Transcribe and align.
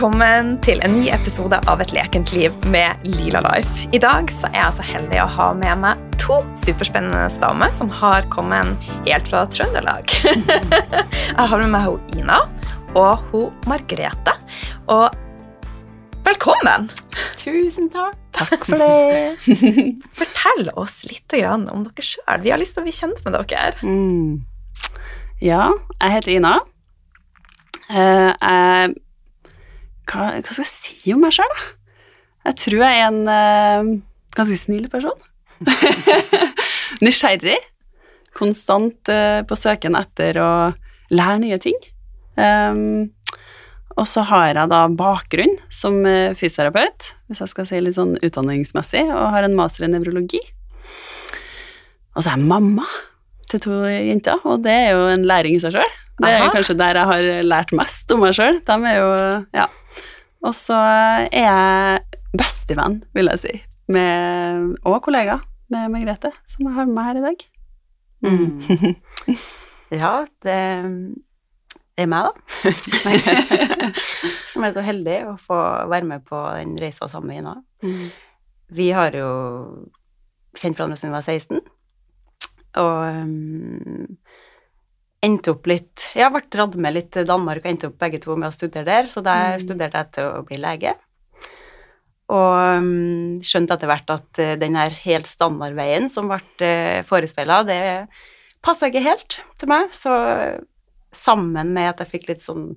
velkommen 0.00 0.54
til 0.64 0.78
en 0.80 0.94
ny 0.96 1.10
episode 1.12 1.58
av 1.68 1.80
Et 1.84 1.90
lekent 1.92 2.30
liv 2.32 2.54
med 2.72 3.02
Lila 3.04 3.42
Life. 3.44 3.82
I 3.92 3.98
dag 4.00 4.30
så 4.32 4.48
er 4.48 4.62
jeg 4.62 4.76
så 4.78 4.84
heldig 4.94 5.18
å 5.20 5.26
ha 5.28 5.48
med 5.52 5.82
meg 5.82 6.14
to 6.16 6.38
superspennende 6.56 7.26
damer 7.42 7.74
som 7.76 7.90
har 7.92 8.24
kommet 8.32 8.86
helt 9.04 9.28
fra 9.28 9.42
Trøndelag. 9.52 10.08
jeg 10.24 11.36
har 11.36 11.60
med 11.60 11.68
meg 11.74 11.84
hun 11.84 12.14
Ina 12.16 12.38
og 12.96 13.26
hun 13.28 13.68
Margrethe. 13.68 14.32
Og 14.88 15.12
velkommen! 16.30 16.88
Tusen 17.36 17.92
takk. 17.92 18.16
Takk 18.40 18.64
for 18.70 18.80
det. 18.80 19.60
Fortell 20.22 20.72
oss 20.80 21.02
litt 21.10 21.36
om 21.44 21.84
dere 21.90 22.08
sjøl. 22.08 22.40
Vi 22.40 22.56
har 22.56 22.64
lyst 22.64 22.78
til 22.78 22.86
å 22.86 22.88
bli 22.88 22.96
kjent 23.02 23.20
med 23.28 23.36
dere. 23.36 23.76
Mm. 23.84 24.40
Ja, 25.44 25.68
jeg 25.98 26.16
heter 26.16 26.36
Ina. 26.38 26.56
Uh, 27.92 28.32
jeg 28.32 28.96
hva, 30.10 30.30
hva, 30.40 30.50
skal 30.50 30.64
jeg 30.64 30.72
si 30.72 31.14
om 31.14 31.22
meg 31.24 31.34
sjøl, 31.36 31.50
da? 31.54 31.66
Jeg 32.50 32.58
tror 32.62 32.82
jeg 32.82 32.98
er 32.98 33.06
en 33.10 33.20
uh, 33.28 33.90
ganske 34.36 34.56
snill 34.58 34.88
person. 34.92 35.16
Nysgjerrig. 37.04 37.58
Konstant 38.36 39.10
uh, 39.12 39.40
på 39.46 39.58
søken 39.58 39.98
etter 39.98 40.40
å 40.40 40.50
lære 41.12 41.40
nye 41.42 41.58
ting. 41.62 41.76
Um, 42.40 43.10
og 43.98 44.06
så 44.08 44.24
har 44.24 44.46
jeg 44.48 44.70
da 44.70 44.84
bakgrunn 44.96 45.58
som 45.68 45.98
fysioterapeut, 46.38 47.10
hvis 47.28 47.42
jeg 47.42 47.52
skal 47.52 47.66
si 47.68 47.80
litt 47.82 47.98
sånn 47.98 48.14
utdanningsmessig, 48.24 49.02
og 49.12 49.34
har 49.34 49.44
en 49.44 49.58
master 49.58 49.84
i 49.84 49.90
nevrologi. 49.92 50.40
Og 52.14 52.22
så 52.22 52.30
er 52.30 52.38
jeg 52.38 52.48
mamma 52.48 52.86
til 53.50 53.60
to 53.66 53.80
jenter, 53.90 54.40
og 54.46 54.62
det 54.64 54.72
er 54.72 54.94
jo 54.94 55.10
en 55.10 55.26
læring 55.28 55.58
i 55.58 55.60
seg 55.60 55.74
sjøl. 55.76 55.98
Det 56.20 56.28
er 56.28 56.42
Aha. 56.42 56.50
kanskje 56.52 56.76
der 56.76 56.98
jeg 57.00 57.08
har 57.08 57.28
lært 57.46 57.72
mest 57.76 58.10
om 58.12 58.20
meg 58.24 58.34
sjøl. 58.36 58.60
De 58.66 58.76
er 58.90 58.98
jo 58.98 59.12
Ja. 59.56 59.68
Og 60.40 60.54
så 60.56 60.76
er 60.80 61.28
jeg 61.32 62.20
bestevenn, 62.36 63.02
vil 63.16 63.28
jeg 63.32 63.40
si, 63.42 63.54
med, 63.92 64.76
og 64.88 65.02
kollega 65.04 65.40
med 65.70 65.90
Margrethe, 65.92 66.30
som 66.48 66.66
jeg 66.66 66.76
har 66.78 66.88
med 66.88 66.96
meg 66.96 67.08
her 67.10 67.18
i 67.20 67.24
dag. 67.26 67.42
Mm. 68.24 69.36
ja, 70.02 70.12
det 70.44 70.56
er 72.00 72.08
meg, 72.08 72.30
da. 72.30 72.72
som 74.50 74.64
er 74.64 74.74
så 74.76 74.84
heldig 74.84 75.18
å 75.28 75.36
få 75.40 75.58
være 75.92 76.08
med 76.08 76.24
på 76.28 76.40
den 76.56 76.76
reisa 76.80 77.08
sammen 77.10 77.34
med 77.34 77.42
Ina. 77.42 77.54
Mm. 77.84 78.08
Vi 78.80 78.88
har 78.96 79.16
jo 79.16 79.30
kjent 80.56 80.78
hverandre 80.78 80.98
siden 80.98 81.12
vi 81.12 81.18
var 81.18 81.28
16, 81.28 81.60
og 82.80 82.98
um, 83.26 84.18
endte 85.24 85.52
opp 85.52 85.68
litt 85.68 86.06
Jeg 86.16 86.24
har 86.24 86.32
vært 86.34 86.50
dratt 86.54 86.76
med 86.80 86.96
litt 86.96 87.10
til 87.14 87.28
Danmark 87.28 87.64
og 87.64 87.70
endte 87.70 87.90
opp 87.90 87.98
begge 88.00 88.20
to 88.22 88.36
med 88.38 88.50
å 88.50 88.56
studere 88.56 88.88
der, 88.88 89.08
så 89.10 89.22
der 89.24 89.58
mm. 89.58 89.64
studerte 89.66 90.02
jeg 90.02 90.12
til 90.16 90.28
å 90.30 90.44
bli 90.48 90.60
lege. 90.60 90.94
Og 92.30 92.78
um, 92.78 93.38
skjønte 93.42 93.74
etter 93.74 93.90
hvert 93.90 94.12
at 94.14 94.40
uh, 94.40 94.54
den 94.60 94.78
her 94.78 94.94
helt 95.02 95.28
standardveien 95.28 96.06
som 96.12 96.30
ble 96.30 96.40
uh, 96.62 97.02
forespeila, 97.06 97.62
det 97.66 97.80
passa 98.64 98.90
ikke 98.90 99.04
helt 99.04 99.40
til 99.58 99.70
meg. 99.72 99.90
Så 99.96 100.14
sammen 101.16 101.74
med 101.74 101.90
at 101.90 102.04
jeg 102.04 102.12
fikk 102.12 102.28
litt 102.30 102.44
sånn 102.44 102.72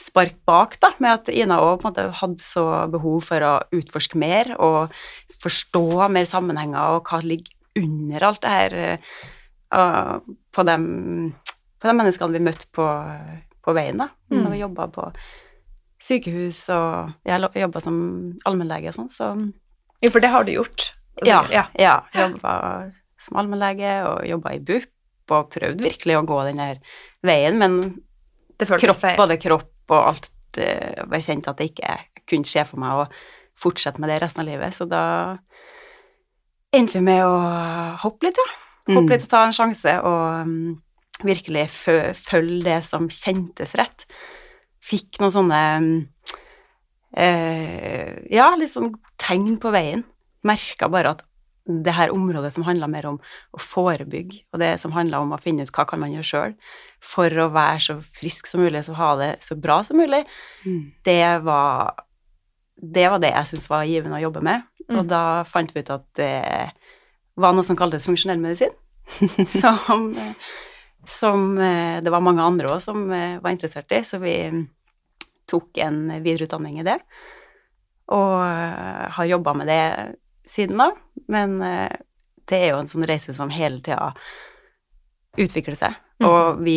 spark 0.00 0.40
bak, 0.48 0.78
da, 0.82 0.90
med 1.04 1.20
at 1.20 1.28
Ina 1.30 1.60
òg 1.62 1.84
hadde 1.86 2.40
så 2.42 2.64
behov 2.90 3.28
for 3.28 3.44
å 3.46 3.52
utforske 3.76 4.18
mer 4.18 4.56
og 4.56 4.94
forstå 5.44 6.08
mer 6.10 6.26
sammenhenger 6.26 6.96
og 6.96 7.10
hva 7.10 7.20
ligger 7.22 7.52
under 7.78 8.24
alt 8.26 8.42
det 8.42 8.54
her 8.54 8.76
uh, 9.74 10.18
på 10.54 10.64
dem 10.66 10.88
på 11.84 11.90
de 11.90 11.98
menneskene 11.98 12.32
vi 12.32 12.40
møtte 12.40 12.70
på, 12.72 12.84
på 13.60 13.72
veien, 13.76 13.98
da. 14.00 14.08
Mm. 14.32 14.38
Når 14.38 14.52
vi 14.54 14.60
jobba 14.62 14.86
på 14.94 15.02
sykehus, 16.04 16.62
og 16.72 17.12
jeg 17.28 17.60
jobba 17.60 17.82
som 17.84 17.98
allmennlege 18.48 18.88
og 18.88 18.96
sånn, 18.96 19.10
så 19.12 19.34
Jo, 20.00 20.08
for 20.08 20.24
det 20.24 20.30
har 20.32 20.46
du 20.48 20.54
gjort? 20.54 20.94
Altså, 21.20 21.28
ja. 21.28 21.42
ja. 21.52 21.64
ja 21.76 22.24
jobba 22.24 22.54
som 23.20 23.36
allmennlege 23.40 23.92
og 24.08 24.24
jobba 24.28 24.54
i 24.56 24.62
BUP, 24.64 24.88
og 25.32 25.52
prøvde 25.52 25.84
virkelig 25.84 26.16
å 26.18 26.24
gå 26.28 26.40
den 26.48 26.60
der 26.60 26.80
veien, 27.24 27.60
men 27.60 27.78
kropp, 28.60 29.04
både 29.16 29.38
kropp 29.40 29.92
og 29.92 30.00
alt 30.00 30.60
uh, 30.60 31.04
Jeg 31.16 31.24
kjente 31.24 31.52
at 31.52 31.60
det 31.60 31.70
ikke 31.72 31.94
kunne 32.28 32.48
skje 32.48 32.64
for 32.68 32.80
meg 32.80 33.04
å 33.04 33.06
fortsette 33.60 34.00
med 34.00 34.12
det 34.12 34.18
resten 34.24 34.42
av 34.42 34.48
livet, 34.48 34.76
så 34.76 34.88
da 34.88 35.04
endte 36.74 36.96
vi 36.96 37.04
med 37.06 37.24
å 37.28 37.36
hoppe 38.04 38.28
litt, 38.28 38.40
ja. 38.40 38.60
Hoppe 38.88 39.06
mm. 39.06 39.12
litt 39.14 39.28
og 39.28 39.32
ta 39.32 39.44
en 39.46 39.56
sjanse, 39.56 39.94
og 40.04 40.48
um, 40.48 40.74
virkelig 41.22 41.68
følge 41.70 42.64
det 42.66 42.80
som 42.86 43.06
kjentes 43.12 43.74
rett. 43.78 44.06
Fikk 44.84 45.20
noen 45.22 45.34
sånne 45.34 45.60
eh, 47.16 48.18
Ja, 48.34 48.50
litt 48.58 48.72
sånn 48.72 48.92
tegn 49.20 49.58
på 49.62 49.72
veien. 49.74 50.04
Merka 50.44 50.90
bare 50.92 51.14
at 51.14 51.24
det 51.64 51.94
her 51.96 52.12
området 52.12 52.50
som 52.52 52.66
handla 52.66 52.88
mer 52.92 53.06
om 53.08 53.14
å 53.56 53.60
forebygge, 53.62 54.42
og 54.52 54.60
det 54.60 54.74
som 54.82 54.92
handla 54.92 55.22
om 55.24 55.32
å 55.32 55.40
finne 55.40 55.64
ut 55.64 55.72
hva 55.72 55.86
kan 55.88 56.02
man 56.02 56.12
gjøre 56.12 56.28
sjøl 56.28 56.56
for 57.04 57.32
å 57.40 57.46
være 57.54 57.78
så 57.86 57.96
frisk 58.18 58.50
som 58.50 58.60
mulig, 58.60 58.82
så 58.84 58.96
ha 58.98 59.14
det 59.20 59.30
så 59.44 59.56
bra 59.56 59.78
som 59.86 59.96
mulig, 59.96 60.20
mm. 60.66 60.82
det, 61.08 61.22
var, 61.46 62.04
det 62.76 63.06
var 63.08 63.24
det 63.24 63.32
jeg 63.32 63.52
syntes 63.52 63.70
var 63.72 63.88
givende 63.88 64.20
å 64.20 64.24
jobbe 64.26 64.44
med. 64.44 64.68
Mm. 64.84 64.98
Og 64.98 65.08
da 65.08 65.24
fant 65.48 65.72
vi 65.72 65.80
ut 65.80 65.94
at 65.94 66.04
det 66.20 66.34
var 67.40 67.56
noe 67.56 67.64
som 67.64 67.78
kaltes 67.78 68.04
funksjonell 68.04 68.42
medisin, 68.44 68.76
som 69.48 70.12
som 71.10 71.58
eh, 71.58 72.00
det 72.02 72.12
var 72.12 72.24
mange 72.24 72.44
andre 72.44 72.74
òg 72.74 72.82
som 72.82 73.06
eh, 73.12 73.38
var 73.42 73.54
interessert 73.54 73.92
i, 73.92 74.02
så 74.04 74.20
vi 74.22 74.36
tok 75.50 75.78
en 75.84 76.06
videreutdanning 76.24 76.80
i 76.80 76.86
det. 76.86 76.98
Og 78.14 78.34
eh, 78.44 79.04
har 79.16 79.30
jobba 79.30 79.54
med 79.60 79.70
det 79.70 79.84
siden 80.48 80.80
da, 80.80 80.90
men 81.32 81.56
det 82.44 82.58
er 82.58 82.74
jo 82.74 82.82
en 82.82 82.90
sånn 82.90 83.06
reise 83.08 83.32
som 83.32 83.52
hele 83.52 83.80
tida 83.80 84.10
utvikler 85.40 85.78
seg. 85.78 85.94
Mm. 86.20 86.26
Og 86.28 86.58
vi 86.66 86.76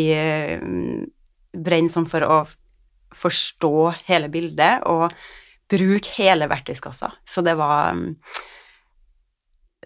brenner 1.52 1.92
sånn 1.92 2.08
for 2.08 2.24
å 2.24 2.38
forstå 3.12 3.74
hele 4.08 4.30
bildet 4.32 4.88
og 4.88 5.12
bruke 5.68 6.16
hele 6.16 6.48
verktøyskassa. 6.48 7.12
Så 7.28 7.44
det 7.44 7.58
var 7.60 7.92
så 7.92 8.57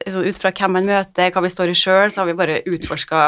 ut 0.07 0.39
fra 0.41 0.51
hvem 0.55 0.75
man 0.77 0.87
møter, 0.89 1.31
hva 1.33 1.43
vi 1.43 1.51
står 1.51 1.71
i 1.71 1.77
sjøl, 1.77 2.11
så 2.11 2.21
har 2.21 2.29
vi 2.29 2.37
bare 2.39 2.59
utforska 2.69 3.21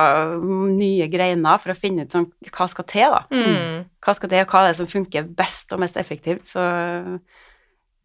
nye 0.44 1.08
greiner 1.12 1.62
for 1.62 1.74
å 1.74 1.78
finne 1.78 2.06
ut 2.06 2.16
sånn, 2.16 2.28
hva 2.50 2.68
skal 2.72 2.88
til, 2.90 3.14
da. 3.14 3.24
Mm. 3.32 3.88
Hva 4.04 4.16
skal 4.18 4.32
til, 4.32 4.44
og 4.44 4.54
hva 4.54 4.64
er 4.64 4.72
det 4.72 4.80
som 4.82 4.90
funker 4.90 5.30
best 5.38 5.74
og 5.76 5.82
mest 5.84 6.00
effektivt. 6.02 6.46
Så, 6.50 6.66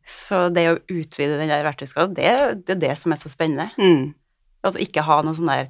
så 0.08 0.46
det 0.54 0.66
å 0.70 0.78
utvide 0.80 1.38
den 1.40 1.52
der 1.52 1.66
verktøyskassa, 1.66 2.12
det, 2.16 2.32
det, 2.64 2.76
er 2.76 2.82
det 2.86 2.94
som 3.00 3.14
er 3.14 3.20
så 3.20 3.32
spennende. 3.32 3.70
Mm. 3.80 4.12
Altså 4.66 4.82
ikke 4.82 5.06
ha 5.06 5.20
noen 5.22 5.38
sånne 5.38 5.60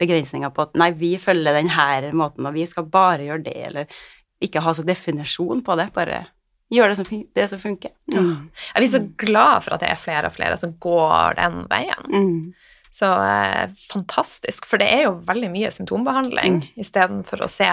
begrensninger 0.00 0.52
på 0.54 0.68
at 0.68 0.78
nei, 0.78 0.92
vi 0.96 1.16
følger 1.20 1.56
den 1.58 1.70
her 1.74 2.10
måten, 2.16 2.46
og 2.48 2.56
vi 2.56 2.66
skal 2.68 2.88
bare 2.90 3.26
gjøre 3.26 3.44
det, 3.46 3.58
eller 3.70 4.00
ikke 4.44 4.62
ha 4.62 4.74
så 4.74 4.84
definisjon 4.86 5.64
på 5.66 5.76
det, 5.78 5.90
bare 5.96 6.24
gjør 6.72 6.92
det 6.92 6.98
som, 6.98 7.22
det 7.34 7.46
som 7.50 7.60
funker. 7.60 7.92
Mm. 8.12 8.48
Jeg 8.74 8.82
blir 8.82 8.92
så 8.92 9.02
glad 9.24 9.64
for 9.64 9.76
at 9.76 9.84
det 9.84 9.92
er 9.92 10.00
flere 10.00 10.28
og 10.28 10.36
flere 10.36 10.58
som 10.60 10.74
går 10.82 11.38
den 11.40 11.62
veien. 11.70 12.08
Mm. 12.12 12.68
Så 12.98 13.08
eh, 13.24 13.74
fantastisk, 13.92 14.66
for 14.66 14.80
det 14.80 14.88
er 14.90 15.04
jo 15.06 15.18
veldig 15.28 15.50
mye 15.52 15.72
symptombehandling 15.74 16.60
mm. 16.60 16.70
istedenfor 16.82 17.44
å 17.44 17.50
se 17.52 17.70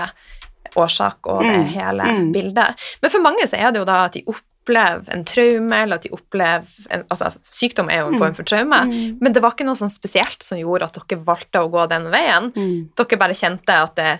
årsak 0.75 1.29
og 1.31 1.45
det 1.45 1.61
mm. 1.61 1.69
hele 1.75 2.09
mm. 2.17 2.27
bildet. 2.35 2.83
Men 3.01 3.13
for 3.13 3.23
mange 3.23 3.47
så 3.49 3.57
er 3.59 3.71
det 3.71 3.81
jo 3.81 3.87
da 3.87 4.03
at 4.05 4.17
de 4.17 4.23
opplever 4.29 5.13
en 5.13 5.23
traume, 5.27 5.79
eller 5.79 5.99
at 5.99 6.05
de 6.05 6.13
opplever 6.15 6.91
en, 6.93 7.05
Altså, 7.13 7.31
sykdom 7.53 7.89
er 7.93 8.03
jo 8.03 8.11
en 8.11 8.17
mm. 8.17 8.21
form 8.21 8.37
for 8.37 8.49
traume, 8.49 8.81
mm. 8.91 9.17
men 9.23 9.35
det 9.35 9.43
var 9.43 9.55
ikke 9.55 9.67
noe 9.67 9.79
sånn 9.79 9.93
spesielt 9.93 10.45
som 10.45 10.59
gjorde 10.61 10.89
at 10.89 10.99
dere 10.99 11.23
valgte 11.25 11.63
å 11.63 11.71
gå 11.73 11.87
den 11.91 12.09
veien. 12.13 12.51
Dere 12.97 13.21
bare 13.21 13.37
kjente 13.37 13.81
at 13.87 13.97
det 13.99 14.11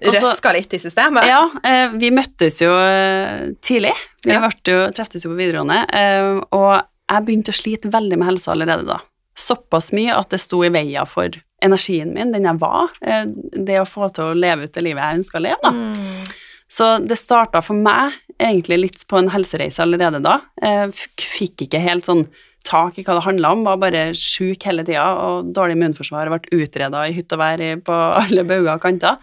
røska 0.00 0.52
litt 0.56 0.74
i 0.74 0.80
systemet? 0.82 1.26
Ja, 1.28 1.42
eh, 1.66 1.92
vi 2.00 2.10
møttes 2.14 2.60
jo 2.62 2.72
eh, 2.72 3.50
tidlig. 3.64 3.94
Vi 4.24 4.34
ja. 4.34 4.48
jo, 4.48 4.80
treftes 4.96 5.24
jo 5.24 5.32
på 5.32 5.38
videregående, 5.38 5.82
eh, 5.96 6.40
og 6.56 6.72
jeg 7.10 7.26
begynte 7.26 7.54
å 7.54 7.58
slite 7.58 7.92
veldig 7.92 8.20
med 8.20 8.30
helsa 8.30 8.54
allerede 8.54 8.86
da. 8.88 9.00
Såpass 9.38 9.90
mye 9.96 10.14
at 10.16 10.32
det 10.32 10.40
sto 10.42 10.62
i 10.66 10.72
veien 10.72 11.08
for 11.08 11.34
energien 11.64 12.12
min, 12.14 12.32
den 12.32 12.46
jeg 12.48 12.60
var. 12.60 12.92
Det 13.00 13.80
å 13.80 13.88
få 13.88 14.08
til 14.14 14.30
å 14.30 14.36
leve 14.36 14.66
ut 14.66 14.74
det 14.74 14.84
livet 14.84 15.02
jeg 15.02 15.20
ønska 15.20 15.40
å 15.40 15.44
leve, 15.44 15.60
da. 15.64 15.72
Mm. 15.74 16.36
Så 16.70 16.86
det 17.02 17.18
starta 17.18 17.60
for 17.66 17.74
meg 17.74 18.14
egentlig 18.38 18.78
litt 18.78 19.02
på 19.10 19.18
en 19.18 19.32
helsereise 19.32 19.82
allerede 19.82 20.20
da. 20.22 20.36
Jeg 20.62 20.94
fikk 21.18 21.66
ikke 21.66 21.82
helt 21.82 22.06
sånn 22.06 22.28
tak 22.66 22.98
i 23.00 23.04
hva 23.04 23.16
det 23.16 23.24
handla 23.24 23.54
om, 23.54 23.64
var 23.66 23.80
bare 23.80 24.02
sjuk 24.16 24.64
hele 24.68 24.84
tida 24.86 25.06
og 25.24 25.50
dårlig 25.56 25.78
immunforsvar, 25.78 26.30
ble 26.30 26.62
utreda 26.62 27.06
i 27.08 27.16
hytt 27.16 27.32
og 27.34 27.40
vær 27.40 27.64
på 27.86 27.96
alle 28.22 28.46
bauger 28.46 28.74
og 28.76 28.84
kanter. 28.84 29.18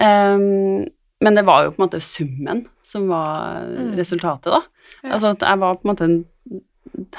Um, 0.00 0.88
men 1.20 1.36
det 1.36 1.44
var 1.44 1.66
jo 1.66 1.72
på 1.74 1.82
en 1.82 1.86
måte 1.86 2.00
summen 2.00 2.64
som 2.86 3.08
var 3.10 3.66
mm. 3.68 3.90
resultatet, 3.98 4.52
da. 4.54 4.62
Ja. 5.02 5.14
Altså 5.14 5.34
at 5.34 5.44
jeg 5.44 5.60
var 5.60 5.76
på 5.78 5.86
en 5.86 5.92
måte 5.94 6.12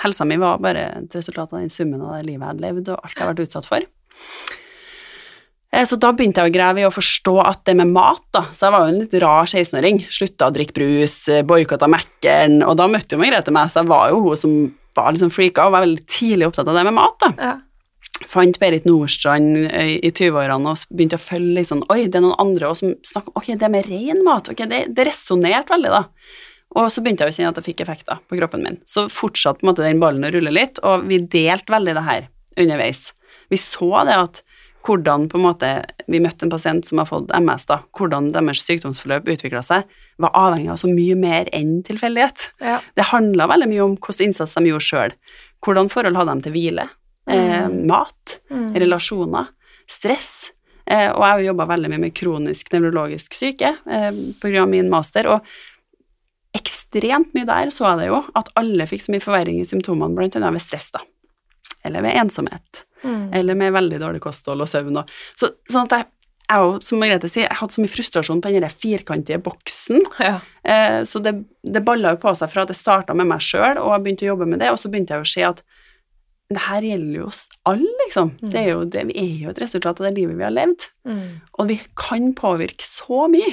Helsa 0.01 0.25
mi 0.27 0.35
var 0.41 0.59
bare 0.61 0.81
et 0.97 1.13
resultat 1.15 1.53
av 1.53 1.61
den 1.61 1.71
summen 1.71 2.01
av 2.03 2.17
det 2.17 2.25
livet 2.27 2.41
jeg 2.41 2.49
hadde 2.49 2.63
levd, 2.65 2.89
og 2.91 3.05
alt 3.05 3.13
jeg 3.15 3.23
har 3.23 3.29
vært 3.31 3.45
utsatt 3.45 3.67
for. 3.69 3.85
Eh, 5.71 5.85
så 5.87 5.97
da 6.01 6.11
begynte 6.11 6.43
jeg 6.43 6.51
å 6.51 6.53
grave 6.53 6.83
i 6.83 6.87
å 6.87 6.91
forstå 6.91 7.35
at 7.45 7.63
det 7.69 7.77
med 7.79 7.93
mat, 7.95 8.23
da 8.35 8.43
Så 8.51 8.67
jeg 8.67 8.75
var 8.75 8.83
jo 8.83 8.91
en 8.91 8.99
litt 8.99 9.15
rar 9.23 9.47
16-åring. 9.47 10.03
Slutta 10.11 10.49
å 10.49 10.55
drikke 10.55 10.75
brus, 10.75 11.15
eh, 11.31 11.45
boikotta 11.47 11.89
Mækkern, 11.89 12.59
og 12.67 12.75
da 12.81 12.89
møtte 12.91 13.15
jo 13.15 13.21
Margrethe 13.21 13.53
meg, 13.55 13.71
så 13.71 13.81
jeg 13.81 13.91
var 13.93 14.11
jo 14.11 14.21
hun 14.25 14.37
som 14.43 14.57
var 14.97 15.13
liksom 15.15 15.31
freaka 15.31 15.65
og 15.65 15.75
var 15.77 15.85
veldig 15.85 16.05
tidlig 16.05 16.49
opptatt 16.49 16.67
av 16.67 16.75
det 16.75 16.87
med 16.89 16.97
mat, 16.99 17.17
da. 17.23 17.31
Ja. 17.39 17.53
Fant 18.29 18.57
Berit 18.61 18.85
Nordstrand 18.85 19.65
eh, 19.71 19.97
i 19.97 20.11
20-årene 20.11 20.71
og 20.71 20.85
begynte 20.93 21.17
å 21.17 21.21
følge 21.21 21.57
litt 21.57 21.69
sånn 21.71 21.83
Oi, 21.89 22.05
det 22.05 22.19
er 22.19 22.25
noen 22.25 22.39
andre 22.41 22.69
også 22.69 22.85
som 22.85 22.93
snakker 23.07 23.37
Ok, 23.39 23.49
det 23.59 23.69
med 23.73 23.89
ren 23.89 24.21
mat, 24.25 24.51
ok, 24.51 24.63
det, 24.69 24.81
det 24.95 25.07
resonnerte 25.09 25.73
veldig, 25.73 25.91
da. 25.93 26.03
Og 26.79 26.87
så 26.93 27.03
begynte 27.03 27.25
jeg 27.25 27.33
å 27.33 27.37
kjenne 27.37 27.51
at 27.51 27.57
det 27.59 27.65
fikk 27.65 27.81
effekter 27.83 28.21
på 28.29 28.37
kroppen 28.39 28.63
min. 28.63 28.77
Så 28.87 29.07
fortsatte 29.11 29.59
på 29.59 29.65
en 29.65 29.71
måte 29.73 29.83
den 29.83 29.99
ballen 29.99 30.23
å 30.23 30.31
rulle 30.31 30.53
litt, 30.53 30.79
og 30.87 31.03
vi 31.09 31.19
delte 31.19 31.73
veldig 31.73 31.97
det 31.97 32.05
her 32.05 32.29
underveis. 32.61 33.09
Vi 33.51 33.59
så 33.59 33.89
det 34.07 34.15
at 34.15 34.39
hvordan 34.87 35.27
på 35.29 35.37
en 35.37 35.43
måte 35.45 35.71
vi 36.09 36.21
møtte 36.23 36.47
en 36.47 36.53
pasient 36.53 36.87
som 36.87 37.01
har 37.01 37.09
fått 37.09 37.33
MS, 37.35 37.67
da, 37.69 37.81
hvordan 37.97 38.31
deres 38.33 38.63
sykdomsforløp 38.65 39.27
utvikla 39.33 39.61
seg, 39.65 39.83
var 40.21 40.33
avhengig 40.37 40.71
av 40.73 40.79
så 40.81 40.89
mye 40.89 41.17
mer 41.19 41.51
enn 41.55 41.81
tilfeldighet. 41.85 42.47
Ja. 42.63 42.79
Det 42.97 43.09
handla 43.11 43.49
veldig 43.51 43.69
mye 43.71 43.83
om 43.85 43.99
hvilken 43.99 44.29
innsats 44.29 44.55
de 44.57 44.71
gjorde 44.71 44.87
sjøl. 44.87 45.15
Hvordan 45.61 45.91
forhold 45.93 46.17
hadde 46.17 46.37
de 46.39 46.47
til 46.47 46.55
hvile, 46.55 46.87
eh, 47.29 47.67
mat, 47.69 48.39
Mm. 48.51 48.73
relasjoner, 48.75 49.47
stress. 49.87 50.51
Eh, 50.85 51.09
og 51.11 51.21
jeg 51.21 51.31
har 51.31 51.43
jobba 51.45 51.65
veldig 51.69 51.89
mye 51.91 52.03
med 52.07 52.15
kronisk 52.17 52.71
nevrologisk 52.73 53.33
syke 53.37 53.75
eh, 53.87 54.11
av 54.61 54.69
min 54.69 54.89
master, 54.89 55.27
og 55.27 55.45
ekstremt 56.57 57.33
mye 57.33 57.47
der 57.47 57.71
så 57.71 57.85
jeg 57.91 58.01
det 58.01 58.07
jo, 58.09 58.21
at 58.35 58.49
alle 58.59 58.87
fikk 58.89 59.05
så 59.05 59.13
mye 59.13 59.23
forverring 59.23 59.61
i 59.61 59.67
symptomene, 59.67 60.27
annet 60.27 60.57
ved 60.57 60.63
stress, 60.63 60.89
da. 60.91 61.03
Eller 61.87 62.03
ved 62.03 62.17
ensomhet. 62.19 62.83
Mm. 63.03 63.33
Eller 63.33 63.55
med 63.55 63.73
veldig 63.73 63.99
dårlig 64.01 64.21
kosthold 64.21 64.61
og 64.61 64.69
søvn. 64.69 64.99
Og, 65.01 65.13
så, 65.39 65.49
sånn 65.71 65.87
at 65.87 65.95
jeg, 65.95 66.09
jeg, 66.51 66.73
som 66.85 66.99
Margrethe 67.01 67.29
sier, 67.31 67.47
jeg 67.47 67.59
hadde 67.61 67.77
så 67.77 67.81
mye 67.81 67.93
frustrasjon 67.93 68.41
på 68.43 68.51
den 68.53 68.67
firkantige 68.69 69.39
boksen. 69.41 70.03
Ja. 70.19 70.35
Eh, 70.61 70.99
så 71.07 71.23
det, 71.23 71.37
det 71.63 71.85
balla 71.87 72.13
jo 72.13 72.21
på 72.21 72.35
seg 72.37 72.51
fra 72.51 72.65
at 72.65 72.73
det 72.73 72.77
starta 72.77 73.15
med 73.17 73.31
meg 73.31 73.41
sjøl, 73.41 73.79
og 73.79 73.95
jeg 73.95 74.03
begynte 74.03 74.27
å 74.27 74.33
jobbe 74.33 74.49
med 74.51 74.61
det, 74.61 74.73
og 74.73 74.81
så 74.81 74.91
begynte 74.91 75.15
jeg 75.15 75.23
å 75.25 75.31
se 75.31 75.47
at 75.47 75.63
det 76.55 76.63
her 76.67 76.85
gjelder 76.85 77.17
jo 77.19 77.25
oss 77.29 77.41
alle, 77.69 77.91
liksom. 78.05 78.35
Mm. 78.41 78.51
Det 78.53 78.61
er 78.61 78.69
jo, 78.71 78.85
det, 78.93 79.03
vi 79.09 79.17
er 79.21 79.33
jo 79.45 79.51
et 79.53 79.61
resultat 79.63 80.01
av 80.01 80.07
det 80.07 80.15
livet 80.17 80.37
vi 80.39 80.45
har 80.45 80.55
levd. 80.55 80.87
Mm. 81.07 81.27
Og 81.59 81.69
vi 81.71 81.77
kan 81.99 82.31
påvirke 82.37 82.85
så 82.85 83.27
mye. 83.31 83.51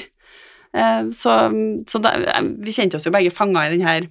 Uh, 0.76 1.08
så 1.14 1.34
så 1.88 2.00
da, 2.04 2.12
vi 2.60 2.74
kjente 2.76 2.98
oss 2.98 3.08
jo 3.08 3.14
begge 3.14 3.32
fanga 3.32 3.64
i 3.66 3.72
den 3.72 3.86
her 3.86 4.08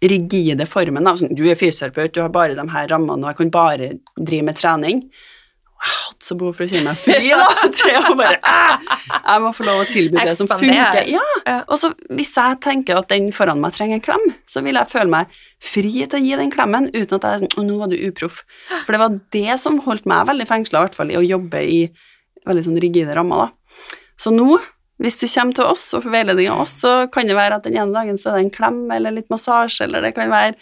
rigide 0.00 0.66
formen. 0.68 1.04
Da. 1.04 1.16
Sånn, 1.18 1.34
du 1.36 1.44
er 1.48 1.58
fysioterapeut, 1.58 2.14
du 2.16 2.22
har 2.24 2.32
bare 2.32 2.56
de 2.56 2.64
her 2.72 2.88
rammene, 2.92 3.20
og 3.20 3.32
jeg 3.32 3.40
kan 3.40 3.52
bare 3.54 3.92
drive 4.16 4.46
med 4.48 4.58
trening. 4.60 5.02
Og 5.80 5.86
har 5.88 6.00
hatt 6.10 6.26
så 6.26 6.34
behov 6.36 6.58
for 6.58 6.66
å 6.66 6.68
kjenne 6.68 6.92
meg 6.92 6.98
fri, 7.00 7.30
da. 7.32 7.46
Til 7.80 7.96
å 7.96 8.16
bare 8.18 8.36
Jeg 8.36 9.44
må 9.44 9.52
få 9.56 9.64
lov 9.64 9.80
å 9.80 9.86
tilby 9.88 10.24
det 10.28 10.34
som 10.36 10.48
funker. 10.50 11.06
Ja. 11.08 11.22
Ja. 11.46 11.56
Og 11.72 11.80
så 11.80 11.92
hvis 12.12 12.34
jeg 12.36 12.58
tenker 12.64 13.00
at 13.00 13.08
den 13.12 13.30
foran 13.32 13.62
meg 13.62 13.72
trenger 13.76 13.96
en 13.96 14.04
klem, 14.04 14.26
så 14.50 14.60
vil 14.66 14.76
jeg 14.76 14.92
føle 14.92 15.08
meg 15.14 15.38
fri 15.64 15.94
til 16.04 16.18
å 16.18 16.22
gi 16.22 16.36
den 16.42 16.52
klemmen 16.52 16.90
uten 16.92 17.16
at 17.16 17.24
jeg 17.24 17.30
er 17.30 17.42
sånn 17.44 17.54
Å, 17.56 17.64
nå 17.64 17.78
var 17.80 17.92
du 17.92 17.96
uproff. 17.96 18.42
For 18.84 18.92
det 18.92 19.00
var 19.00 19.16
det 19.36 19.56
som 19.62 19.80
holdt 19.86 20.08
meg 20.10 20.28
veldig 20.28 20.48
fengsla, 20.50 20.82
i 20.82 20.88
hvert 20.88 21.00
fall 21.00 21.14
i 21.14 21.18
å 21.20 21.24
jobbe 21.24 21.64
i 21.64 21.80
veldig 22.48 22.66
sånn 22.68 22.82
rigide 22.82 23.16
rammer, 23.16 23.46
da. 23.46 23.88
Så 24.20 24.32
nå, 24.34 24.58
hvis 25.00 25.16
du 25.22 25.26
kommer 25.32 25.56
til 25.56 25.64
oss 25.64 25.86
og 25.96 26.04
får 26.04 26.12
veiledning 26.12 26.50
av 26.52 26.66
oss, 26.66 26.76
så 26.82 26.92
kan 27.12 27.28
det 27.28 27.36
være 27.38 27.56
at 27.56 27.64
den 27.64 27.78
ene 27.80 27.96
dagen 27.96 28.20
så 28.20 28.34
er 28.34 28.38
det 28.40 28.46
en 28.50 28.54
klem 28.54 28.82
eller 28.92 29.16
litt 29.16 29.32
massasje, 29.32 29.86
eller 29.86 30.04
det 30.04 30.12
kan 30.16 30.32
være 30.32 30.58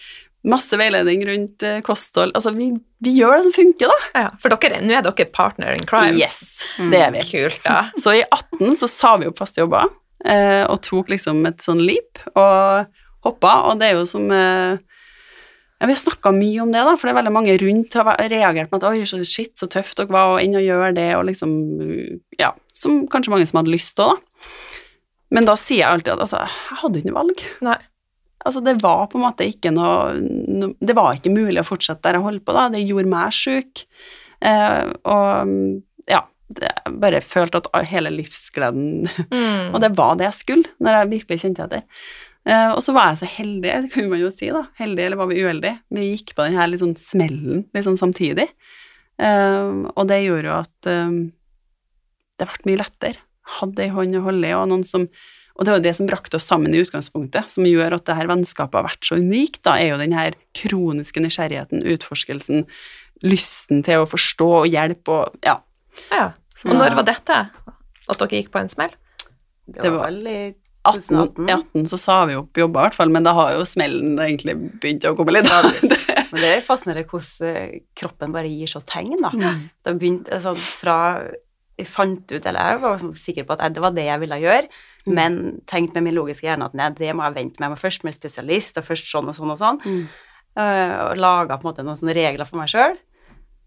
masse 0.51 0.79
veiledning 0.81 1.25
rundt 1.29 1.65
eh, 1.67 1.81
kosthold. 1.87 2.35
Altså, 2.37 2.53
vi, 2.57 2.71
vi 3.05 3.15
gjør 3.19 3.39
det 3.39 3.47
som 3.49 3.55
funker, 3.57 3.93
da. 3.93 4.11
Ja, 4.25 4.29
for 4.43 4.55
dere, 4.55 4.81
nå 4.85 4.97
er 4.97 5.07
dere 5.07 5.29
partner 5.35 5.77
in 5.77 5.87
crime. 5.89 6.17
Yes, 6.19 6.65
det 6.91 7.01
er 7.05 7.15
vi. 7.15 7.25
Kult, 7.29 7.61
ja. 7.67 7.87
Så 8.01 8.17
i 8.19 8.25
18 8.25 8.77
så 8.81 8.91
sa 8.91 9.15
vi 9.21 9.29
opp 9.31 9.41
faste 9.41 9.63
jobber, 9.63 9.91
eh, 10.25 10.65
og 10.67 10.81
tok 10.87 11.15
liksom 11.15 11.45
et 11.51 11.65
sånn 11.65 11.83
leap, 11.85 12.23
og 12.35 12.89
hoppa, 13.27 13.55
og 13.69 13.81
det 13.81 13.91
er 13.91 13.99
jo 13.99 14.07
som 14.09 14.31
eh, 14.33 14.79
ja, 15.79 15.87
Vi 15.87 15.95
har 15.95 16.01
snakka 16.01 16.33
mye 16.35 16.63
om 16.65 16.73
det, 16.75 16.85
da, 16.87 16.95
for 16.97 17.09
det 17.09 17.15
er 17.15 17.21
veldig 17.21 17.35
mange 17.35 17.59
rundt 17.63 17.99
har 17.99 18.09
reagert 18.31 18.73
med 18.73 18.81
at 18.81 18.89
oi, 18.91 19.05
så 19.07 19.21
shit, 19.23 19.55
så 19.59 19.69
tøft 19.71 20.01
dere 20.01 20.15
var, 20.15 20.37
og 20.37 20.43
inn 20.43 20.57
og 20.59 20.65
gjør 20.65 20.97
det, 20.97 21.11
og 21.19 21.29
liksom 21.31 21.53
Ja, 22.41 22.55
som 22.75 23.05
kanskje 23.11 23.35
mange 23.35 23.47
som 23.51 23.61
hadde 23.61 23.75
lyst 23.75 23.97
til 23.99 24.09
òg, 24.09 24.17
da. 24.17 24.25
Men 25.35 25.45
da 25.45 25.59
sier 25.61 25.83
jeg 25.83 25.93
alltid 25.93 26.15
at 26.15 26.23
altså, 26.25 26.39
jeg 26.41 26.79
hadde 26.83 27.01
ikke 27.01 27.11
noe 27.11 27.19
valg. 27.19 27.43
Nei. 27.67 27.79
Altså, 28.47 28.63
det 28.65 28.79
var 28.83 29.09
på 29.11 29.19
en 29.19 29.27
måte 29.27 29.47
ikke 29.49 29.73
noe, 29.75 30.15
no, 30.21 30.71
Det 30.79 30.95
var 30.97 31.17
ikke 31.17 31.35
mulig 31.35 31.63
å 31.63 31.67
fortsette 31.67 32.05
der 32.07 32.19
jeg 32.19 32.27
holdt 32.27 32.45
på, 32.47 32.55
da. 32.57 32.69
Det 32.73 32.85
gjorde 32.85 33.11
meg 33.11 33.35
sjuk. 33.35 33.85
Eh, 34.47 34.93
og 35.11 35.53
ja, 36.09 36.23
det, 36.55 36.71
jeg 36.71 36.95
bare 37.03 37.21
følte 37.25 37.61
at 37.61 37.91
hele 37.91 38.15
livsgleden 38.15 39.09
Mm. 39.35 39.75
Og 39.75 39.83
det 39.83 39.93
var 39.99 40.17
det 40.17 40.29
jeg 40.29 40.39
skulle, 40.39 40.75
når 40.81 40.97
jeg 40.97 41.13
virkelig 41.13 41.41
kjente 41.43 41.67
etter. 41.67 41.87
Eh, 42.49 42.71
og 42.73 42.81
så 42.85 42.95
var 42.97 43.11
jeg 43.11 43.21
så 43.21 43.31
heldig, 43.35 43.73
det 43.85 43.93
kunne 43.93 44.13
man 44.15 44.23
jo 44.23 44.31
si, 44.33 44.49
da. 44.55 44.65
Heldig, 44.79 45.05
eller 45.05 45.21
var 45.21 45.29
vi 45.29 45.43
uheldige? 45.43 45.81
Vi 45.93 46.11
gikk 46.13 46.35
på 46.37 46.47
den 46.47 46.57
her 46.57 46.77
sånn 46.81 46.95
smellen 46.97 47.67
sånn 47.85 48.01
samtidig. 48.01 48.49
Eh, 49.21 49.73
og 49.93 50.07
det 50.09 50.23
gjorde 50.23 50.49
jo 50.49 50.55
at 50.57 50.89
eh, 50.89 51.19
det 52.39 52.49
ble 52.49 52.71
mye 52.71 52.81
lettere. 52.85 53.27
Hadde 53.59 53.85
ei 53.85 53.93
hånd 53.93 54.17
å 54.17 54.25
holde 54.29 54.49
i, 54.49 54.55
og 54.57 54.71
noen 54.71 54.87
som 54.87 55.09
og 55.59 55.67
det 55.67 55.73
var 55.73 55.81
jo 55.81 55.87
det 55.89 55.95
som 55.99 56.07
brakte 56.07 56.39
oss 56.39 56.47
sammen 56.47 56.75
i 56.75 56.81
utgangspunktet, 56.85 57.51
som 57.51 57.67
gjør 57.67 57.97
at 57.97 58.07
det 58.07 58.15
her 58.15 58.29
vennskapet 58.31 58.79
har 58.79 58.87
vært 58.87 59.09
så 59.09 59.19
unikt, 59.19 59.61
da, 59.67 59.75
er 59.75 59.91
jo 59.91 59.99
den 59.99 60.15
her 60.15 60.37
kroniske 60.55 61.23
nysgjerrigheten, 61.25 61.83
utforskelsen, 61.97 62.63
lysten 63.27 63.83
til 63.87 64.05
å 64.05 64.07
forstå 64.07 64.49
og 64.61 64.69
hjelpe 64.71 65.17
og 65.17 65.43
ja. 65.43 65.57
Ja. 66.15 66.31
Og 66.63 66.79
når 66.79 66.95
var 67.01 67.09
dette? 67.09 67.41
At 68.09 68.23
dere 68.23 68.39
gikk 68.39 68.53
på 68.55 68.63
en 68.63 68.71
smell? 68.71 68.95
Det 69.67 69.83
Det 69.83 69.91
var 69.93 70.07
vel 70.07 70.31
i 70.31 70.39
2018. 70.87 71.49
I 71.49 71.53
18 71.53 71.91
så 71.91 71.99
sa 72.01 72.21
vi 72.31 72.39
opp 72.39 72.57
jobber, 72.57 72.81
i 72.81 72.87
hvert 72.87 72.99
fall, 73.01 73.11
men 73.13 73.27
da 73.27 73.35
har 73.37 73.57
jo 73.59 73.67
smellen 73.69 74.15
egentlig 74.23 74.55
begynt 74.79 75.09
å 75.11 75.17
komme 75.19 75.35
litt. 75.35 75.51
Men 76.29 76.43
det 76.45 76.49
er 76.53 76.65
fascinerende 76.65 77.09
hvordan 77.09 77.55
eh, 77.57 77.77
kroppen 77.97 78.35
bare 78.35 78.51
gir 78.53 78.69
så 78.69 78.83
tegn, 78.85 79.15
da. 79.25 79.31
Mm. 79.33 79.63
Det 79.81 79.95
begynte 79.97 80.41
sånn 80.45 80.59
fra 80.61 80.99
jeg 81.79 81.87
fant 81.87 82.33
ut, 82.35 82.43
eller 82.43 82.73
jeg 82.73 82.81
var 82.83 82.99
sånn 83.01 83.15
sikker 83.17 83.47
på 83.47 83.55
at 83.55 83.75
det 83.75 83.83
var 83.83 83.95
det 83.95 84.09
jeg 84.09 84.21
ville 84.25 84.39
gjøre, 84.43 84.81
Mm. 85.09 85.15
men 85.15 85.61
tenkte 85.67 86.01
med 86.03 86.11
min 86.13 86.15
logiske 86.21 86.45
hjerne 86.47 86.67
at 86.69 86.75
nei, 86.79 86.91
det 86.99 87.15
må 87.17 87.25
jeg 87.25 87.35
vente 87.35 87.59
med. 87.61 87.67
Jeg 87.69 87.75
må 87.75 87.81
først 87.81 88.05
med 88.05 88.15
spesialist, 88.15 88.77
og 88.79 88.85
først 88.85 89.09
sånn 89.11 89.29
og 89.29 89.35
sånn 89.37 89.51
og 89.55 89.59
sånn. 89.61 89.81
Mm. 89.85 90.09
Uh, 90.59 90.95
og 91.11 91.17
laga 91.21 91.57
på 91.59 91.65
en 91.67 91.71
måte 91.73 91.85
noen 91.87 91.97
sånne 92.01 92.15
regler 92.19 92.45
for 92.49 92.59
meg 92.61 92.69
sjøl. 92.73 92.97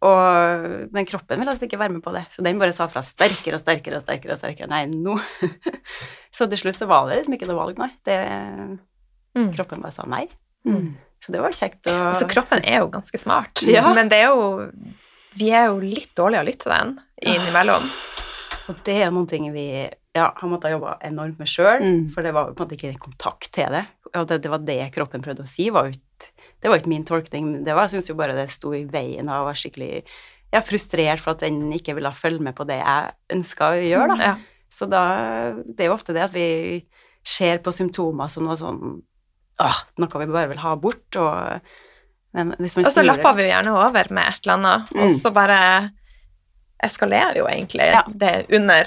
Men 0.02 1.06
kroppen 1.06 1.38
ville 1.40 1.52
altså 1.54 1.68
ikke 1.68 1.78
være 1.78 1.94
med 1.94 2.02
på 2.02 2.12
det, 2.16 2.24
så 2.34 2.42
den 2.42 2.58
bare 2.58 2.74
sa 2.74 2.88
fra 2.90 3.04
sterkere 3.06 3.60
og 3.60 3.62
sterkere 3.62 4.00
og 4.00 4.02
sterkere. 4.02 4.34
og 4.34 4.40
sterkere, 4.42 4.68
Nei, 4.72 4.86
nå 4.90 5.14
Så 6.36 6.48
til 6.50 6.58
slutt 6.58 6.80
så 6.80 6.88
var 6.90 7.06
det 7.10 7.20
liksom 7.20 7.36
ikke 7.38 7.50
noe 7.52 7.60
valg, 7.60 7.78
nei. 7.82 7.92
Det, 8.06 8.18
Mm. 9.32 9.54
kroppen 9.56 9.80
bare 9.80 9.94
sa 9.96 10.04
nei. 10.12 10.26
Mm. 10.68 10.98
Så 11.24 11.32
det 11.32 11.40
var 11.40 11.54
kjekt 11.56 11.88
å 11.88 12.10
Så 12.14 12.26
kroppen 12.28 12.60
er 12.68 12.82
jo 12.82 12.90
ganske 12.92 13.16
smart, 13.18 13.62
Ja. 13.64 13.94
men 13.94 14.10
det 14.10 14.18
er 14.26 14.34
jo 14.34 14.72
Vi 15.38 15.52
er 15.56 15.68
jo 15.70 15.78
litt 15.80 16.10
dårlige 16.20 16.42
å 16.42 16.46
lytte 16.50 16.66
til 16.66 16.74
den 16.74 17.00
innimellom. 17.24 17.86
Og 18.68 18.82
det 18.84 18.98
er 19.06 19.12
noen 19.12 19.30
ting 19.30 19.48
vi 19.54 19.88
ja, 20.15 20.34
han 20.36 20.50
måtte 20.51 20.68
ha 20.68 20.74
jobba 20.75 20.98
enormt 21.08 21.39
med 21.39 21.48
sjøl, 21.48 21.82
Mm. 21.82 22.10
for 22.13 22.22
det 22.24 22.34
var 22.34 22.51
på 22.53 22.63
en 22.63 22.68
måte 22.68 22.75
ikke 22.77 23.00
kontakt 23.00 23.51
til 23.53 23.70
det. 23.72 23.86
Og 24.15 24.27
det, 24.27 24.41
det 24.44 24.50
var 24.51 24.60
det 24.60 24.91
kroppen 24.94 25.22
prøvde 25.24 25.44
å 25.46 25.48
si, 25.48 25.70
var 25.70 25.88
ut, 25.88 26.32
Det 26.62 26.70
var 26.70 26.77
ikke 26.77 26.91
min 26.91 27.06
tolkning. 27.06 27.63
Det 27.65 27.74
var, 27.74 27.88
jeg 27.88 27.96
syns 28.01 28.10
jo 28.12 28.15
bare 28.20 28.36
det 28.36 28.51
sto 28.51 28.74
i 28.75 28.84
veien 28.86 29.30
og 29.30 29.46
var 29.48 29.56
skikkelig 29.58 30.03
ja, 30.53 30.60
frustrert 30.62 31.20
for 31.24 31.32
at 31.32 31.39
den 31.39 31.72
ikke 31.74 31.96
ville 31.96 32.12
følge 32.13 32.41
med 32.44 32.53
på 32.56 32.65
det 32.68 32.77
jeg 32.77 33.13
ønska 33.34 33.72
å 33.72 33.80
gjøre, 33.82 34.18
da. 34.18 34.24
Ja. 34.24 34.36
Så 34.70 34.86
da 34.89 35.53
Det 35.65 35.80
er 35.84 35.88
jo 35.89 35.96
ofte 35.96 36.13
det 36.13 36.22
at 36.27 36.34
vi 36.36 36.86
ser 37.24 37.58
på 37.60 37.72
symptomer 37.74 38.30
som 38.30 38.44
noe 38.46 38.56
sånn 38.60 39.01
Åh, 39.62 39.80
noe 39.98 40.20
vi 40.22 40.25
bare 40.32 40.48
vil 40.50 40.58
ha 40.63 40.75
bort, 40.75 41.15
og 41.15 41.62
Men 42.34 42.53
hvis 42.60 42.75
man 42.77 42.86
Og 42.86 42.91
så 42.94 43.03
lapper 43.03 43.34
vi 43.36 43.44
jo 43.44 43.50
gjerne 43.51 43.74
over 43.75 44.08
med 44.13 44.24
et 44.27 44.39
eller 44.46 44.53
annet, 44.53 44.91
og 44.96 45.08
Mm. 45.10 45.15
så 45.22 45.32
bare 45.34 45.91
eskalerer 46.84 47.38
jo 47.38 47.46
egentlig 47.48 47.89
Ja. 47.91 48.03
det 48.08 48.46
under 48.53 48.86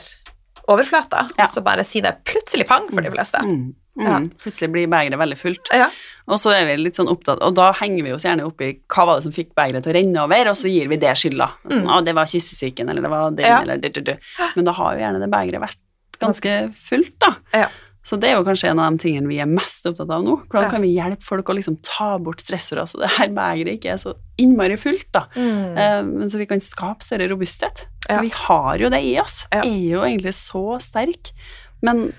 overflata. 0.69 1.29
Ja. 1.37 1.45
Og 1.45 1.51
så 1.55 1.63
bare 1.65 1.85
si 1.85 2.01
det 2.05 2.17
plutselig 2.25 2.67
pang 2.69 2.87
for 2.91 3.01
de 3.05 3.11
fleste. 3.13 3.41
Mm. 3.45 3.75
Ja. 4.01 4.17
Mm. 4.19 4.31
Plutselig 4.43 4.71
blir 4.75 4.89
begeret 4.91 5.19
veldig 5.21 5.37
fullt. 5.39 5.69
Ja. 5.73 5.87
Og 6.27 6.41
så 6.41 6.51
er 6.57 6.65
vi 6.67 6.77
litt 6.81 6.97
sånn 6.99 7.11
opptatt, 7.13 7.39
og 7.45 7.55
da 7.55 7.69
henger 7.79 8.03
vi 8.03 8.13
oss 8.17 8.25
gjerne 8.27 8.47
opp 8.49 8.61
i 8.65 8.73
hva 8.91 9.05
var 9.07 9.21
det 9.21 9.27
som 9.29 9.35
fikk 9.37 9.53
begeret 9.55 9.85
til 9.85 9.93
å 9.93 9.97
renne 9.99 10.25
over, 10.25 10.51
og 10.51 10.57
så 10.59 10.71
gir 10.73 10.89
vi 10.91 10.97
det 10.97 11.13
skylda. 11.21 11.51
Sånn, 11.69 11.85
Mm. 11.85 11.91
ah, 11.93 12.01
det 12.01 12.15
var 12.17 12.27
kyssesyken, 12.27 12.89
eller 12.91 13.03
det 13.03 13.11
var 13.13 13.31
den, 13.31 13.45
Ja. 13.47 13.61
eller 13.63 13.77
det, 13.79 13.93
det, 13.95 14.05
det. 14.05 14.19
Men 14.57 14.65
da 14.65 14.73
har 14.73 14.95
jo 14.95 15.01
gjerne 15.05 15.21
det 15.21 15.31
begeret 15.31 15.61
vært 15.61 15.77
ganske 16.19 16.75
fullt, 16.75 17.19
da. 17.21 17.35
Ja. 17.53 17.69
Så 18.05 18.19
det 18.21 18.29
er 18.29 18.35
jo 18.37 18.45
kanskje 18.45 18.69
en 18.69 18.81
av 18.85 18.93
de 18.93 19.01
tingene 19.01 19.31
vi 19.31 19.39
er 19.41 19.49
mest 19.49 19.87
opptatt 19.89 20.11
av 20.13 20.25
nå. 20.27 20.35
Hvordan 20.53 20.75
kan 20.75 20.83
vi 20.85 20.91
hjelpe 20.93 21.25
folk 21.25 21.49
å 21.49 21.57
liksom 21.57 21.79
ta 21.87 22.11
bort 22.21 22.43
stressorder, 22.45 22.85
så 22.91 23.01
det 23.01 23.09
her 23.15 23.33
begeret 23.33 23.79
ikke 23.79 23.95
er 23.95 24.03
så 24.03 24.13
innmari 24.41 24.77
fullt, 24.77 25.09
da. 25.17 25.23
Mm. 25.39 26.11
Men 26.11 26.29
så 26.29 26.41
vi 26.43 26.49
kan 26.51 26.61
skape 26.61 27.07
større 27.07 27.31
robusthet. 27.33 27.87
Ja. 28.05 28.19
For 28.19 28.27
vi 28.27 28.35
har 28.37 28.85
jo 28.85 28.93
det 28.93 29.01
i 29.09 29.15
oss. 29.23 29.39
Ja. 29.49 29.63
Er 29.65 29.81
jo 29.89 30.05
egentlig 30.05 30.35
så 30.37 30.77
sterk. 30.85 31.33
Men 31.81 32.11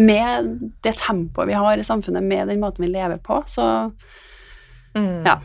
med 0.00 0.54
det 0.80 0.96
tempoet 0.96 1.50
vi 1.52 1.60
har 1.60 1.76
i 1.76 1.84
samfunnet, 1.84 2.24
med 2.24 2.48
den 2.48 2.64
måten 2.64 2.86
vi 2.86 2.92
lever 2.94 3.20
på, 3.20 3.42
så 3.52 3.92
Mm. 4.92 5.24
Ja. 5.24 5.38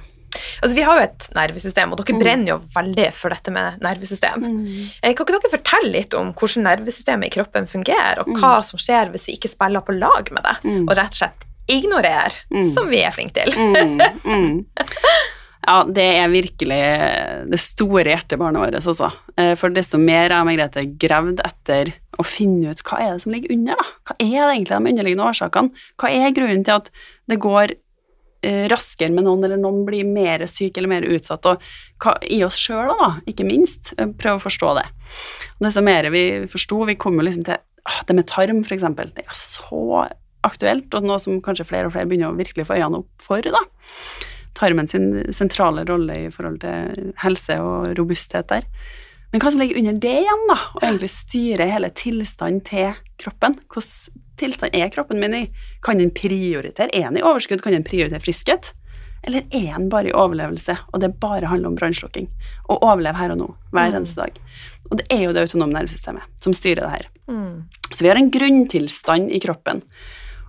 Altså, 0.61 0.73
vi 0.77 0.85
har 0.87 0.99
jo 0.99 1.05
et 1.07 1.27
nervesystem, 1.37 1.93
og 1.93 2.01
dere 2.01 2.17
mm. 2.17 2.21
brenner 2.23 2.53
jo 2.53 2.59
veldig 2.75 3.07
for 3.15 3.33
dette 3.33 3.53
med 3.53 3.81
nervesystem. 3.83 4.45
Mm. 4.45 4.65
Eh, 5.01 5.13
kan 5.13 5.27
ikke 5.27 5.37
dere 5.37 5.53
fortelle 5.57 5.93
litt 5.95 6.17
om 6.17 6.33
hvordan 6.37 6.67
nervesystemet 6.69 7.29
i 7.29 7.35
kroppen 7.37 7.69
fungerer, 7.71 8.23
og 8.23 8.33
hva 8.35 8.57
mm. 8.59 8.67
som 8.71 8.81
skjer 8.81 9.13
hvis 9.13 9.29
vi 9.29 9.37
ikke 9.39 9.53
spiller 9.53 9.85
på 9.85 9.97
lag 9.97 10.33
med 10.33 10.43
det, 10.45 10.57
mm. 10.63 10.83
og 10.85 10.93
rett 10.97 11.17
og 11.17 11.21
slett 11.23 11.47
ignorerer, 11.67 12.37
mm. 12.53 12.67
som 12.71 12.87
vi 12.91 13.01
er 13.03 13.15
flinke 13.15 13.43
til? 13.43 13.57
Ja, 15.67 15.81
det 15.83 16.03
er 16.21 16.29
virkelig 16.31 16.83
det 17.51 17.57
store 17.59 18.13
hjertebarnet 18.13 18.61
vårt, 18.61 18.87
også. 18.87 19.09
Eh, 19.35 19.51
for 19.59 19.73
desto 19.75 19.99
mer 19.99 20.29
jeg 20.29 20.39
og 20.39 20.47
Margrethe 20.47 20.85
gravd 21.01 21.41
etter 21.43 21.91
å 22.15 22.23
finne 22.23 22.71
ut 22.71 22.83
hva 22.87 23.01
er 23.03 23.09
det 23.11 23.25
som 23.25 23.33
ligger 23.35 23.51
under, 23.51 23.75
da. 23.75 23.97
Hva 24.07 24.15
er 24.15 24.37
det 24.37 24.53
egentlig 24.53 24.77
de 24.77 24.93
underliggende 24.93 25.27
årsakene? 25.27 25.83
Hva 25.99 26.13
er 26.13 26.37
grunnen 26.37 26.63
til 26.63 26.77
at 26.77 26.87
det 27.27 27.39
går 27.43 27.75
raskere 28.71 29.13
med 29.13 29.27
noen, 29.27 29.43
eller 29.45 29.59
noen 29.61 29.83
blir 29.87 30.07
mer 30.07 30.45
syk 30.49 30.77
eller 30.77 30.91
mer 30.91 31.07
utsatt, 31.07 31.47
og 31.49 32.21
i 32.27 32.41
oss 32.45 32.59
sjøl, 32.61 32.93
da, 32.93 33.09
ikke 33.29 33.47
minst. 33.47 33.93
Eh, 33.97 34.11
prøve 34.19 34.41
å 34.41 34.45
forstå 34.45 34.75
det. 34.79 34.85
Og 35.57 35.67
desto 35.67 35.83
mer 35.85 36.09
vi 36.13 36.23
forsto, 36.51 36.83
vi 36.89 36.97
kom 36.99 37.19
jo 37.19 37.27
liksom 37.27 37.47
til 37.47 37.57
å, 37.57 37.99
det 38.07 38.17
med 38.17 38.29
tarm, 38.29 38.63
eksempel. 38.63 39.11
Det 39.15 39.25
er 39.27 39.37
så 39.37 40.05
aktuelt, 40.47 40.89
og 40.95 41.05
noe 41.07 41.19
som 41.23 41.41
kanskje 41.43 41.67
flere 41.67 41.89
og 41.89 41.95
flere 41.95 42.07
begynner 42.09 42.31
å 42.31 42.39
virkelig 42.39 42.67
få 42.69 42.77
øynene 42.79 43.03
opp 43.03 43.29
for, 43.29 43.43
da 43.43 43.63
tarmen 44.57 44.87
sin 44.89 45.33
sentrale 45.33 45.85
rolle 45.87 46.21
i 46.25 46.29
forhold 46.33 46.61
til 46.63 47.11
helse 47.21 47.59
og 47.61 47.91
robusthet 47.99 48.49
der. 48.49 48.65
Men 49.31 49.43
hva 49.43 49.51
som 49.51 49.61
ligger 49.61 49.79
under 49.81 49.99
det 50.01 50.15
igjen, 50.23 50.45
da, 50.49 50.57
og 50.77 50.85
egentlig 50.85 51.11
styre 51.11 51.67
hele 51.69 51.91
tilstanden 51.99 52.63
til 52.65 52.95
kroppen? 53.21 53.57
Hvordan 53.67 54.23
tilstand 54.39 54.75
er 54.77 54.91
kroppen 54.93 55.21
min 55.21 55.35
i? 55.35 55.45
Kan 55.85 56.01
den 56.01 56.11
prioritere? 56.15 56.89
Er 56.93 57.09
den 57.09 57.21
i 57.21 57.25
overskudd? 57.25 57.63
Kan 57.63 57.75
den 57.75 57.87
prioritere 57.87 58.23
friskhet? 58.23 58.73
Eller 59.27 59.43
er 59.49 59.73
den 59.73 59.89
bare 59.91 60.11
i 60.11 60.15
overlevelse, 60.15 60.77
og 60.93 61.01
det 61.03 61.15
bare 61.19 61.49
handler 61.49 61.71
om 61.71 61.79
brannslukking? 61.79 62.29
Å 62.69 62.77
overleve 62.77 63.17
her 63.19 63.33
og 63.33 63.41
nå, 63.41 63.47
hver 63.73 63.91
mm. 63.91 63.97
eneste 63.99 64.21
dag. 64.21 64.37
Og 64.91 65.01
det 65.01 65.07
er 65.11 65.25
jo 65.25 65.33
det 65.35 65.47
autonome 65.47 65.75
nervesystemet 65.75 66.29
som 66.43 66.55
styrer 66.55 66.85
det 66.85 66.93
her. 66.93 67.09
Mm. 67.27 67.67
Så 67.91 68.05
vi 68.05 68.11
har 68.11 68.19
en 68.19 68.31
grunntilstand 68.31 69.33
i 69.33 69.41
kroppen 69.43 69.83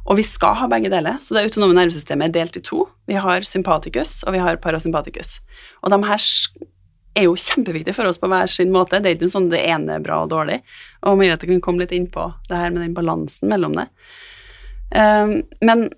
og 0.09 0.17
vi 0.17 0.25
skal 0.25 0.57
ha 0.57 0.69
begge 0.73 0.89
deler, 0.93 1.19
så 1.21 1.37
det 1.37 1.45
autonome 1.45 1.77
nervesystemet 1.77 2.31
er 2.31 2.37
delt 2.39 2.57
i 2.57 2.65
to. 2.65 2.87
Vi 3.09 3.19
har 3.21 3.45
sympatikus, 3.45 4.23
og 4.25 4.33
vi 4.33 4.41
har 4.41 4.61
parasympatikus. 4.65 5.37
Og 5.85 5.93
de 5.93 5.99
her 6.09 6.23
er 7.19 7.27
jo 7.27 7.37
kjempeviktig 7.39 7.95
for 7.97 8.09
oss 8.09 8.21
på 8.21 8.31
hver 8.31 8.51
sin 8.51 8.73
måte. 8.75 9.01
Det 9.03 9.11
er 9.11 9.19
ikke 9.19 9.31
sånn 9.33 9.51
det 9.53 9.65
ene 9.67 9.99
er 9.99 10.05
bra 10.05 10.23
og 10.25 10.33
dårlig. 10.33 10.61
Og 11.09 11.19
Merete 11.21 11.49
kan 11.51 11.63
komme 11.65 11.85
litt 11.85 11.95
inn 11.97 12.09
på 12.13 12.31
det 12.49 12.61
her 12.61 12.71
med 12.75 12.85
den 12.85 12.97
balansen 12.97 13.51
mellom 13.51 13.77
det. 13.79 13.89
Um, 14.95 15.43
men 15.61 15.89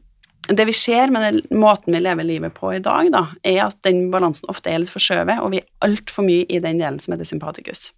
det 0.50 0.67
vi 0.67 0.75
ser 0.75 1.12
med 1.15 1.23
den 1.23 1.61
måten 1.61 1.95
vi 1.95 2.00
lever 2.03 2.27
livet 2.27 2.57
på 2.57 2.73
i 2.75 2.83
dag, 2.83 3.11
da, 3.12 3.27
er 3.47 3.62
at 3.69 3.79
den 3.87 4.09
balansen 4.11 4.50
ofte 4.50 4.73
er 4.73 4.81
litt 4.83 4.93
forskjøvet, 4.93 5.39
og 5.45 5.53
vi 5.53 5.61
er 5.62 5.69
altfor 5.87 6.27
mye 6.27 6.49
i 6.49 6.62
den 6.62 6.81
delen 6.81 6.99
som 7.03 7.15
heter 7.15 7.29
sympatikus. 7.29 7.91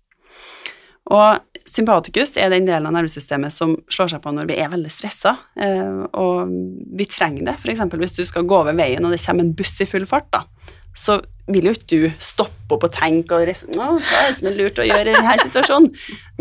Og 1.13 1.41
sympatikus 1.67 2.37
er 2.39 2.53
den 2.53 2.69
delen 2.69 2.87
av 2.87 2.95
nervesystemet 2.95 3.55
som 3.55 3.75
slår 3.91 4.13
seg 4.13 4.23
på 4.23 4.35
når 4.35 4.51
vi 4.51 4.59
er 4.63 4.71
veldig 4.73 4.93
stressa, 4.93 5.35
eh, 5.59 6.05
og 6.19 6.53
vi 6.99 7.09
trenger 7.11 7.49
det. 7.49 7.57
F.eks. 7.63 7.83
hvis 8.05 8.19
du 8.19 8.23
skal 8.29 8.47
gå 8.47 8.61
over 8.61 8.77
veien 8.77 9.03
og 9.05 9.15
det 9.15 9.23
kommer 9.25 9.47
en 9.47 9.57
buss 9.57 9.81
i 9.83 9.89
full 9.89 10.07
fart, 10.09 10.29
da, 10.35 10.45
så 10.95 11.21
vil 11.53 11.67
jo 11.67 11.73
ikke 11.75 11.89
du 11.91 12.05
stoppe 12.23 12.77
opp 12.77 12.87
og 12.87 12.93
tenke 12.95 13.37
og 13.37 13.49
Nå, 13.75 13.89
hva 13.99 14.21
er 14.21 14.29
det 14.31 14.37
som 14.39 14.49
er 14.49 14.59
lurt 14.59 14.79
å 14.81 14.87
gjøre 14.87 15.11
i 15.11 15.17
denne 15.17 15.35
situasjonen? 15.43 15.91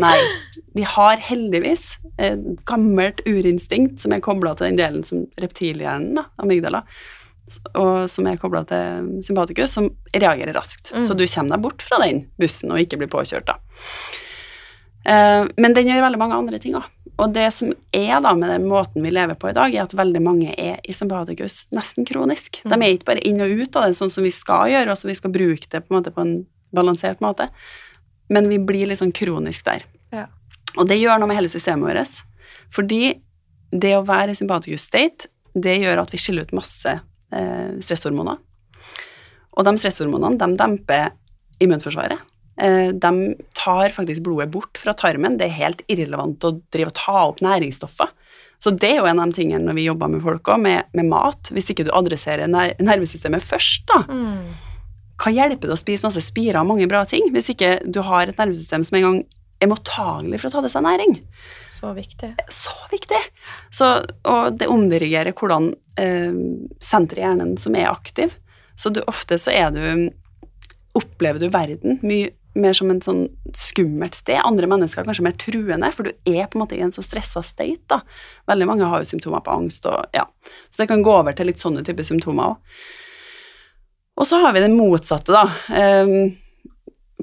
Nei, 0.02 0.14
vi 0.76 0.86
har 0.88 1.24
heldigvis 1.24 1.88
et 2.22 2.62
gammelt 2.68 3.22
urinstinkt 3.26 4.02
som 4.02 4.14
er 4.14 4.22
kobla 4.24 4.54
til 4.56 4.70
den 4.70 4.78
delen 4.80 5.06
som 5.08 5.24
reptilhjernen, 5.40 6.14
da, 6.20 6.26
amygdala, 6.44 6.84
og 7.74 8.08
som 8.10 8.28
er 8.30 8.40
kobla 8.40 8.62
til 8.68 9.10
sympatikus, 9.26 9.74
som 9.74 9.90
reagerer 10.14 10.54
raskt. 10.56 10.92
Mm. 10.94 11.06
Så 11.08 11.16
du 11.18 11.24
kommer 11.26 11.56
deg 11.56 11.64
bort 11.66 11.84
fra 11.84 11.98
den 12.04 12.26
bussen 12.40 12.72
og 12.72 12.84
ikke 12.84 13.00
blir 13.02 13.10
påkjørt, 13.12 13.50
da. 13.50 13.58
Eh, 15.02 15.44
men 15.58 15.74
den 15.74 15.90
gjør 15.90 16.06
veldig 16.06 16.20
mange 16.20 16.38
andre 16.38 16.62
ting 16.62 16.78
òg. 16.78 16.86
Og 17.20 17.32
det 17.34 17.48
som 17.54 17.72
er 17.94 18.22
da 18.24 18.32
med 18.34 18.50
den 18.50 18.64
måten 18.70 19.04
vi 19.04 19.12
lever 19.12 19.36
på 19.38 19.50
i 19.50 19.56
dag, 19.56 19.74
er 19.74 19.84
at 19.84 19.94
veldig 19.96 20.22
mange 20.24 20.54
er 20.56 20.80
i 20.82 20.94
sympatikus 20.96 21.66
nesten 21.74 22.06
kronisk. 22.08 22.62
De 22.64 22.72
mm. 22.72 22.82
er 22.82 22.94
ikke 22.94 23.10
bare 23.12 23.24
inn 23.28 23.42
og 23.44 23.52
ut 23.52 23.76
av 23.78 23.86
det 23.86 23.98
sånn 23.98 24.12
som 24.12 24.24
vi 24.24 24.32
skal 24.34 24.72
gjøre, 24.72 24.94
og 24.94 24.98
så 24.98 25.10
vi 25.10 25.18
skal 25.18 25.34
bruke 25.34 25.68
det 25.68 25.82
på 25.84 25.92
en, 25.92 25.98
måte 25.98 26.14
på 26.14 26.24
en 26.24 26.34
balansert 26.72 27.20
måte, 27.22 27.50
men 28.32 28.48
vi 28.48 28.58
blir 28.62 28.88
litt 28.88 29.02
sånn 29.02 29.12
kronisk 29.14 29.66
der. 29.68 29.84
Ja. 30.14 30.26
Og 30.80 30.88
det 30.88 30.98
gjør 31.02 31.20
noe 31.20 31.28
med 31.28 31.36
hele 31.36 31.52
systemet 31.52 31.84
vårt. 31.84 32.22
Fordi 32.72 33.02
det 33.72 33.92
å 33.96 34.06
være 34.08 34.32
i 34.32 34.38
sympatikus 34.38 34.88
state, 34.88 35.28
det 35.52 35.78
gjør 35.82 36.00
at 36.04 36.12
vi 36.12 36.20
skiller 36.20 36.48
ut 36.48 36.56
masse 36.56 36.92
eh, 36.96 37.70
stresshormoner. 37.84 38.40
Og 39.52 39.66
de 39.68 39.74
stresshormonene 39.76 40.40
de 40.40 40.56
demper 40.56 41.10
immunforsvaret. 41.62 42.20
Eh, 42.60 42.88
de 42.92 43.34
tar 43.56 43.94
faktisk 43.94 44.22
blodet 44.22 44.50
bort 44.52 44.78
fra 44.78 44.92
tarmen. 44.92 45.38
Det 45.40 45.48
er 45.48 45.60
helt 45.60 45.84
irrelevant 45.88 46.44
å 46.44 46.56
drive 46.74 46.92
og 46.92 46.98
ta 46.98 47.16
opp 47.30 47.40
næringsstoffer. 47.44 48.12
Så 48.62 48.70
det 48.78 48.92
er 48.92 49.00
jo 49.00 49.08
en 49.10 49.18
av 49.18 49.30
de 49.30 49.40
tingene 49.40 49.66
når 49.66 49.78
vi 49.78 49.86
jobber 49.88 50.10
med 50.12 50.22
folk 50.22 50.52
òg, 50.52 50.60
med, 50.62 50.90
med, 50.94 51.08
mat. 51.10 51.50
Hvis 51.50 51.72
ikke 51.72 51.88
du 51.88 51.94
adresserer 51.96 52.50
nervesystemet 52.50 53.42
først, 53.42 53.88
da. 53.90 54.04
Mm. 54.06 54.52
Hva 55.22 55.32
hjelper 55.34 55.70
det 55.70 55.74
å 55.74 55.80
spise 55.80 56.06
masse 56.06 56.22
spirer 56.24 56.60
og 56.60 56.68
mange 56.70 56.86
bra 56.90 57.02
ting, 57.08 57.28
hvis 57.34 57.50
ikke 57.54 57.76
du 57.86 58.00
har 58.06 58.30
et 58.30 58.38
nervesystem 58.38 58.84
som 58.86 58.98
en 58.98 59.06
gang 59.06 59.18
er 59.62 59.70
mottagelig 59.70 60.40
for 60.40 60.50
å 60.50 60.54
ta 60.54 60.62
til 60.64 60.72
seg 60.74 60.86
næring? 60.86 61.16
Så 61.74 61.90
viktig. 61.96 62.32
Så 62.54 62.74
viktig. 62.90 63.18
Så, 63.74 63.90
og 64.30 64.58
det 64.58 64.70
omdirigerer 64.70 65.34
hvordan 65.38 65.72
eh, 65.98 66.38
senteret 66.82 67.22
i 67.22 67.26
hjernen 67.26 67.54
som 67.62 67.78
er 67.78 67.90
aktiv. 67.90 68.34
Så 68.78 68.94
du, 68.94 69.02
ofte 69.10 69.40
så 69.40 69.54
er 69.54 69.72
du 69.74 69.84
Opplever 70.92 71.40
du 71.40 71.46
verden 71.48 72.02
mye 72.04 72.34
mer 72.58 72.74
som 72.76 72.90
en 72.92 73.00
sånn 73.04 73.22
skummelt 73.56 74.16
sted. 74.18 74.40
Andre 74.44 74.68
mennesker 74.70 75.02
er 75.02 75.08
kanskje 75.08 75.24
mer 75.26 75.36
truende, 75.40 75.92
for 75.94 76.08
du 76.08 76.12
er 76.28 76.48
på 76.48 76.58
en 76.58 76.64
måte 76.64 76.76
i 76.76 76.82
en 76.84 76.92
så 76.94 77.04
stressa 77.04 77.42
state. 77.46 77.84
da. 77.88 78.02
Veldig 78.50 78.68
mange 78.68 78.88
har 78.88 79.02
jo 79.02 79.10
symptomer 79.12 79.44
på 79.44 79.54
angst, 79.54 79.86
og 79.88 80.12
ja. 80.16 80.26
Så 80.70 80.82
det 80.82 80.88
kan 80.90 81.04
gå 81.04 81.14
over 81.14 81.36
til 81.36 81.48
litt 81.48 81.62
sånne 81.62 81.84
typer 81.86 82.06
symptomer 82.06 82.52
òg. 82.52 82.82
Og 84.20 84.28
så 84.28 84.42
har 84.42 84.52
vi 84.52 84.60
det 84.60 84.72
motsatte, 84.74 85.32
da. 85.32 85.46
Um, 86.04 86.34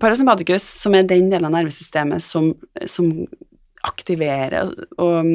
parasympaticus, 0.01 0.65
som 0.81 0.95
er 0.95 1.05
den 1.05 1.29
delen 1.29 1.45
av 1.45 1.53
nervesystemet 1.53 2.24
som, 2.24 2.53
som 2.89 3.12
aktivere 3.88 4.65
og 5.00 5.27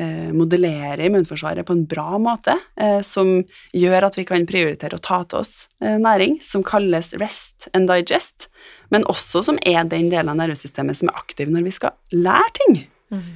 eh, 0.00 0.30
modellere 0.34 1.06
immunforsvaret 1.06 1.66
på 1.66 1.74
en 1.76 1.84
bra 1.88 2.18
måte, 2.22 2.56
eh, 2.80 2.98
som 3.06 3.38
gjør 3.76 4.08
at 4.08 4.18
vi 4.18 4.26
kan 4.28 4.46
prioritere 4.48 4.98
å 4.98 5.02
ta 5.02 5.20
til 5.24 5.42
oss 5.42 5.54
eh, 5.82 5.98
næring, 6.02 6.40
som 6.42 6.64
kalles 6.66 7.12
rest 7.22 7.68
and 7.76 7.90
digest, 7.90 8.48
men 8.94 9.06
også 9.10 9.44
som 9.46 9.60
er 9.66 9.86
den 9.86 10.10
delen 10.10 10.32
av 10.32 10.40
nervesystemet 10.40 10.98
som 10.98 11.12
er 11.12 11.20
aktiv 11.20 11.52
når 11.52 11.68
vi 11.68 11.76
skal 11.76 11.94
lære 12.14 12.54
ting. 12.60 12.80
Mm. 13.14 13.30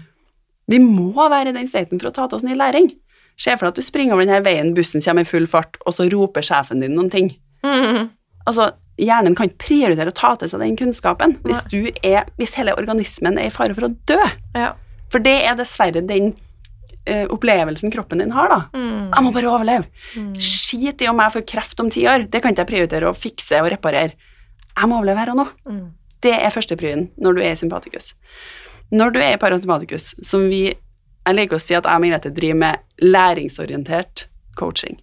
Vi 0.70 0.82
må 0.82 1.30
være 1.30 1.52
i 1.52 1.56
den 1.56 1.70
staten 1.70 2.00
for 2.00 2.10
å 2.10 2.14
ta 2.14 2.26
til 2.26 2.40
oss 2.40 2.46
ny 2.46 2.56
læring. 2.58 2.90
Se 3.40 3.54
for 3.56 3.66
deg 3.66 3.74
at 3.74 3.80
du 3.80 3.86
springer 3.86 4.16
over 4.16 4.26
denne 4.26 4.42
veien, 4.44 4.74
bussen 4.76 5.02
kommer 5.04 5.24
i 5.24 5.28
full 5.28 5.46
fart, 5.50 5.78
og 5.86 5.96
så 5.96 6.06
roper 6.12 6.44
sjefen 6.44 6.82
din 6.82 6.96
noen 6.98 7.10
ting. 7.12 7.32
Mm. 7.66 8.10
Altså, 8.48 8.72
hjernen 9.00 9.36
kan 9.36 9.48
ikke 9.48 9.64
prioritere 9.66 10.12
å 10.12 10.16
ta 10.16 10.34
til 10.38 10.50
seg 10.52 10.62
den 10.62 10.76
kunnskapen 10.78 11.36
hvis, 11.46 11.64
er, 12.06 12.28
hvis 12.40 12.54
hele 12.58 12.76
organismen 12.78 13.38
er 13.40 13.48
i 13.48 13.54
fare 13.54 13.76
for 13.76 13.88
å 13.88 13.92
dø. 14.10 14.20
Ja. 14.58 14.72
For 15.10 15.22
det 15.24 15.36
er 15.48 15.58
dessverre 15.58 16.02
den 16.06 16.32
uh, 17.08 17.26
opplevelsen 17.34 17.92
kroppen 17.94 18.22
din 18.22 18.34
har, 18.34 18.50
da. 18.52 18.60
Mm. 18.76 19.10
Jeg 19.10 19.26
må 19.26 19.32
bare 19.34 19.50
overleve. 19.50 19.88
Mm. 20.14 20.34
Skit 20.36 21.02
i 21.02 21.10
om 21.10 21.22
jeg 21.22 21.36
får 21.36 21.46
kreft 21.54 21.82
om 21.82 21.90
ti 21.92 22.04
år. 22.10 22.28
Det 22.30 22.42
kan 22.42 22.54
ikke 22.54 22.66
jeg 22.66 22.72
prioritere 22.74 23.10
å 23.10 23.16
fikse 23.16 23.62
og 23.64 23.70
reparere. 23.74 24.14
Jeg 24.70 24.90
må 24.90 25.00
overleve 25.00 25.24
her 25.24 25.34
og 25.34 25.40
nå. 25.40 25.48
Mm. 25.68 25.84
Det 26.20 26.36
er 26.36 26.54
førsteprien 26.54 27.08
når 27.20 27.36
du 27.36 27.42
er 27.42 27.54
i 27.54 27.58
sympatikus. 27.58 28.12
Når 28.94 29.14
du 29.14 29.20
er 29.22 29.34
i 29.34 29.40
parasympatikus, 29.40 30.14
som 30.26 30.48
vi 30.50 30.70
Jeg 31.20 31.36
liker 31.36 31.58
å 31.58 31.60
si 31.60 31.74
at 31.76 31.84
jeg 31.84 32.00
og 32.00 32.00
Margrethe 32.00 32.30
driver 32.32 32.56
med 32.58 33.04
læringsorientert 33.04 34.22
coaching. 34.56 34.96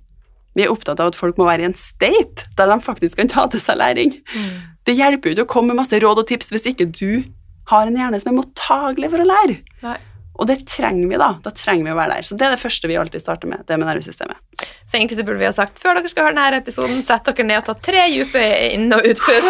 Vi 0.58 0.66
er 0.66 0.74
opptatt 0.74 1.00
av 1.04 1.12
at 1.12 1.20
folk 1.20 1.38
må 1.38 1.46
være 1.46 1.66
i 1.66 1.70
en 1.70 1.78
state 1.78 2.48
der 2.58 2.72
de 2.72 2.80
faktisk 2.82 3.20
kan 3.22 3.30
ta 3.30 3.46
til 3.54 3.62
seg 3.62 3.78
læring. 3.78 4.16
Mm. 4.34 4.52
Det 4.90 4.98
hjelper 4.98 5.30
jo 5.30 5.38
ikke 5.38 5.48
å 5.48 5.54
komme 5.58 5.74
med 5.74 5.84
masse 5.84 6.00
råd 6.02 6.24
og 6.24 6.30
tips 6.30 6.54
hvis 6.54 6.70
ikke 6.74 6.90
du 6.90 7.24
har 7.70 7.90
en 7.90 7.98
hjerne 8.00 8.20
som 8.22 8.32
er 8.32 8.40
mottagelig 8.40 9.12
for 9.14 9.22
å 9.22 9.28
lære. 9.28 9.60
Nei. 9.86 9.98
Og 10.38 10.46
det 10.46 10.60
trenger 10.70 11.10
vi, 11.10 11.18
da. 11.18 11.32
Da 11.42 11.52
trenger 11.54 11.88
vi 11.88 11.94
å 11.94 11.98
være 11.98 12.18
der. 12.18 12.26
Så 12.28 12.36
det 12.38 12.46
er 12.46 12.54
det 12.54 12.62
første 12.62 12.90
vi 12.90 12.98
alltid 13.00 13.24
starter 13.24 13.50
med, 13.50 13.64
det 13.70 13.78
med 13.82 13.90
nervesystemet. 13.90 14.38
Så 14.86 15.00
egentlig 15.00 15.18
så 15.18 15.26
burde 15.26 15.42
vi 15.42 15.48
ha 15.50 15.54
sagt 15.56 15.82
før 15.82 15.98
dere 15.98 16.12
skal 16.12 16.28
høre 16.28 16.38
denne 16.38 16.62
episoden, 16.62 17.02
sett 17.06 17.26
dere 17.26 17.46
ned 17.48 17.58
og 17.64 17.66
ta 17.68 17.76
tre 17.90 18.06
dype 18.14 18.44
inn- 18.70 18.94
og 18.94 19.08
utpust. 19.10 19.50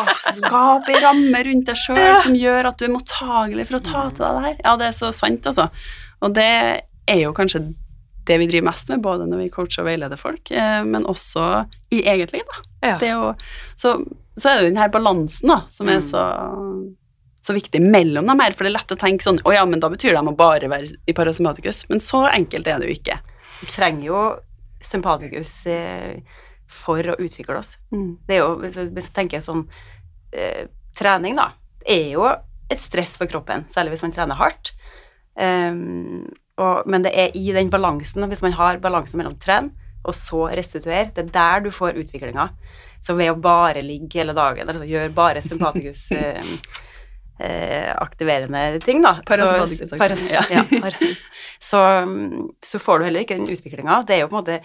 oh, 0.00 0.10
skap 0.40 0.88
ei 0.88 1.02
ramme 1.04 1.44
rundt 1.50 1.68
deg 1.68 1.78
sjøl 1.78 2.16
som 2.24 2.36
gjør 2.38 2.70
at 2.72 2.80
du 2.80 2.88
er 2.88 2.94
mottagelig 2.96 3.68
for 3.68 3.78
å 3.78 3.84
ta 3.84 4.06
til 4.08 4.24
deg 4.24 4.40
det 4.40 4.44
her. 4.48 4.58
Ja, 4.64 4.74
det 4.80 4.88
er 4.88 4.96
så 4.96 5.12
sant, 5.14 5.52
altså. 5.52 5.68
Og 6.24 6.34
det 6.36 6.50
er 7.04 7.20
jo 7.20 7.34
kanskje 7.36 7.66
det 8.26 8.38
vi 8.40 8.48
driver 8.50 8.70
mest 8.70 8.90
med, 8.90 9.02
både 9.04 9.28
når 9.28 9.44
vi 9.44 9.52
coacher 9.52 9.82
og 9.82 9.88
veileder 9.88 10.20
folk, 10.20 10.50
eh, 10.50 10.82
men 10.86 11.06
også 11.10 11.64
i 11.94 12.02
eget 12.10 12.34
liv. 12.34 12.58
Ja. 12.84 12.98
Jo, 13.04 13.32
så, 13.80 13.96
så, 14.36 14.50
er 14.50 14.60
det 14.60 14.70
den 14.70 14.80
her 14.80 14.92
balansen 14.92 15.52
da, 15.52 15.62
som 15.72 15.88
er 15.88 16.00
mm. 16.00 16.06
så, 16.08 16.24
så, 17.44 17.56
viktig 17.56 17.82
mellom 17.84 18.28
dem 18.30 18.42
her, 18.44 18.56
for 18.56 18.66
det 18.66 18.72
er 18.72 18.78
lett 18.78 18.96
å 18.96 19.00
tenke 19.00 19.24
sånn 19.24 19.42
Å 19.44 19.54
ja, 19.56 19.64
men 19.68 19.82
da 19.82 19.90
betyr 19.92 20.12
det 20.12 20.20
at 20.20 20.28
de 20.28 20.36
bare 20.38 20.70
være 20.72 20.90
i 21.08 21.16
parasympatikus. 21.16 21.84
Men 21.92 22.02
så 22.02 22.24
enkelt 22.30 22.68
er 22.68 22.80
det 22.80 22.90
jo 22.90 22.96
ikke. 22.98 23.18
Vi 23.60 23.70
trenger 23.72 24.08
jo 24.08 24.22
sympatikus 24.84 25.52
eh, 25.72 26.20
for 26.70 27.12
å 27.12 27.18
utvikle 27.20 27.60
oss. 27.60 27.76
Mm. 27.94 28.10
Det 28.26 28.38
er 28.38 28.42
jo, 28.44 28.56
hvis 28.64 29.10
du 29.10 29.14
tenker 29.16 29.44
sånn 29.44 29.66
eh, 30.32 30.66
Trening, 30.94 31.34
da, 31.34 31.48
er 31.90 32.12
jo 32.12 32.28
et 32.70 32.78
stress 32.80 33.16
for 33.18 33.26
kroppen, 33.26 33.64
særlig 33.72 33.94
hvis 33.94 34.04
man 34.04 34.12
trener 34.14 34.38
hardt. 34.38 34.70
Um, 35.34 36.28
og, 36.60 36.86
men 36.86 37.02
det 37.02 37.10
er 37.18 37.34
i 37.34 37.48
den 37.54 37.70
balansen, 37.72 38.26
hvis 38.30 38.42
man 38.44 38.54
har 38.54 38.78
balansen 38.82 39.18
mellom 39.18 39.34
tren 39.42 39.72
og 40.04 40.14
så 40.16 40.46
restituere, 40.52 41.08
det 41.16 41.24
er 41.24 41.32
der 41.34 41.64
du 41.64 41.70
får 41.72 41.98
utviklinga. 42.02 42.48
Så 43.04 43.16
ved 43.16 43.32
å 43.32 43.40
bare 43.40 43.82
ligge 43.84 44.20
hele 44.20 44.34
dagen, 44.36 44.68
altså 44.68 44.86
gjøre 44.88 45.12
bare 45.16 45.42
sympatikus 45.44 46.06
eh, 46.16 46.44
eh, 47.40 47.90
aktiverende 47.96 48.80
ting, 48.84 49.02
da 49.04 49.16
Parasympatikus 49.26 50.28
ja, 50.30 50.44
ja, 50.52 50.64
så, 51.70 51.82
så, 52.64 52.80
får 52.80 53.00
du 53.00 53.08
heller 53.08 53.24
ikke 53.24 53.38
den 53.40 53.50
utviklinga. 53.50 54.02
Det 54.08 54.18
er 54.18 54.24
jo 54.24 54.30
på 54.32 54.38
en 54.38 54.44
måte 54.44 54.60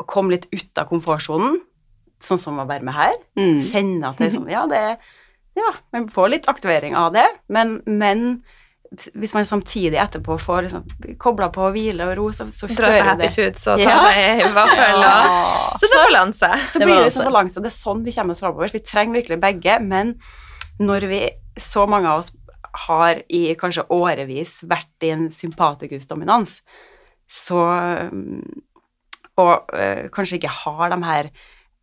å 0.00 0.08
komme 0.08 0.36
litt 0.36 0.48
ut 0.52 0.80
av 0.80 0.88
komfortsonen, 0.92 1.60
sånn 2.22 2.40
som 2.40 2.60
å 2.62 2.68
være 2.68 2.86
med 2.86 2.96
her. 2.96 3.18
Mm. 3.40 3.58
Kjenne 3.64 4.12
at 4.12 4.20
det 4.20 4.28
er 4.28 4.36
sånn 4.36 4.50
Ja, 4.52 4.66
det 4.70 4.84
Ja, 5.58 5.74
man 5.92 6.06
får 6.12 6.30
litt 6.32 6.46
aktivering 6.48 6.94
av 6.96 7.12
det, 7.16 7.26
men, 7.52 7.80
men 7.84 8.42
hvis 8.92 9.32
man 9.34 9.46
samtidig 9.48 9.96
etterpå 10.00 10.36
får 10.40 10.66
liksom, 10.66 11.14
kobla 11.20 11.48
på 11.54 11.68
hvile 11.74 12.10
og 12.10 12.16
ro, 12.18 12.26
så, 12.36 12.46
så 12.52 12.68
fører 12.68 12.98
det 12.98 13.06
Happy 13.06 13.30
food, 13.32 13.58
så 13.60 13.76
tar 13.80 13.88
ja. 13.88 14.10
jeg 14.18 14.50
vaffel 14.52 15.00
ja. 15.00 15.14
Så 15.78 15.88
det 15.88 15.96
er 15.96 16.04
balanse. 16.10 16.50
Så 16.68 16.82
blir 16.82 16.94
det 16.94 17.06
liksom 17.08 17.28
balanse. 17.30 17.62
Det 17.64 17.70
er 17.70 17.76
sånn 17.76 18.04
vi 18.04 18.14
kommer 18.16 18.36
oss 18.36 18.42
framover. 18.44 18.72
Vi 18.74 18.82
trenger 18.84 19.20
virkelig 19.20 19.40
begge, 19.42 19.78
men 19.84 20.14
når 20.82 21.08
vi, 21.08 21.20
så 21.60 21.86
mange 21.88 22.10
av 22.10 22.22
oss 22.22 22.32
har 22.86 23.22
i 23.32 23.42
kanskje 23.60 23.86
årevis 23.92 24.58
vært 24.68 25.06
i 25.06 25.12
en 25.14 25.26
sympatikusdominans, 25.32 26.60
så 27.32 27.64
Og 29.40 29.70
øh, 29.72 30.10
kanskje 30.12 30.36
ikke 30.36 30.52
har 30.52 30.90
de 30.92 30.98
her 31.04 31.30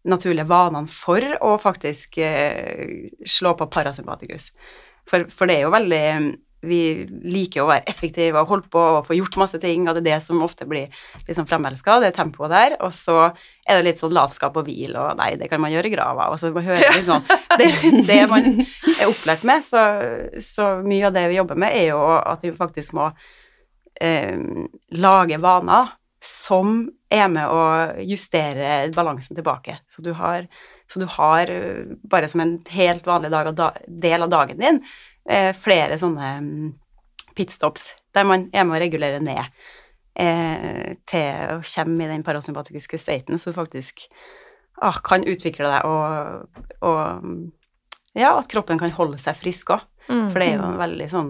naturlige 0.06 0.48
vanene 0.48 0.88
for 0.88 1.24
å 1.42 1.56
faktisk 1.58 2.20
øh, 2.22 3.10
slå 3.26 3.56
på 3.58 3.66
parasympatikus. 3.74 4.52
For, 5.10 5.26
for 5.34 5.50
det 5.50 5.58
er 5.58 5.66
jo 5.66 5.74
veldig 5.74 6.04
vi 6.62 7.08
liker 7.08 7.64
å 7.64 7.70
være 7.70 7.88
effektive 7.88 8.42
og 8.42 8.50
holde 8.52 8.68
på 8.72 8.82
og 8.98 9.06
få 9.08 9.16
gjort 9.16 9.38
masse 9.40 9.60
ting, 9.64 9.86
og 9.88 9.96
det 9.96 10.02
er 10.02 10.08
det 10.10 10.18
som 10.26 10.42
ofte 10.44 10.68
blir 10.68 10.92
liksom 11.28 11.48
fremelska, 11.48 12.00
det 12.04 12.12
tempoet 12.18 12.52
der. 12.52 12.76
Og 12.84 12.92
så 12.96 13.30
er 13.30 13.80
det 13.80 13.86
litt 13.86 14.02
sånn 14.02 14.16
latskap 14.16 14.58
og 14.60 14.68
hvil, 14.68 14.98
og 15.00 15.16
nei, 15.22 15.32
det 15.40 15.48
kan 15.52 15.62
man 15.64 15.72
gjøre 15.72 15.92
i 15.92 15.94
grava. 15.94 16.28
Og 16.34 16.42
så 16.42 16.52
man 16.56 16.68
hører 16.68 16.98
liksom 16.98 17.24
det, 17.62 17.70
det 18.10 18.20
man 18.32 18.50
er 18.60 19.06
opplært 19.08 19.46
med. 19.48 19.64
Så, 19.64 19.86
så, 20.44 20.72
mye 20.84 21.08
av 21.08 21.16
det 21.16 21.30
vi 21.32 21.40
jobber 21.40 21.60
med, 21.64 21.76
er 21.76 21.94
jo 21.94 22.02
at 22.20 22.44
vi 22.44 22.52
faktisk 22.58 22.98
må 23.00 23.08
eh, 24.02 24.36
lage 25.00 25.40
vaner 25.40 25.96
som 26.20 26.82
er 27.10 27.30
med 27.32 27.48
å 27.48 27.62
justere 28.04 28.90
balansen 28.92 29.38
tilbake. 29.38 29.78
Så 29.88 30.04
du 30.04 30.12
har, 30.18 30.50
så 30.92 31.00
du 31.00 31.08
har 31.16 31.52
bare 32.12 32.28
som 32.28 32.44
en 32.44 32.58
helt 32.76 33.08
vanlig 33.08 33.32
dag, 33.32 33.54
del 33.88 34.28
av 34.28 34.34
dagen 34.34 34.60
din 34.60 34.82
eh, 35.30 35.52
flere 35.56 35.98
sånne 36.02 36.32
mm, 36.44 36.70
pitstops 37.38 37.90
der 38.16 38.26
man 38.28 38.48
er 38.54 38.66
med 38.66 38.80
å 38.80 38.82
regulere 38.82 39.22
ned 39.24 39.44
eh, 40.20 40.96
til 41.10 41.56
å 41.56 41.62
komme 41.62 42.06
i 42.06 42.10
den 42.12 42.26
parasympatiske 42.26 43.00
staten, 43.02 43.40
så 43.40 43.52
du 43.52 43.58
faktisk 43.58 44.08
ah, 44.82 45.00
kan 45.06 45.26
utvikle 45.28 45.70
deg 45.70 45.88
og, 45.90 46.60
og, 46.82 47.30
Ja, 48.18 48.34
at 48.40 48.50
kroppen 48.50 48.80
kan 48.82 48.92
holde 48.96 49.20
seg 49.22 49.38
frisk 49.38 49.76
òg. 49.76 49.86
Mm, 50.10 50.26
for 50.32 50.42
det 50.42 50.48
er 50.48 50.56
jo 50.58 50.66
mm. 50.66 50.78
veldig 50.80 51.06
sånn 51.12 51.28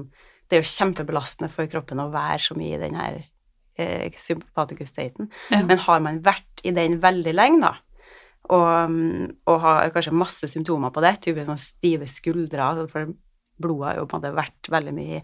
Det 0.47 0.55
er 0.55 0.61
jo 0.61 0.69
kjempebelastende 0.69 1.49
for 1.51 1.67
kroppen 1.67 1.99
å 1.99 2.05
være 2.13 2.39
så 2.39 2.55
mye 2.55 2.77
i 2.77 2.79
den 2.79 2.95
her 2.95 3.17
eh, 3.75 4.15
sympatikus-staten. 4.15 5.27
Ja. 5.51 5.59
Men 5.67 5.83
har 5.83 5.99
man 6.01 6.21
vært 6.25 6.63
i 6.63 6.71
den 6.73 6.95
veldig 7.03 7.33
lenge, 7.35 7.67
da, 7.67 7.73
og, 8.49 8.95
og, 9.45 9.57
har 9.61 9.91
kanskje 9.93 10.15
masse 10.15 10.49
symptomer 10.49 10.93
på 10.95 11.03
det, 11.05 11.11
typisk 11.21 11.51
sånn 11.51 11.61
stive 11.61 12.07
skuldre, 12.09 12.71
for 12.89 13.11
blodet 13.61 13.87
har 13.87 13.97
jo 13.99 14.05
på 14.09 14.17
en 14.17 14.23
måte 14.23 14.37
vært 14.37 14.69
veldig 14.71 14.93
mye 14.95 15.23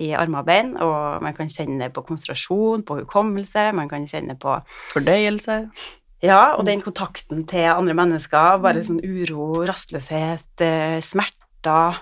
i 0.00 0.12
armer 0.14 0.44
og 0.44 0.46
bein, 0.46 0.74
og 0.78 1.24
man 1.24 1.34
kan 1.34 1.50
kjenne 1.50 1.90
på 1.92 2.04
konsentrasjon, 2.06 2.84
på 2.86 3.00
hukommelse, 3.02 3.70
man 3.76 3.90
kan 3.90 4.06
kjenne 4.08 4.36
på 4.38 4.54
Fordøyelse. 4.92 5.64
Ja, 6.22 6.54
og 6.54 6.66
den 6.68 6.82
kontakten 6.84 7.46
til 7.48 7.66
andre 7.72 7.96
mennesker, 7.96 8.60
bare 8.62 8.84
sånn 8.84 9.00
uro, 9.02 9.64
rastløshet, 9.68 10.62
eh, 10.62 11.00
smerter, 11.04 11.98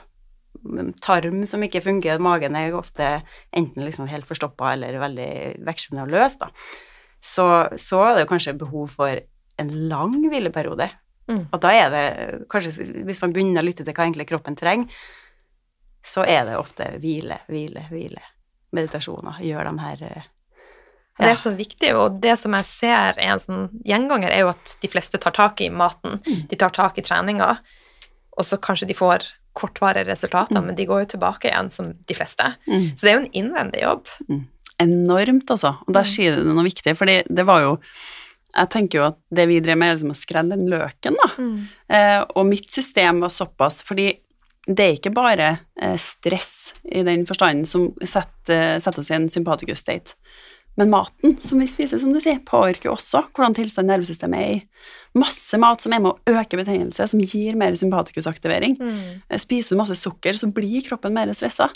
tarm 1.01 1.45
som 1.47 1.63
ikke 1.63 1.85
fungerer, 1.85 2.21
magen 2.23 2.57
er 2.59 2.75
ofte 2.75 3.23
enten 3.55 3.85
liksom 3.87 4.09
helt 4.11 4.27
forstoppa 4.27 4.73
eller 4.75 4.99
veldig 5.01 5.31
vekslende 5.67 6.05
og 6.05 6.15
løs, 6.17 6.39
da. 6.41 6.51
Så, 7.23 7.45
så 7.79 8.03
er 8.05 8.17
det 8.17 8.25
jo 8.25 8.33
kanskje 8.33 8.59
behov 8.59 8.91
for 8.99 9.21
en 9.59 9.71
lang 9.91 10.17
hvileperiode. 10.31 10.89
Mm. 11.29 11.45
Og 11.53 11.61
da 11.63 11.73
er 11.75 11.89
det 11.93 12.05
kanskje, 12.51 12.87
hvis 13.07 13.23
man 13.23 13.35
begynner 13.35 13.63
å 13.63 13.69
lytte 13.69 13.85
til 13.85 13.95
hva 13.95 14.07
egentlig 14.07 14.29
kroppen 14.31 14.57
trenger, 14.59 14.91
så 16.05 16.25
er 16.25 16.45
det 16.49 16.59
ofte 16.59 16.89
hvile, 17.03 17.41
hvile, 17.49 17.87
hvile. 17.91 18.25
Meditasjoner. 18.77 19.41
Gjør 19.45 19.71
de 19.71 19.79
her 19.81 20.03
ja. 20.05 20.25
Eh, 21.19 21.25
det 21.25 21.33
er 21.33 21.41
så 21.41 21.51
viktig, 21.51 21.89
og 21.99 22.21
det 22.23 22.37
som 22.39 22.55
jeg 22.55 22.67
ser 22.69 23.17
er 23.19 23.33
en 23.33 23.41
sånn 23.43 23.65
gjenganger, 23.87 24.31
er 24.31 24.45
jo 24.45 24.53
at 24.53 24.77
de 24.83 24.91
fleste 24.93 25.19
tar 25.19 25.35
tak 25.35 25.61
i 25.65 25.71
maten. 25.71 26.21
Mm. 26.23 26.45
De 26.53 26.59
tar 26.61 26.71
tak 26.77 27.01
i 27.01 27.03
treninga, 27.03 27.57
og 28.39 28.47
så 28.47 28.61
kanskje 28.63 28.87
de 28.93 28.95
får 28.95 29.27
kortvarige 29.59 30.07
resultater, 30.07 30.61
mm. 30.61 30.69
men 30.69 30.79
de 30.79 30.87
går 30.87 31.03
jo 31.03 31.11
tilbake 31.17 31.51
igjen 31.51 31.73
som 31.75 31.91
de 32.07 32.15
fleste. 32.15 32.53
Mm. 32.69 32.87
Så 32.95 33.03
det 33.03 33.11
er 33.11 33.17
jo 33.17 33.25
en 33.25 33.35
innvendig 33.41 33.83
jobb. 33.83 34.15
Mm. 34.29 34.45
Enormt, 34.85 35.51
altså. 35.51 35.75
Og 35.89 35.91
der 35.91 36.07
mm. 36.07 36.13
sier 36.13 36.39
du 36.39 36.53
noe 36.53 36.69
viktig, 36.69 36.95
fordi 36.99 37.19
det 37.27 37.49
var 37.49 37.67
jo 37.67 37.75
jeg 38.49 38.71
tenker 38.73 38.99
jo 38.99 39.09
at 39.11 39.19
det 39.35 39.45
vi 39.51 39.59
drev 39.61 39.77
med, 39.77 39.91
er 39.91 39.99
liksom 39.99 40.15
å 40.15 40.17
skrelle 40.17 40.57
den 40.57 40.71
løken, 40.71 41.19
da. 41.19 41.29
Mm. 41.37 41.59
Eh, 41.95 42.21
og 42.33 42.47
mitt 42.49 42.71
system 42.73 43.21
var 43.21 43.33
såpass 43.35 43.83
Fordi 43.87 44.07
det 44.69 44.85
er 44.85 44.97
ikke 44.99 45.15
bare 45.17 45.49
eh, 45.81 45.97
stress 46.01 46.75
i 46.85 47.03
den 47.07 47.25
forstanden 47.29 47.65
som 47.69 47.89
setter, 48.05 48.79
setter 48.83 49.03
oss 49.03 49.11
i 49.11 49.17
en 49.17 49.29
sympatikus 49.33 49.81
state. 49.85 50.17
Men 50.79 50.93
maten 50.93 51.35
som 51.43 51.59
vi 51.59 51.67
spiser, 51.67 51.99
som 51.99 52.13
du 52.15 52.21
sier, 52.23 52.39
påvirker 52.47 52.93
også 52.93 53.25
hvordan 53.33 53.57
tilstand 53.57 53.91
nervesystemet 53.91 54.45
er 54.45 54.53
i. 54.59 54.61
Masse 55.19 55.59
mat 55.59 55.83
som 55.83 55.95
er 55.95 56.03
med 56.05 56.13
å 56.13 56.37
øke 56.39 56.61
betegnelse, 56.61 57.09
som 57.11 57.25
gir 57.25 57.57
mer 57.59 57.75
sympatikusaktivering. 57.81 58.77
Mm. 58.79 59.01
Eh, 59.27 59.41
spiser 59.43 59.75
du 59.75 59.81
masse 59.81 59.99
sukker, 59.99 60.39
så 60.39 60.51
blir 60.55 60.85
kroppen 60.87 61.17
mer 61.17 61.33
stressa. 61.35 61.71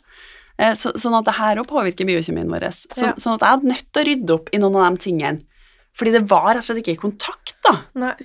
Eh, 0.61 0.77
så, 0.79 0.93
sånn 1.01 1.17
at 1.19 1.27
det 1.27 1.39
her 1.41 1.63
òg 1.63 1.71
påvirker 1.73 2.07
biokjemien 2.07 2.53
vår. 2.53 2.69
Så, 2.77 3.09
ja. 3.09 3.17
Sånn 3.17 3.39
at 3.39 3.43
jeg 3.43 3.57
hadde 3.57 3.73
nødt 3.73 3.89
til 3.89 4.05
å 4.05 4.09
rydde 4.11 4.37
opp 4.37 4.53
i 4.53 4.63
noen 4.63 4.79
av 4.79 4.87
de 4.93 5.05
tingene. 5.09 5.65
Fordi 5.99 6.15
det 6.15 6.25
var 6.29 6.53
rett 6.53 6.63
og 6.63 6.69
slett 6.71 6.85
ikke 6.85 6.95
i 6.95 7.03
kontakt 7.03 7.57
da, 7.67 7.75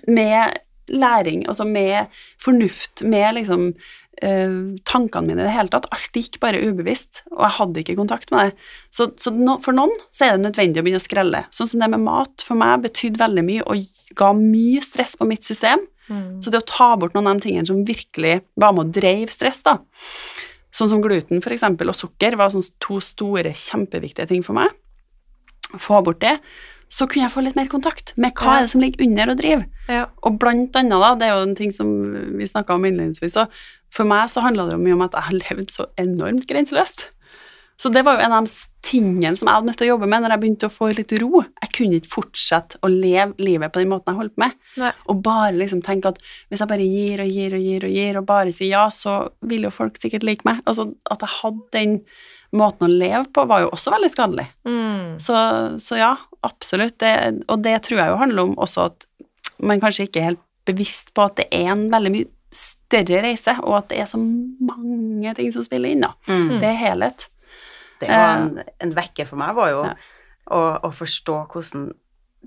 med 0.08 0.60
læring, 0.88 1.48
altså 1.52 1.66
med 1.68 2.14
fornuft, 2.42 3.04
med 3.04 3.34
liksom 3.36 3.72
tankene 4.18 5.28
mine 5.28 5.44
i 5.44 5.46
det 5.46 5.54
hele 5.54 5.72
tatt. 5.72 5.86
Alt 5.94 6.18
gikk 6.18 6.40
bare 6.42 6.62
ubevisst, 6.64 7.24
og 7.36 7.44
jeg 7.46 7.56
hadde 7.60 7.84
ikke 7.84 7.98
kontakt 8.00 8.32
med 8.34 8.50
det. 8.50 8.70
Så, 8.94 9.12
så 9.22 9.34
no, 9.34 9.58
for 9.64 9.78
noen 9.78 9.94
så 10.10 10.26
er 10.26 10.36
det 10.36 10.48
nødvendig 10.48 10.82
å 10.82 10.86
begynne 10.88 11.02
å 11.02 11.06
skrelle. 11.06 11.44
Sånn 11.54 11.70
som 11.70 11.84
det 11.84 11.92
med 11.94 12.06
mat 12.06 12.46
for 12.46 12.60
meg 12.60 12.86
betydde 12.88 13.22
veldig 13.22 13.46
mye 13.46 13.68
og 13.68 14.02
ga 14.18 14.32
mye 14.38 14.82
stress 14.86 15.14
på 15.20 15.28
mitt 15.30 15.46
system. 15.48 15.86
Mm. 16.08 16.40
Så 16.42 16.54
det 16.54 16.64
å 16.64 16.70
ta 16.70 16.90
bort 16.98 17.18
noen 17.18 17.30
av 17.30 17.38
de 17.38 17.50
tingene 17.50 17.70
som 17.70 17.84
virkelig 17.86 18.40
var 18.56 18.74
med 18.74 18.88
å 18.88 18.96
dreiv 18.98 19.30
stress, 19.34 19.62
da, 19.66 19.78
sånn 20.74 20.90
som 20.94 21.04
gluten 21.04 21.44
for 21.44 21.54
eksempel, 21.54 21.92
og 21.92 22.00
sukker, 22.00 22.40
var 22.40 22.54
sånn 22.54 22.66
to 22.84 23.02
store, 23.04 23.54
kjempeviktige 23.54 24.30
ting 24.32 24.46
for 24.46 24.58
meg. 24.58 24.74
Få 25.78 26.00
bort 26.06 26.24
det 26.24 26.38
så 26.88 27.08
kunne 27.08 27.26
jeg 27.26 27.34
få 27.34 27.44
litt 27.44 27.58
mer 27.58 27.68
kontakt 27.72 28.14
med 28.16 28.36
hva 28.38 28.54
ja. 28.54 28.58
er 28.58 28.66
det 28.66 28.72
som 28.72 28.84
ligger 28.84 29.04
under 29.04 29.32
og 29.34 29.42
driver. 29.42 29.66
Ja. 29.92 30.06
Og 30.28 30.38
blant 30.40 30.78
annet, 30.80 31.04
da, 31.04 31.10
det 31.20 31.28
er 31.28 31.34
jo 31.34 31.48
en 31.48 31.58
ting 31.58 31.74
som 31.76 31.90
vi 32.40 32.48
snakka 32.48 32.78
om 32.78 32.88
innledningsvis, 32.88 33.36
så 33.36 33.48
for 33.98 34.10
meg 34.10 34.32
så 34.32 34.44
handla 34.46 34.68
det 34.68 34.78
jo 34.78 34.84
mye 34.84 34.98
om 34.98 35.06
at 35.08 35.16
jeg 35.18 35.30
har 35.30 35.40
levd 35.42 35.72
så 35.74 35.88
enormt 36.02 36.48
grenseløst. 36.50 37.10
Så 37.78 37.92
det 37.94 38.02
var 38.06 38.18
jo 38.18 38.26
en 38.26 38.34
av 38.34 38.48
de 38.48 38.54
tingene 38.88 39.38
som 39.38 39.46
jeg 39.46 39.54
hadde 39.54 39.70
nødt 39.70 39.78
til 39.78 39.86
å 39.86 39.92
jobbe 39.92 40.08
med 40.10 40.24
når 40.24 40.34
jeg 40.34 40.42
begynte 40.42 40.70
å 40.70 40.74
få 40.74 40.88
litt 40.98 41.12
ro. 41.22 41.44
Jeg 41.62 41.74
kunne 41.78 42.00
ikke 42.00 42.10
fortsette 42.10 42.80
å 42.82 42.90
leve 42.90 43.38
livet 43.38 43.74
på 43.74 43.84
den 43.84 43.92
måten 43.92 44.16
jeg 44.16 44.22
holdt 44.24 44.40
med, 44.42 44.56
Nei. 44.82 44.90
og 45.06 45.20
bare 45.26 45.54
liksom 45.60 45.84
tenke 45.86 46.10
at 46.10 46.18
hvis 46.50 46.64
jeg 46.64 46.72
bare 46.72 46.88
gir 46.88 47.22
og 47.22 47.30
gir 47.30 47.54
og 47.54 47.68
gir 47.68 47.86
og 47.86 47.94
gir, 47.94 48.18
og 48.18 48.26
bare 48.32 48.56
sier 48.56 48.74
ja, 48.74 48.88
så 48.94 49.20
vil 49.46 49.68
jo 49.68 49.74
folk 49.74 50.00
sikkert 50.02 50.26
like 50.26 50.48
meg. 50.48 50.64
Altså 50.66 50.88
at 51.06 51.22
jeg 51.22 51.36
hadde 51.36 51.68
den 51.78 52.00
måten 52.58 52.88
å 52.88 52.90
leve 52.90 53.26
på 53.36 53.46
var 53.46 53.66
jo 53.66 53.70
også 53.76 53.94
veldig 53.94 54.10
skadelig. 54.14 54.48
Mm. 54.66 55.20
Så, 55.22 55.38
så, 55.84 56.00
ja, 56.00 56.16
absolutt. 56.48 56.98
Det, 57.04 57.14
og 57.46 57.62
det 57.62 57.76
tror 57.86 58.02
jeg 58.02 58.14
jo 58.14 58.22
handler 58.24 58.50
om 58.50 58.58
også 58.58 58.88
at 58.90 59.08
man 59.62 59.84
kanskje 59.84 60.08
ikke 60.08 60.24
er 60.24 60.32
helt 60.32 60.44
bevisst 60.68 61.14
på 61.16 61.28
at 61.30 61.38
det 61.40 61.48
er 61.54 61.70
en 61.76 61.88
veldig 61.94 62.14
mye 62.14 62.32
større 62.54 63.22
reise, 63.26 63.58
og 63.64 63.80
at 63.82 63.90
det 63.92 64.02
er 64.02 64.10
så 64.10 64.20
mange 64.20 65.34
ting 65.38 65.52
som 65.56 65.66
spiller 65.66 65.94
inn, 65.94 66.06
da. 66.06 66.14
Mm. 66.30 66.58
Det 66.62 66.70
er 66.70 66.80
helhet. 66.80 67.28
Det 68.02 68.10
var 68.12 68.36
en, 68.38 68.52
eh, 68.62 68.74
en, 68.86 68.94
vekker 68.96 69.28
for 69.30 69.42
meg, 69.42 69.56
var 69.58 69.72
jo 69.74 69.82
ja. 69.88 69.96
å, 70.54 70.62
å, 70.88 70.92
forstå 70.94 71.38
hvordan 71.52 71.90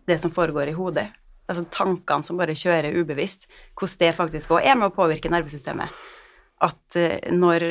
det 0.09 0.17
som 0.23 0.33
foregår 0.33 0.71
i 0.71 0.77
hodet, 0.77 1.09
altså 1.51 1.67
tankene 1.75 2.27
som 2.27 2.39
bare 2.39 2.57
kjører 2.57 2.95
ubevisst, 2.97 3.49
hvordan 3.75 4.03
det 4.05 4.17
faktisk 4.17 4.55
òg 4.55 4.65
er 4.65 4.79
med 4.79 4.89
å 4.89 4.95
påvirke 4.95 5.33
nervesystemet. 5.33 5.91
At 6.63 6.99
uh, 7.01 7.17
når 7.35 7.67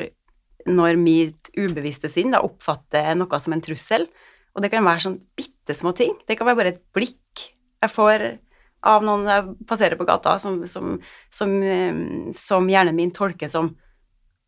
når 0.67 0.97
mitt 0.99 1.49
ubevisste 1.57 2.09
sinn 2.11 2.33
da 2.33 2.41
oppfatter 2.43 3.13
noe 3.17 3.39
som 3.41 3.55
en 3.55 3.63
trussel, 3.63 4.07
og 4.55 4.63
det 4.63 4.71
kan 4.73 4.85
være 4.85 5.05
sånn 5.05 5.19
bitte 5.37 5.75
små 5.77 5.93
ting, 5.95 6.15
det 6.27 6.37
kan 6.37 6.49
være 6.49 6.59
bare 6.59 6.73
et 6.75 6.81
blikk 6.95 7.45
jeg 7.79 7.93
får 7.93 8.25
av 8.87 9.03
noen 9.03 9.27
jeg 9.27 9.53
passerer 9.67 9.99
på 9.99 10.07
gata, 10.07 10.37
som, 10.39 10.61
som, 10.69 10.97
som, 11.33 11.55
som 12.35 12.69
hjernen 12.71 12.97
min 12.97 13.13
tolker 13.15 13.51
som 13.51 13.75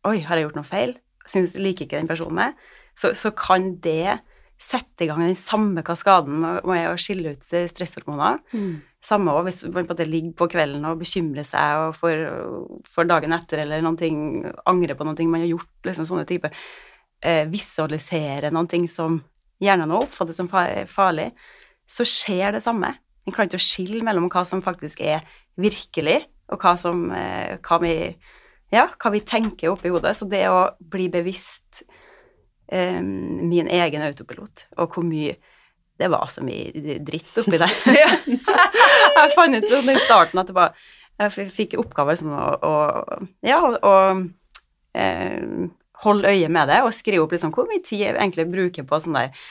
Oi, 0.02 0.16
har 0.26 0.34
jeg 0.34 0.48
gjort 0.48 0.56
noe 0.58 0.66
feil? 0.66 0.96
Syns, 1.30 1.52
liker 1.54 1.86
ikke 1.86 2.00
den 2.00 2.08
personen 2.10 2.34
meg? 2.34 2.62
Så, 2.98 3.12
så 3.14 3.30
kan 3.38 3.76
det 3.84 4.16
sette 4.62 5.04
i 5.04 5.08
gang 5.10 5.22
den 5.22 5.38
samme 5.38 5.82
kaskaden 5.86 6.40
med, 6.42 6.64
å 6.66 6.96
skille 7.00 7.34
ut 7.34 7.44
stresshormoner. 7.46 8.40
Mm. 8.54 8.80
Samme 9.02 9.34
også, 9.34 9.44
hvis 9.46 9.74
man 9.74 9.88
på 9.88 9.96
en 9.96 10.10
ligger 10.10 10.34
på 10.38 10.48
kvelden 10.52 10.86
og 10.86 11.00
bekymrer 11.00 11.46
seg 11.46 11.86
og 11.86 11.96
for, 11.98 12.26
for 12.90 13.08
dagen 13.10 13.34
etter 13.34 13.64
eller 13.64 13.82
noen 13.82 13.98
ting, 13.98 14.18
angrer 14.70 14.98
på 14.98 15.06
noe 15.06 15.28
man 15.30 15.42
har 15.42 15.50
gjort, 15.50 15.72
liksom 15.88 16.06
sånne 16.10 16.26
typer 16.28 16.54
eh, 17.22 17.42
Visualisere 17.50 18.52
noe 18.54 18.82
som 18.90 19.18
hjernen 19.62 19.94
oppfatter 19.94 20.36
som 20.36 20.50
farlig, 20.50 21.30
så 21.90 22.06
skjer 22.06 22.54
det 22.54 22.62
samme. 22.62 22.94
En 23.26 23.34
klarer 23.34 23.50
ikke 23.50 23.60
å 23.60 23.64
skille 23.64 24.02
mellom 24.04 24.28
hva 24.32 24.44
som 24.48 24.62
faktisk 24.64 25.02
er 25.04 25.22
virkelig, 25.60 26.20
og 26.52 26.62
hva 26.62 26.74
som 26.80 27.04
eh, 27.14 27.58
hva 27.62 27.78
vi, 27.82 27.94
ja, 28.74 28.88
hva 28.98 29.12
vi 29.14 29.22
tenker 29.26 29.72
oppi 29.72 29.92
hodet. 29.92 30.16
Så 30.18 30.28
det 30.30 30.44
å 30.50 30.72
bli 30.92 31.08
bevisst 31.12 31.84
um, 32.72 33.48
min 33.48 33.70
egen 33.70 34.04
autopilot, 34.08 34.66
og 34.76 34.96
hvor 34.96 35.06
mye 35.06 35.36
det 36.00 36.08
var 36.10 36.26
så 36.32 36.42
mye 36.42 36.98
dritt 37.04 37.36
oppi 37.38 37.60
der. 37.60 37.72
jeg 39.16 39.34
fant 39.36 39.58
ut 39.58 39.70
i 39.70 39.98
starten 40.02 40.40
at 40.42 40.50
det 40.50 40.56
var 40.56 40.74
Jeg 41.20 41.52
fikk 41.52 41.76
oppgaver 41.78 42.16
som 42.18 42.32
å, 42.34 42.46
å 42.66 42.72
Ja, 43.44 43.60
å 43.60 43.92
eh, 44.98 45.68
holde 46.02 46.32
øye 46.32 46.48
med 46.50 46.72
det 46.72 46.80
og 46.82 46.94
skrive 46.96 47.22
opp 47.22 47.34
liksom 47.36 47.52
hvor 47.54 47.68
mye 47.70 47.84
tid 47.84 48.06
jeg 48.06 48.16
egentlig 48.16 48.48
bruker 48.50 48.88
på 48.88 48.98
sånn 49.04 49.18
der 49.20 49.44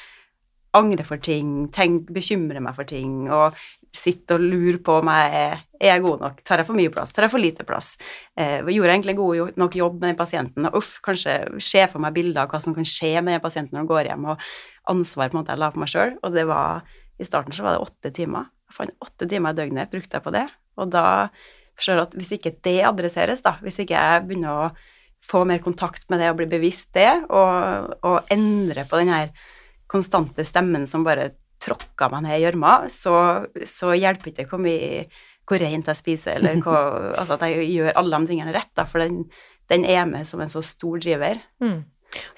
angre 0.78 1.04
for 1.08 1.22
ting, 1.24 1.68
tenk, 1.74 2.10
bekymre 2.16 2.62
meg 2.64 2.76
for 2.78 2.88
ting, 2.88 3.26
og 3.32 3.58
sitte 3.92 4.38
og 4.38 4.44
lure 4.44 4.80
på 4.80 4.94
om 5.02 5.10
jeg 5.12 5.32
er, 5.36 5.64
jeg 5.84 6.04
god 6.06 6.22
nok, 6.24 6.38
tar 6.48 6.62
jeg 6.62 6.68
for 6.70 6.80
mye 6.80 6.92
plass, 6.94 7.12
tar 7.12 7.26
jeg 7.26 7.34
for 7.34 7.44
lite 7.44 7.66
plass, 7.68 7.90
eh, 8.40 8.62
gjorde 8.64 8.88
jeg 8.88 9.02
egentlig 9.02 9.18
god 9.18 9.58
nok 9.60 9.76
jobb 9.76 9.98
med 10.00 10.14
den 10.14 10.20
pasienten, 10.20 10.68
og 10.70 10.78
uff, 10.80 10.94
kanskje 11.04 11.36
se 11.60 11.84
for 11.92 12.04
meg 12.04 12.16
bilder 12.16 12.46
av 12.46 12.54
hva 12.54 12.62
som 12.64 12.76
kan 12.78 12.88
skje 12.88 13.18
med 13.20 13.36
den 13.36 13.44
pasienten 13.44 13.76
når 13.76 13.84
han 13.84 13.92
går 13.92 14.10
hjem, 14.12 14.30
og 14.32 14.46
ansvar 14.96 15.32
på 15.32 15.36
en 15.36 15.42
måte 15.42 15.56
jeg 15.56 15.64
la 15.64 15.72
på 15.74 15.84
meg 15.84 15.92
sjøl, 15.92 16.16
og 16.24 16.38
det 16.38 16.48
var, 16.48 16.88
i 17.20 17.28
starten 17.28 17.58
så 17.58 17.68
var 17.68 17.76
det 17.76 17.90
åtte 17.90 18.14
timer, 18.16 18.48
jeg 18.72 18.78
fant 18.78 19.04
åtte 19.04 19.28
timer 19.28 19.52
i 19.52 19.60
døgnet, 19.60 19.92
brukte 19.92 20.18
jeg 20.18 20.28
på 20.30 20.36
det, 20.38 20.48
og 20.80 20.96
da 20.96 21.06
forstår 21.76 21.98
jeg 21.98 22.08
at 22.08 22.18
hvis 22.22 22.34
ikke 22.38 22.56
det 22.64 22.80
adresseres, 22.88 23.44
da, 23.44 23.58
hvis 23.60 23.84
ikke 23.84 24.00
jeg 24.00 24.28
begynner 24.30 24.56
å 24.56 24.72
få 25.22 25.44
mer 25.46 25.60
kontakt 25.62 26.08
med 26.10 26.22
det 26.22 26.32
og 26.32 26.40
bli 26.40 26.48
bevisst 26.50 26.94
det, 26.96 27.10
og, 27.30 27.92
og 28.08 28.32
endre 28.34 28.88
på 28.90 29.02
den 29.02 29.12
her 29.12 29.34
konstante 29.92 30.46
stemmen 30.48 30.88
som 30.88 31.06
bare 31.08 31.32
tråkker 31.62 32.12
meg 32.14 32.26
ned 32.26 32.40
i 32.40 32.44
gjørma, 32.46 32.74
så, 32.90 33.16
så, 33.68 33.94
hjelper 33.94 34.34
ikke 34.34 34.48
hvor 34.50 34.64
mye 34.64 35.06
hvor 35.50 35.60
rent 35.60 35.90
jeg 35.90 36.00
spiser, 36.00 36.38
eller 36.40 36.62
hva, 36.64 36.78
altså 37.20 37.36
at 37.36 37.48
jeg 37.50 37.68
gjør 37.74 37.98
alle 38.00 38.22
de 38.22 38.32
tingene 38.32 38.54
rett, 38.56 38.72
da, 38.78 38.86
for 38.88 39.04
den, 39.04 39.26
den, 39.72 39.86
er 39.86 40.06
med 40.10 40.30
som 40.30 40.42
en 40.42 40.52
så 40.52 40.64
stor 40.66 41.02
driver. 41.02 41.42
Mm. 41.64 41.82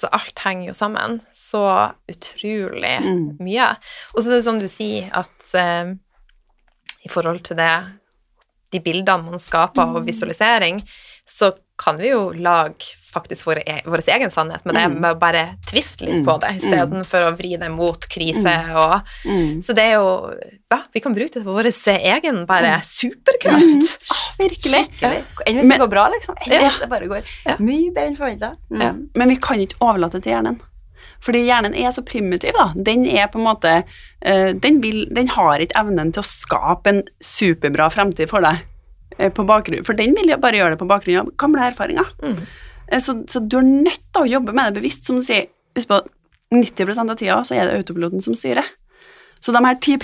Så 0.01 0.09
alt 0.13 0.41
henger 0.45 0.69
jo 0.69 0.75
sammen 0.77 1.19
så 1.33 1.63
utrolig 2.09 2.95
mm. 3.03 3.37
mye. 3.41 3.69
Og 4.13 4.21
så 4.21 4.29
er 4.29 4.37
det 4.37 4.45
sånn 4.47 4.61
du 4.61 4.69
sier, 4.71 5.09
at 5.13 5.47
uh, 5.57 5.93
i 7.03 7.11
forhold 7.11 7.43
til 7.47 7.59
det 7.59 7.73
de 8.73 8.81
bildene 8.81 9.29
man 9.29 9.41
skaper, 9.41 9.93
og 9.93 10.01
mm. 10.01 10.09
visualisering, 10.09 10.81
så 11.29 11.51
kan 11.79 11.99
vi 12.01 12.13
jo 12.13 12.31
lage 12.33 12.97
faktisk 13.13 13.47
vår, 13.47 13.62
e 13.69 13.80
vår 13.86 14.04
egen 14.15 14.34
sannhet 14.34 14.65
med 14.65 14.76
det, 14.76 14.88
mm. 14.89 14.97
med 15.04 15.15
å 15.15 15.19
bare 15.21 15.43
tviste 15.69 16.08
litt 16.08 16.21
mm. 16.21 16.26
på 16.28 16.38
det 16.43 16.52
istedenfor 16.60 17.23
mm. 17.23 17.30
å 17.30 17.38
vri 17.38 17.54
det 17.62 17.69
mot 17.73 18.10
krise 18.12 18.56
mm. 18.65 18.73
og 18.82 19.15
mm. 19.30 19.62
Så 19.63 19.78
det 19.78 19.88
er 19.91 19.95
jo 19.99 20.10
Ja, 20.73 20.82
vi 20.95 21.04
kan 21.06 21.15
bruke 21.15 21.38
det 21.38 21.45
for 21.45 21.60
vår 21.60 21.69
egen 21.93 22.43
bare 22.49 22.80
mm. 22.80 22.86
superkraft. 22.89 23.95
Ah, 24.10 24.21
virkelig. 24.39 24.84
Enn 25.06 25.60
hvis 25.60 25.69
det 25.69 25.80
går 25.84 25.91
bra, 25.91 26.08
liksom. 26.15 26.38
Enn 26.41 26.65
hvis 26.65 26.82
det 26.82 26.89
bare 26.89 27.10
går 27.12 27.34
ja. 27.45 27.58
mye 27.62 27.93
bedre 27.93 28.10
enn 28.10 28.17
forventa. 28.17 28.54
Ja. 28.73 28.93
Men 29.13 29.34
vi 29.34 29.38
kan 29.41 29.62
ikke 29.62 29.78
overlate 29.86 30.23
til 30.23 30.34
hjernen. 30.34 30.62
Fordi 31.23 31.45
hjernen 31.45 31.76
er 31.78 31.93
så 31.95 32.04
primitiv, 32.06 32.56
da. 32.58 32.71
Den 32.76 33.06
er 33.08 33.30
på 33.32 33.39
en 33.39 33.47
måte 33.47 33.78
uh, 33.84 34.49
den, 34.65 34.82
vil, 34.84 35.06
den 35.15 35.32
har 35.32 35.63
ikke 35.63 35.80
evnen 35.80 36.12
til 36.15 36.23
å 36.23 36.28
skape 36.28 36.91
en 36.91 37.02
superbra 37.23 37.89
fremtid 37.93 38.32
for 38.32 38.43
deg. 38.43 38.63
Uh, 39.19 39.30
på 39.34 39.45
bakgrunn, 39.47 39.86
for 39.88 39.97
den 39.99 40.15
vil 40.17 40.34
jo 40.34 40.39
bare 40.41 40.60
gjøre 40.60 40.76
det 40.76 40.82
på 40.82 40.89
bakgrunn 40.89 41.21
av 41.23 41.34
gamle 41.39 41.69
erfaringer. 41.69 42.12
Mm. 42.23 42.41
Eh, 42.89 43.02
så, 43.04 43.17
så, 43.30 43.39
du 43.39 43.60
er 43.60 43.67
nødt 43.67 44.06
til 44.13 44.26
å 44.26 44.32
jobbe 44.38 44.56
med 44.56 44.72
det 44.72 44.82
bevisst, 44.82 45.06
som 45.08 45.19
du 45.19 45.26
sier. 45.26 45.50
Husk 45.78 45.89
på 45.89 46.00
90 46.54 47.00
av 47.02 47.15
tida 47.17 47.41
så 47.48 47.58
er 47.58 47.67
det 47.67 47.82
autopiloten 47.82 48.22
som 48.24 48.36
styrer. 48.38 48.67
Så 49.43 49.52
de 49.52 49.60
her 49.60 49.76
10 49.76 49.98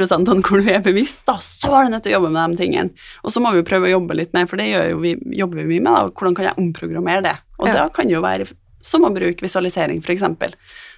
hvor 0.43 0.59
du 0.59 0.67
er 0.67 0.81
bevisst, 0.83 1.21
da, 1.29 1.37
så 1.39 1.71
er 1.77 1.85
du 1.85 1.93
nødt 1.93 2.03
til 2.03 2.11
å 2.11 2.17
jobbe 2.17 2.31
med 2.33 2.57
de 2.57 2.63
tingene. 2.65 3.05
Og 3.23 3.31
så 3.31 3.39
må 3.39 3.53
vi 3.55 3.63
prøve 3.63 3.87
å 3.87 3.93
jobbe 3.93 4.17
litt 4.19 4.33
mer, 4.35 4.49
for 4.51 4.59
det 4.59 4.67
vi, 4.99 5.13
jobber 5.39 5.61
vi 5.61 5.69
mye 5.69 5.85
med. 5.85 5.93
da, 5.93 6.09
Hvordan 6.11 6.35
kan 6.35 6.49
jeg 6.49 6.59
omprogrammere 6.59 7.23
det? 7.23 7.35
Og 7.61 7.69
ja. 7.69 7.77
da 7.77 7.85
kan 7.95 8.09
det 8.09 8.17
jo 8.17 8.25
være 8.25 8.49
som 8.83 9.07
å 9.07 9.13
bruke 9.15 9.45
visualisering, 9.45 10.01
f.eks. 10.03 10.25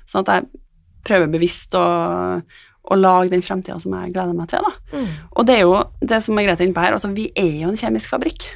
Sånn 0.09 0.25
at 0.25 0.33
jeg 0.33 0.63
prøver 1.05 1.29
bevisst 1.33 1.77
å, 1.77 1.85
å 2.41 2.97
lage 2.97 3.33
den 3.33 3.45
fremtida 3.45 3.77
som 3.81 3.93
jeg 3.99 4.13
gleder 4.15 4.33
meg 4.37 4.49
til. 4.49 4.65
da. 4.65 4.97
Mm. 4.97 5.13
Og 5.35 5.45
det 5.45 5.59
er 5.59 5.63
jo 5.67 5.77
det 6.01 6.21
som 6.25 6.37
Margrethe 6.37 6.65
er 6.65 6.71
inne 6.71 6.77
på 6.77 6.85
her, 6.85 6.97
altså 6.97 7.13
vi 7.13 7.29
er 7.37 7.53
jo 7.61 7.69
en 7.69 7.77
kjemisk 7.77 8.13
fabrikk. 8.13 8.47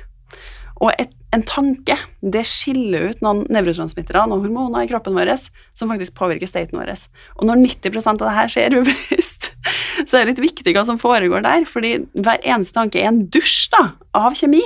Og 0.82 0.90
et, 0.98 1.14
en 1.36 1.44
tanke 1.48 1.98
det 2.24 2.44
skiller 2.48 3.10
ut 3.12 3.24
noen 3.26 3.44
nevrotransmittere, 3.54 4.26
noen 4.30 4.46
hormoner 4.46 4.86
i 4.86 4.90
kroppen 4.90 5.18
vår, 5.18 5.34
som 5.76 5.92
faktisk 5.92 6.16
påvirker 6.18 6.50
staten 6.50 6.80
vår. 6.80 6.94
Og 7.40 7.50
når 7.50 7.62
90% 7.66 8.16
av 8.16 8.30
det 8.30 8.38
her 8.38 8.54
skjer 8.54 8.80
ubevisst, 8.80 9.52
så 10.08 10.18
er 10.18 10.24
det 10.24 10.34
litt 10.34 10.46
viktig 10.48 10.76
hva 10.76 10.86
som 10.88 11.02
foregår 11.02 11.46
der, 11.46 11.68
fordi 11.70 11.98
hver 12.16 12.42
eneste 12.42 12.78
tanke 12.78 13.02
er 13.02 13.12
en 13.12 13.26
dusj 13.32 13.70
da, 13.76 13.86
av 14.18 14.36
kjemi. 14.40 14.64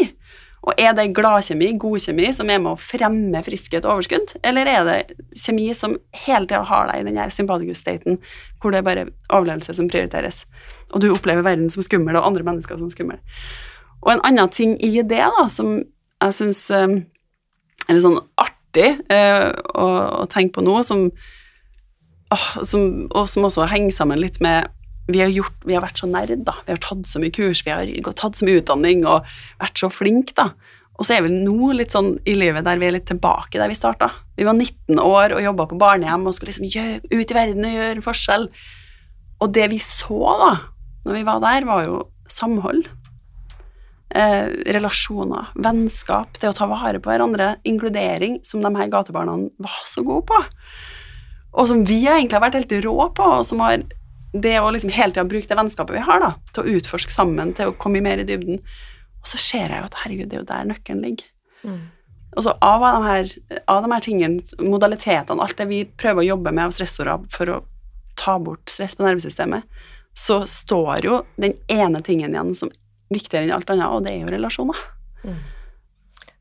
Og 0.67 0.75
er 0.75 0.91
det 0.91 1.13
gladkjemi, 1.15 1.71
god 1.79 2.03
kjemi, 2.03 2.32
som 2.36 2.49
er 2.51 2.60
med 2.60 2.73
å 2.73 2.79
fremme 2.79 3.41
friskhet 3.45 3.86
og 3.88 3.95
overskudd, 3.95 4.34
eller 4.45 4.67
er 4.67 4.88
det 4.88 4.97
kjemi 5.39 5.69
som 5.77 5.95
hele 6.25 6.49
tida 6.49 6.65
har 6.67 6.89
deg 6.91 6.99
i 6.99 7.08
den 7.08 7.19
her 7.21 7.32
sympatikus-staten, 7.32 8.19
hvor 8.60 8.75
det 8.75 8.82
er 8.82 8.89
bare 8.89 9.05
overlevelse 9.29 9.77
som 9.77 9.88
prioriteres, 9.91 10.43
og 10.91 10.99
du 11.03 11.13
opplever 11.13 11.47
verden 11.47 11.71
som 11.71 11.86
skummel 11.86 12.19
og 12.19 12.27
andre 12.27 12.43
mennesker 12.51 12.82
som 12.82 12.91
skummel. 12.91 13.21
Og 14.03 14.13
en 14.13 14.25
annen 14.27 14.51
ting 14.51 14.75
i 14.84 14.99
det 14.99 15.23
da, 15.23 15.47
som 15.51 15.79
jeg 16.19 16.36
syns 16.36 16.63
er 16.75 16.88
eh, 16.88 17.93
litt 17.95 18.05
sånn 18.05 18.19
artig 18.39 18.89
uh, 19.12 19.49
å, 19.73 19.86
å, 20.21 20.25
tenke 20.29 20.60
på 20.60 20.65
nå, 20.65 20.75
som, 20.86 21.08
som, 22.62 22.84
og 23.08 23.23
som 23.32 23.47
også 23.47 23.69
henger 23.71 23.95
sammen 23.95 24.21
litt 24.21 24.41
med 24.43 24.69
vi 25.10 25.23
har, 25.23 25.32
gjort, 25.34 25.55
vi 25.65 25.73
har 25.73 25.82
vært 25.82 25.97
så 25.97 26.05
nerd, 26.05 26.43
da. 26.45 26.53
Vi 26.67 26.75
har 26.75 26.82
tatt 26.84 27.08
så 27.10 27.17
mye 27.17 27.34
kurs, 27.34 27.63
vi 27.65 27.73
har 27.73 28.13
tatt 28.13 28.38
så 28.38 28.45
mye 28.45 28.60
utdanning 28.60 29.08
og 29.10 29.25
vært 29.58 29.82
så 29.82 29.89
flinke, 29.89 30.36
da. 30.38 30.51
Og 30.99 31.08
så 31.08 31.15
er 31.15 31.23
vi 31.25 31.32
nå 31.32 31.71
litt 31.73 31.95
sånn 31.95 32.12
i 32.27 32.36
livet 32.36 32.67
der 32.67 32.77
vi 32.77 32.89
er 32.89 32.93
litt 32.97 33.08
tilbake 33.10 33.58
der 33.58 33.71
vi 33.71 33.77
starta. 33.77 34.12
Vi 34.38 34.45
var 34.45 34.53
19 34.53 34.99
år 34.99 35.34
og 35.34 35.41
jobba 35.41 35.65
på 35.71 35.79
barnehjem 35.79 36.27
og 36.27 36.36
skulle 36.36 36.51
liksom 36.51 36.67
gjøre, 36.69 36.99
ut 37.08 37.32
i 37.32 37.38
verden 37.38 37.65
og 37.65 37.75
gjøre 37.77 37.95
en 37.95 38.05
forskjell. 38.05 38.47
Og 39.39 39.53
det 39.55 39.69
vi 39.71 39.79
så 39.82 40.36
da 40.43 40.51
når 41.08 41.15
vi 41.15 41.25
var 41.25 41.39
der, 41.41 41.65
var 41.65 41.86
jo 41.88 42.01
samhold 42.29 42.84
eh, 44.15 44.50
relasjoner, 44.76 45.52
vennskap, 45.56 46.39
det 46.41 46.52
å 46.52 46.56
ta 46.58 46.67
vare 46.69 47.02
på 47.02 47.12
hverandre, 47.12 47.56
inkludering, 47.67 48.39
som 48.45 48.63
de 48.63 48.74
her 48.76 48.91
gatebarna 48.91 49.38
var 49.62 49.84
så 49.89 50.04
gode 50.06 50.28
på. 50.30 50.41
Og 51.58 51.69
som 51.69 51.86
vi 51.86 52.04
egentlig 52.06 52.38
har 52.38 52.45
vært 52.45 52.60
helt 52.60 52.76
rå 52.86 52.98
på, 53.17 53.30
og 53.39 53.45
som 53.48 53.63
har 53.65 53.82
det 54.34 54.58
å 54.62 54.69
liksom 54.74 54.91
hele 54.93 55.13
tida 55.13 55.26
bruke 55.26 55.50
det 55.50 55.58
vennskapet 55.58 55.98
vi 55.98 56.06
har, 56.06 56.22
da, 56.22 56.34
til 56.54 56.65
å 56.65 56.78
utforske 56.78 57.13
sammen, 57.13 57.54
til 57.58 57.72
å 57.72 57.78
komme 57.82 58.04
mer 58.06 58.22
i 58.22 58.28
dybden. 58.28 58.62
Og 59.19 59.32
så 59.32 59.39
ser 59.41 59.72
jeg 59.74 59.82
jo 59.82 59.88
at 59.88 59.98
herregud, 60.04 60.30
det 60.30 60.38
er 60.38 60.43
jo 60.43 60.52
der 60.52 60.69
nøkkelen 60.69 61.02
ligger. 61.06 61.32
Mm. 61.65 61.80
Og 62.38 62.45
så 62.45 62.54
av 62.62 62.84
de, 62.86 62.91
her, 63.08 63.32
av 63.65 63.82
de 63.84 63.91
her 63.91 64.06
tingene, 64.06 64.60
modalitetene, 64.62 65.41
alt 65.41 65.58
det 65.58 65.65
vi 65.72 65.82
prøver 65.98 66.22
å 66.22 66.30
jobbe 66.36 66.54
med 66.54 66.69
av 66.69 66.76
stressorder 66.78 67.26
for 67.34 67.56
å 67.56 67.62
ta 68.19 68.36
bort 68.41 68.69
stress 68.69 68.95
på 69.00 69.06
nervesystemet, 69.08 69.65
så 70.17 70.43
står 70.50 71.06
jo 71.06 71.22
den 71.39 71.56
ene 71.72 72.02
tingen 72.06 72.36
igjen 72.36 72.54
som 72.58 72.72
viktigere 73.13 73.48
enn 73.48 73.56
alt 73.56 73.72
annet, 73.74 73.89
og 73.89 74.06
det 74.06 74.13
er 74.13 74.22
jo 74.24 74.34
relasjoner. 74.34 74.84
Mm. 75.24 75.39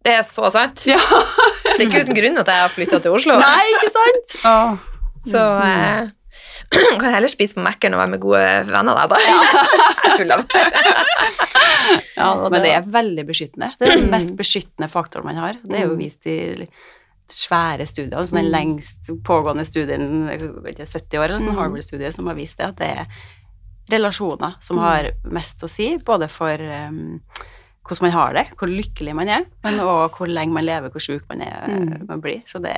Det 0.08 0.14
er 0.14 0.22
så 0.26 0.50
sant. 0.54 0.84
Ja. 0.88 1.00
det 1.64 1.78
er 1.78 1.86
ikke 1.88 2.04
uten 2.06 2.16
grunn 2.16 2.40
at 2.40 2.52
jeg 2.52 2.64
har 2.64 2.72
flytta 2.72 3.00
til 3.04 3.16
Oslo. 3.16 3.38
Nei, 3.40 3.64
ikke 3.76 3.90
sant? 3.94 4.36
Oh. 4.48 4.78
Så 5.28 5.42
eh, 5.64 6.08
kan 7.00 7.10
heller 7.12 7.32
spise 7.32 7.58
på 7.58 7.64
Mækkern 7.64 7.96
og 7.96 8.02
være 8.02 8.12
med 8.14 8.22
gode 8.22 8.44
venner 8.68 9.00
der, 9.00 9.10
da. 9.12 9.22
Ja. 9.24 9.64
jeg 10.04 10.20
tuller 10.20 10.44
bare. 10.44 10.84
ja, 12.16 12.30
men 12.48 12.62
det 12.64 12.76
er 12.76 12.92
veldig 12.98 13.26
beskyttende. 13.28 13.72
Det 13.80 13.90
er 13.90 14.00
den 14.04 14.12
mest 14.12 14.36
beskyttende 14.38 14.90
faktoren 14.92 15.28
man 15.28 15.42
har. 15.42 15.58
Det 15.64 15.80
er 15.80 15.88
jo 15.88 15.96
mm. 15.96 16.04
vist 16.04 16.30
i 16.30 16.38
svære 17.28 17.84
studier, 17.84 18.16
altså 18.16 18.38
den 18.38 18.46
mm. 18.46 18.52
lengst 18.54 19.10
pågående 19.24 19.64
studien, 19.68 20.30
70 20.30 21.18
år, 21.20 21.26
eller 21.26 21.42
sånn 21.42 21.58
Harvard-studie, 21.58 22.12
som 22.14 22.30
har 22.30 22.38
vist 22.38 22.56
det, 22.56 22.70
at 22.70 22.78
det 22.80 22.88
er 23.02 23.26
relasjoner 23.92 24.58
som 24.60 24.78
mm. 24.78 24.82
har 24.84 25.10
mest 25.34 25.62
å 25.64 25.70
si, 25.70 25.94
både 26.04 26.28
for 26.32 26.60
um, 26.60 27.18
hvordan 27.88 28.04
man 28.04 28.14
har 28.14 28.36
det, 28.36 28.44
hvor 28.60 28.70
lykkelig 28.70 29.16
man 29.16 29.32
er, 29.32 29.48
men 29.64 29.80
òg 29.80 30.18
hvor 30.18 30.30
lenge 30.30 30.54
man 30.54 30.66
lever, 30.66 30.92
hvor 30.92 31.02
sjuk 31.02 31.24
man, 31.30 31.42
mm. 31.42 32.06
man 32.08 32.22
blir. 32.24 32.42
Så 32.46 32.60
det, 32.62 32.74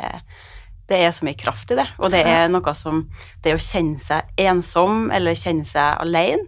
det, 0.91 1.01
er 1.01 1.11
så 1.15 1.27
mye 1.27 1.39
kraft 1.39 1.73
i 1.75 1.79
det. 1.81 1.89
Og 1.99 2.13
det 2.15 2.23
er 2.27 2.49
noe 2.53 2.75
som 2.79 3.05
Det 3.43 3.55
å 3.57 3.61
kjenne 3.63 3.99
seg 4.03 4.31
ensom 4.39 5.11
eller 5.15 5.39
kjenne 5.39 5.67
seg 5.69 5.99
alene 6.03 6.47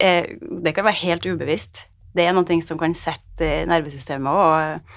er, 0.00 0.36
det 0.40 0.74
kan 0.74 0.86
være 0.86 1.02
helt 1.02 1.26
ubevisst. 1.26 1.84
Det 2.16 2.24
er 2.24 2.34
noe 2.34 2.60
som 2.64 2.78
kan 2.80 2.94
sette 2.96 3.50
nervesystemet 3.68 4.32
og, 4.32 4.94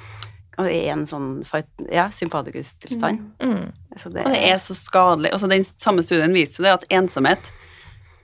og 0.62 0.70
i 0.70 0.86
en 0.94 1.04
sånn 1.10 1.44
ja, 1.92 2.08
sympatikus-tilstand. 2.14 3.20
Mm. 3.44 3.52
Mm. 3.52 3.66
Det, 3.94 4.24
og 4.24 4.32
det 4.34 4.46
er 4.48 4.62
så 4.62 4.78
skadelig. 4.78 5.34
Altså, 5.36 5.50
den 5.52 5.66
samme 5.68 6.06
studien 6.06 6.34
viser 6.34 6.62
jo 6.62 6.68
det 6.68 6.78
at 6.78 6.88
ensomhet 7.02 7.52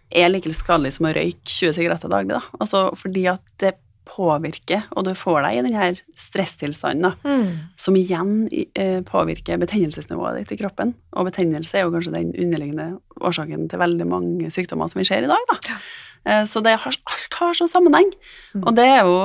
er 0.09 0.31
like 0.31 0.51
skadelig 0.57 0.95
som 0.97 1.09
å 1.09 1.13
røyke 1.15 1.45
20 1.45 1.77
sigaretter 1.77 2.11
daglig. 2.11 2.37
Da. 2.37 2.59
Altså, 2.63 2.87
fordi 2.97 3.27
at 3.31 3.43
det 3.61 3.75
påvirker, 4.09 4.87
og 4.97 5.05
du 5.05 5.11
får 5.17 5.43
deg 5.45 5.57
i 5.57 5.63
denne 5.67 5.89
stresstilstanden, 6.17 7.17
mm. 7.21 7.49
som 7.79 7.97
igjen 7.99 8.33
eh, 8.49 8.99
påvirker 9.05 9.59
betennelsesnivået 9.61 10.41
ditt 10.41 10.55
i 10.55 10.59
kroppen. 10.63 10.95
Og 11.13 11.29
betennelse 11.29 11.77
er 11.77 11.85
jo 11.85 11.93
kanskje 11.93 12.15
den 12.15 12.31
underliggende 12.33 12.89
årsaken 13.21 13.67
til 13.69 13.81
veldig 13.81 14.07
mange 14.09 14.53
sykdommer 14.53 14.89
som 14.89 15.01
vi 15.01 15.07
ser 15.09 15.25
i 15.25 15.29
dag. 15.29 15.43
Da. 15.51 15.59
Ja. 15.69 15.77
Eh, 16.25 16.45
så 16.49 16.63
det 16.65 16.77
har, 16.83 16.97
alt 17.13 17.37
har 17.41 17.59
sånn 17.59 17.71
sammenheng. 17.71 18.09
Mm. 18.55 18.63
Og 18.65 18.73
det 18.79 18.87
er 18.87 19.03
jo 19.05 19.19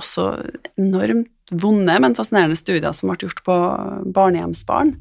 også 0.00 0.30
enormt 0.80 1.28
vonde, 1.50 1.98
men 2.02 2.16
fascinerende 2.16 2.58
studier 2.58 2.94
som 2.96 3.10
ble 3.10 3.26
gjort 3.26 3.44
på 3.46 3.58
barnehjemsbarn, 4.14 4.94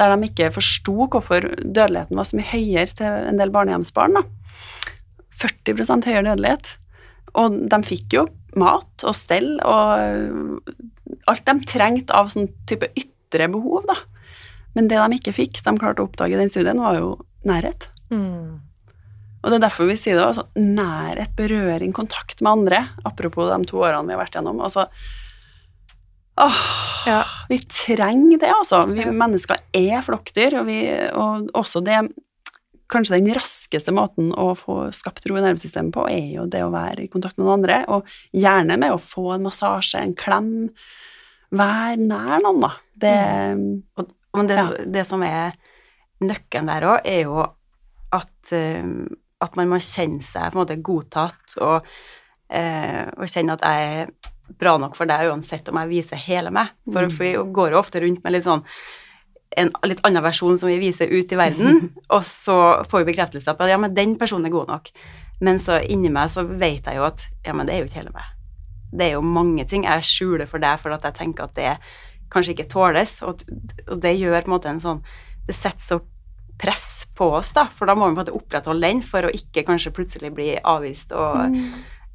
der 0.00 0.14
de 0.14 0.30
ikke 0.30 0.52
forsto 0.54 0.94
hvorfor 1.12 1.44
dødeligheten 1.60 2.16
var 2.16 2.28
så 2.28 2.38
mye 2.38 2.52
høyere 2.54 2.94
til 2.96 3.30
en 3.30 3.40
del 3.40 3.52
barnehjemsbarn. 3.52 4.16
da. 4.16 4.24
40% 5.40 6.08
høyere 6.08 6.28
dødelighet. 6.32 6.72
Og 7.40 7.60
de 7.70 7.80
fikk 7.86 8.18
jo 8.18 8.26
mat 8.58 9.04
og 9.06 9.14
stell 9.14 9.52
og 9.62 10.62
alt 11.30 11.44
de 11.46 11.54
trengte 11.70 12.16
av 12.16 12.30
sånn 12.32 12.48
type 12.68 12.88
ytre 12.98 13.46
behov, 13.52 13.84
da. 13.88 13.98
Men 14.74 14.90
det 14.90 14.98
de 14.98 15.18
ikke 15.18 15.34
fikk, 15.34 15.62
de 15.62 15.76
klarte 15.78 16.02
å 16.02 16.08
oppdage 16.08 16.36
i 16.36 16.40
den 16.40 16.50
studien, 16.50 16.82
var 16.82 16.98
jo 16.98 17.14
nærhet. 17.46 17.88
Mm. 18.10 18.60
Og 19.40 19.48
det 19.48 19.56
er 19.56 19.64
derfor 19.64 19.88
vi 19.88 19.96
sier 19.98 20.18
det, 20.18 20.26
altså 20.26 20.44
nærhet, 20.60 21.32
berøring, 21.38 21.94
kontakt 21.96 22.42
med 22.44 22.52
andre. 22.52 22.84
Apropos 23.08 23.48
de 23.50 23.58
to 23.70 23.80
årene 23.80 24.10
vi 24.10 24.14
har 24.14 24.22
vært 24.22 24.36
gjennom. 24.38 24.60
altså 24.62 24.86
Åh, 26.40 26.60
ja. 27.08 27.20
Vi 27.50 27.58
trenger 27.68 28.40
det, 28.40 28.50
altså. 28.52 28.84
Vi 28.88 29.04
mennesker 29.10 29.60
er 29.76 30.04
flokkdyr, 30.06 30.60
og, 30.60 30.68
vi, 30.68 30.82
og 31.16 31.50
også 31.58 31.82
det 31.84 31.98
kanskje 32.90 33.18
den 33.18 33.34
raskeste 33.36 33.94
måten 33.94 34.32
å 34.34 34.50
få 34.58 34.82
skapt 34.94 35.26
ro 35.30 35.38
i 35.38 35.44
nervesystemet 35.44 35.94
på, 35.94 36.06
er 36.10 36.34
jo 36.36 36.46
det 36.50 36.62
å 36.64 36.72
være 36.72 37.04
i 37.04 37.10
kontakt 37.12 37.38
med 37.38 37.46
noen 37.46 37.60
andre, 37.60 37.80
og 37.92 38.08
gjerne 38.36 38.78
med 38.80 38.94
å 38.94 39.00
få 39.02 39.34
en 39.36 39.46
massasje, 39.46 40.02
en 40.02 40.16
klem. 40.18 40.50
Vær 41.56 42.00
nær 42.00 42.42
noen, 42.44 42.62
da. 42.62 42.72
Det, 43.00 43.16
mm. 43.56 43.66
og, 44.00 44.14
det, 44.48 44.58
ja. 44.58 44.68
det, 44.98 45.06
som 45.08 45.24
er 45.26 45.56
nøkkelen 46.24 46.70
der 46.70 46.88
òg, 46.92 47.08
er 47.08 47.22
jo 47.24 47.40
at, 48.14 48.52
uh, 48.52 48.90
at, 49.40 49.56
man 49.58 49.70
må 49.70 49.80
kjenne 49.82 50.24
seg 50.26 50.50
på 50.50 50.58
en 50.58 50.62
måte 50.64 50.80
godtatt, 50.84 51.56
og, 51.62 51.88
uh, 52.50 53.04
og 53.16 53.30
kjenne 53.30 53.56
at 53.56 53.66
jeg 53.66 53.94
er 54.02 54.14
bra 54.60 54.74
nok 54.82 54.96
for 54.98 55.06
deg 55.06 55.30
uansett 55.30 55.68
om 55.70 55.78
jeg 55.82 55.92
viser 55.92 56.18
hele 56.26 56.50
meg. 56.54 56.72
For, 56.90 57.06
mm. 57.06 57.14
for 57.14 57.26
vi 57.26 57.54
går 57.54 57.74
jo 57.74 57.80
ofte 57.80 58.02
rundt 58.02 58.24
med 58.24 58.34
litt 58.34 58.46
sånn 58.46 58.64
en 59.58 59.72
litt 59.86 60.02
annen 60.06 60.22
versjon 60.22 60.58
som 60.60 60.70
vi 60.70 60.78
viser 60.82 61.10
ut 61.10 61.32
i 61.32 61.38
verden, 61.38 61.88
og 62.14 62.26
så 62.26 62.58
får 62.90 63.02
vi 63.02 63.10
bekreftelse 63.12 63.56
på 63.56 63.66
at 63.66 63.72
ja, 63.72 63.80
men 63.82 63.96
den 63.96 64.14
personen 64.20 64.46
er 64.46 64.54
god 64.54 64.70
nok. 64.70 64.92
Men 65.40 65.58
så 65.62 65.80
inni 65.80 66.12
meg 66.12 66.30
så 66.32 66.44
vet 66.44 66.86
jeg 66.86 67.00
jo 67.00 67.08
at 67.08 67.24
ja, 67.46 67.56
men 67.56 67.66
det 67.66 67.74
er 67.74 67.82
jo 67.82 67.88
ikke 67.88 68.02
hele 68.02 68.14
meg. 68.14 68.36
Det 68.90 69.06
er 69.06 69.16
jo 69.16 69.24
mange 69.24 69.64
ting 69.70 69.86
jeg 69.86 70.06
skjuler 70.06 70.48
for 70.50 70.62
deg 70.62 70.80
for 70.82 70.94
at 70.94 71.04
jeg 71.06 71.16
tenker 71.20 71.46
at 71.46 71.56
det 71.56 71.74
kanskje 72.30 72.54
ikke 72.54 72.70
tåles, 72.70 73.20
og, 73.26 73.42
og 73.88 74.00
det 74.02 74.16
gjør 74.18 74.44
på 74.44 74.50
en 74.50 74.54
måte 74.54 74.70
en 74.70 74.82
sånn 74.82 75.00
Det 75.48 75.56
setter 75.56 75.82
så 75.82 75.96
press 76.60 77.06
på 77.16 77.30
oss, 77.38 77.54
da, 77.56 77.64
for 77.72 77.88
da 77.88 77.96
må 77.96 78.06
vi 78.06 78.12
på 78.12 78.20
en 78.20 78.20
måte 78.20 78.36
opprettholde 78.36 78.84
den 78.84 79.00
for 79.06 79.24
å 79.24 79.32
ikke 79.32 79.64
kanskje 79.66 79.94
plutselig 79.96 80.28
bli 80.36 80.52
avvist 80.58 81.14
og 81.16 81.54
mm. 81.54 81.62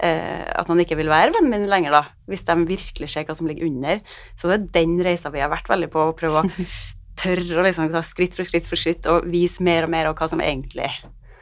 eh, 0.06 0.44
at 0.54 0.70
man 0.70 0.84
ikke 0.84 1.00
vil 1.00 1.10
være 1.10 1.34
vennen 1.34 1.50
min 1.52 1.66
lenger, 1.72 1.96
da, 1.98 2.04
hvis 2.30 2.46
de 2.46 2.56
virkelig 2.70 3.10
ser 3.12 3.26
hva 3.26 3.36
som 3.36 3.50
ligger 3.50 3.66
under. 3.66 4.04
Så 4.38 4.52
det 4.52 4.60
er 4.60 4.68
den 4.78 5.00
reisa 5.04 5.34
vi 5.34 5.42
har 5.42 5.50
vært 5.52 5.72
veldig 5.72 5.90
på, 5.92 6.06
å 6.12 6.16
prøve 6.20 6.46
å 6.46 6.52
tørre 7.20 7.60
å 7.62 7.66
liksom 7.66 7.92
ta 7.94 8.02
skritt 8.06 8.36
for 8.38 8.48
skritt 8.48 8.70
for 8.70 8.80
skritt 8.80 9.08
og 9.12 9.28
vise 9.32 9.64
mer 9.64 9.88
og 9.88 9.94
mer 9.94 10.10
av 10.10 10.18
hva 10.20 10.30
som 10.32 10.44
egentlig 10.44 10.90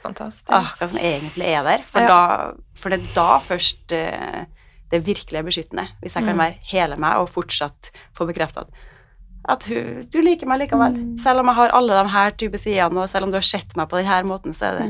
Fantastisk. 0.04 0.52
Ah, 0.52 0.68
hva 0.68 0.90
som 0.92 1.00
egentlig 1.00 1.48
er 1.48 1.62
der. 1.64 1.84
For, 1.88 2.04
ja. 2.04 2.10
da, 2.12 2.80
for 2.80 2.92
det 2.92 2.98
er 3.00 3.14
da 3.16 3.28
først 3.40 3.94
uh, 3.96 4.42
det 4.92 5.00
virkelig 5.08 5.40
er 5.40 5.46
beskyttende. 5.48 5.86
Hvis 6.04 6.18
jeg 6.18 6.26
kan 6.26 6.36
mm. 6.36 6.42
være 6.44 6.58
hele 6.74 6.98
meg 7.00 7.22
og 7.22 7.32
fortsatt 7.32 7.94
få 8.18 8.28
bekrefta 8.30 8.66
at 8.66 8.82
at 9.44 9.66
hun, 9.68 10.04
du 10.08 10.20
liker 10.24 10.48
meg 10.48 10.62
likevel. 10.64 10.96
Mm. 10.96 11.08
Selv 11.20 11.44
om 11.44 11.50
jeg 11.52 11.60
har 11.60 11.74
alle 11.76 11.98
de 12.00 12.12
her 12.14 12.36
type 12.40 12.60
sidene, 12.62 13.04
og 13.04 13.10
selv 13.12 13.28
om 13.28 13.34
du 13.34 13.40
har 13.40 13.48
sett 13.48 13.76
meg 13.80 13.90
på 13.92 14.00
denne 14.00 14.22
måten, 14.30 14.56
så 14.56 14.70
er 14.70 14.78
det, 14.82 14.90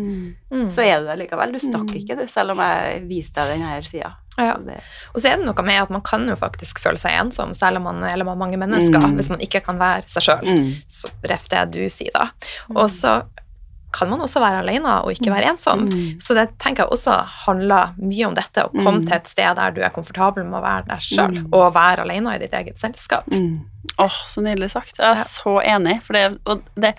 mm. 0.54 0.68
så 0.74 0.86
er 0.86 1.02
du 1.02 1.10
det 1.10 1.20
likevel. 1.24 1.56
Du 1.56 1.62
stakk 1.62 1.90
mm. 1.90 1.96
ikke, 2.02 2.20
du, 2.20 2.28
selv 2.32 2.54
om 2.54 2.62
jeg 2.62 3.02
viste 3.10 3.42
deg 3.42 3.58
denne 3.58 3.80
sida. 3.88 4.14
Ja. 4.38 4.56
Og 5.14 5.22
så 5.22 5.30
er 5.30 5.38
det 5.38 5.46
noe 5.46 5.66
med 5.66 5.78
at 5.84 5.92
man 5.94 6.02
kan 6.06 6.26
jo 6.30 6.36
faktisk 6.38 6.82
føle 6.82 6.98
seg 7.02 7.18
ensom, 7.20 7.54
selv 7.58 7.82
om 7.82 7.90
man 7.90 8.02
er 8.08 8.24
mange 8.26 8.58
mennesker, 8.58 8.98
mm. 8.98 9.18
hvis 9.20 9.30
man 9.34 9.44
ikke 9.46 9.62
kan 9.66 9.82
være 9.82 10.10
seg 10.10 10.28
sjøl. 10.30 10.50
Mm. 10.50 10.72
Så 10.90 11.12
ref 11.30 11.50
det 11.54 11.68
du 11.74 11.82
sier, 11.94 12.14
da. 12.16 12.30
Mm. 12.70 12.78
Og 12.78 12.90
så 12.94 13.20
kan 13.94 14.10
man 14.10 14.24
også 14.26 14.42
være 14.42 14.64
alene 14.64 14.96
og 15.04 15.14
ikke 15.14 15.32
være 15.34 15.54
ensom. 15.54 15.86
Mm. 15.90 16.24
Så 16.24 16.36
det 16.38 16.48
tenker 16.62 16.86
jeg 16.86 16.96
også 16.96 17.20
handler 17.46 17.94
mye 18.02 18.26
om 18.30 18.38
dette, 18.38 18.66
å 18.66 18.74
komme 18.74 19.04
mm. 19.04 19.06
til 19.08 19.18
et 19.20 19.30
sted 19.32 19.60
der 19.60 19.76
du 19.76 19.84
er 19.84 19.94
komfortabel 19.94 20.48
med 20.48 20.60
å 20.60 20.66
være 20.66 20.88
deg 20.90 21.06
sjøl, 21.06 21.38
mm. 21.38 21.54
og 21.54 21.70
være 21.78 22.08
alene 22.08 22.36
i 22.36 22.42
ditt 22.42 22.58
eget 22.58 22.82
selskap. 22.82 23.30
Åh, 23.30 24.04
oh, 24.08 24.20
så 24.30 24.44
nydelig 24.44 24.74
sagt. 24.74 24.98
Jeg 24.98 25.08
er 25.12 25.22
ja. 25.22 25.30
så 25.30 25.58
enig, 25.62 26.00
for 26.08 26.18
det, 26.18 26.28
og 26.50 26.66
det 26.80 26.96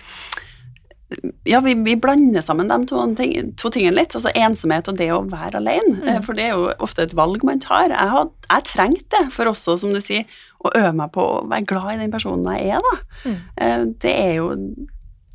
ja, 1.43 1.59
vi, 1.61 1.75
vi, 1.85 1.95
blander 1.95 2.41
sammen 2.41 2.67
de 2.67 2.79
to, 2.89 3.03
ting, 3.15 3.51
to, 3.59 3.69
tingene 3.69 3.99
litt. 3.99 4.15
Altså 4.17 4.31
ensomhet 4.33 4.89
og 4.89 4.97
det 4.99 5.11
å 5.13 5.21
være 5.29 5.59
alene. 5.61 5.99
Mm. 6.01 6.23
For 6.25 6.37
det 6.37 6.47
er 6.47 6.57
jo 6.57 6.71
ofte 6.83 7.05
et 7.05 7.13
valg 7.17 7.45
man 7.45 7.61
tar. 7.63 7.93
Jeg 7.93 8.11
har 8.15 8.31
jeg 8.49 8.67
trengt 8.71 9.05
det 9.13 9.23
for 9.35 9.51
også, 9.51 9.77
som 9.81 9.93
du 9.93 10.01
sier, 10.03 10.25
å 10.65 10.71
øve 10.73 10.95
meg 10.97 11.13
på 11.13 11.21
å 11.21 11.43
være 11.51 11.67
glad 11.69 11.91
i 11.93 11.99
den 12.01 12.13
personen 12.13 12.47
jeg 12.55 12.73
er, 12.73 12.85
da. 12.85 12.95
Mm. 13.25 13.37
Eh, 13.61 13.85
det 14.01 14.13
er 14.15 14.33
jo 14.39 14.49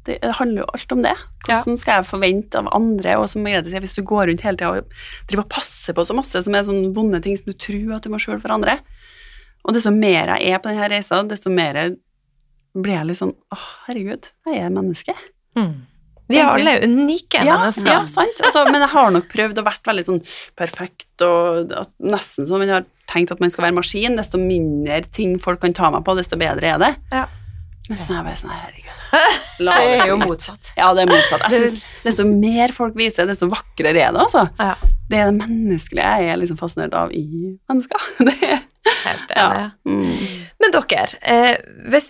det 0.09 0.19
handler 0.39 0.63
jo 0.63 0.69
alt 0.73 0.93
om 0.95 1.03
det. 1.05 1.15
Hvordan 1.45 1.79
skal 1.81 1.99
jeg 1.99 2.09
forvente 2.09 2.61
av 2.61 2.71
andre? 2.77 3.17
Og 3.21 3.29
som 3.31 3.45
Margrethe 3.45 3.73
sier, 3.73 3.83
hvis 3.85 3.97
du 3.99 4.05
går 4.07 4.31
rundt 4.31 4.45
hele 4.47 4.61
tida 4.61 4.71
og 4.73 4.95
driver 5.29 5.45
og 5.45 5.53
passer 5.53 5.97
på 5.97 6.05
så 6.09 6.17
masse 6.17 6.45
som 6.47 6.57
er 6.57 6.67
sånne 6.67 6.93
vonde 6.97 7.21
ting 7.25 7.37
som 7.39 7.51
du 7.51 7.57
tror 7.57 7.97
at 7.99 8.07
du 8.07 8.13
må 8.13 8.21
sjøl 8.23 8.41
for 8.41 8.55
andre 8.55 8.79
Og 9.67 9.77
desto 9.77 9.93
mer 9.93 10.33
jeg 10.37 10.55
er 10.55 10.63
på 10.63 10.71
denne 10.71 10.89
reisa, 10.93 11.21
desto 11.29 11.53
mer 11.53 11.83
blir 12.73 12.97
jeg 12.97 13.11
litt 13.11 13.21
sånn 13.21 13.35
Å, 13.53 13.61
herregud, 13.89 14.31
jeg 14.49 14.63
er 14.63 14.73
menneske. 14.73 15.17
Mm. 15.59 15.73
Vi 16.31 16.39
er 16.39 16.47
alle 16.47 16.77
unike 16.85 17.41
ja, 17.43 17.57
mennesker. 17.59 17.91
Ja, 17.91 18.05
sant. 18.07 18.39
Altså, 18.47 18.63
men 18.71 18.79
jeg 18.85 18.93
har 18.93 19.11
nok 19.17 19.27
prøvd 19.33 19.59
å 19.59 19.67
vært 19.67 19.89
veldig 19.91 20.05
sånn 20.07 20.21
perfekt 20.59 21.25
og 21.27 21.73
nesten 21.99 22.47
som 22.47 22.63
man 22.63 22.71
har 22.71 22.87
tenkt 23.11 23.35
at 23.35 23.43
man 23.43 23.51
skal 23.51 23.67
være 23.67 23.75
maskin. 23.81 24.15
Desto 24.19 24.39
mindre 24.39 25.03
ting 25.11 25.35
folk 25.43 25.59
kan 25.65 25.75
ta 25.75 25.91
meg 25.91 26.07
på, 26.07 26.15
desto 26.19 26.39
bedre 26.39 26.77
er 26.77 26.79
det. 26.83 26.93
Ja. 27.11 27.27
Men 27.91 27.99
så 27.99 28.13
er 28.13 28.19
jeg 28.21 28.27
bare 28.29 28.39
sånn 28.39 28.53
Herregud. 28.55 28.99
det 29.67 29.77
er 29.99 30.09
jo 30.13 30.17
motsatt. 30.21 30.73
Ja, 30.79 30.91
det 30.95 31.03
er 31.03 31.11
motsatt. 31.11 31.45
Jeg 31.51 31.65
synes, 31.65 31.87
Desto 32.05 32.27
mer 32.29 32.75
folk 32.75 32.95
viser, 32.99 33.27
desto 33.27 33.49
vakrere 33.51 33.99
er 33.99 34.15
det, 34.15 34.27
altså. 34.29 34.45
Ja. 34.61 34.77
Det 35.11 35.19
er 35.19 35.33
det 35.33 35.41
menneskelige 35.41 36.13
jeg 36.23 36.31
er 36.31 36.39
liksom 36.39 36.61
fascinert 36.61 36.95
av 36.95 37.11
i 37.17 37.25
mennesker. 37.71 38.07
Det 38.29 38.37
er, 38.47 38.63
Helt 39.05 39.33
enig. 39.37 39.59
Ja. 39.61 39.67
Mm. 39.85 40.39
Men 40.63 40.73
dere, 40.73 41.03
eh, 41.21 41.57
hvis 41.93 42.09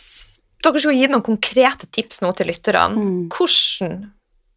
dere 0.62 0.82
skulle 0.82 1.00
gi 1.00 1.08
noen 1.10 1.24
konkrete 1.26 1.88
tips 1.90 2.20
nå 2.22 2.30
til 2.36 2.50
lytterne, 2.52 3.00
mm. 3.00 3.18
hvordan 3.32 3.96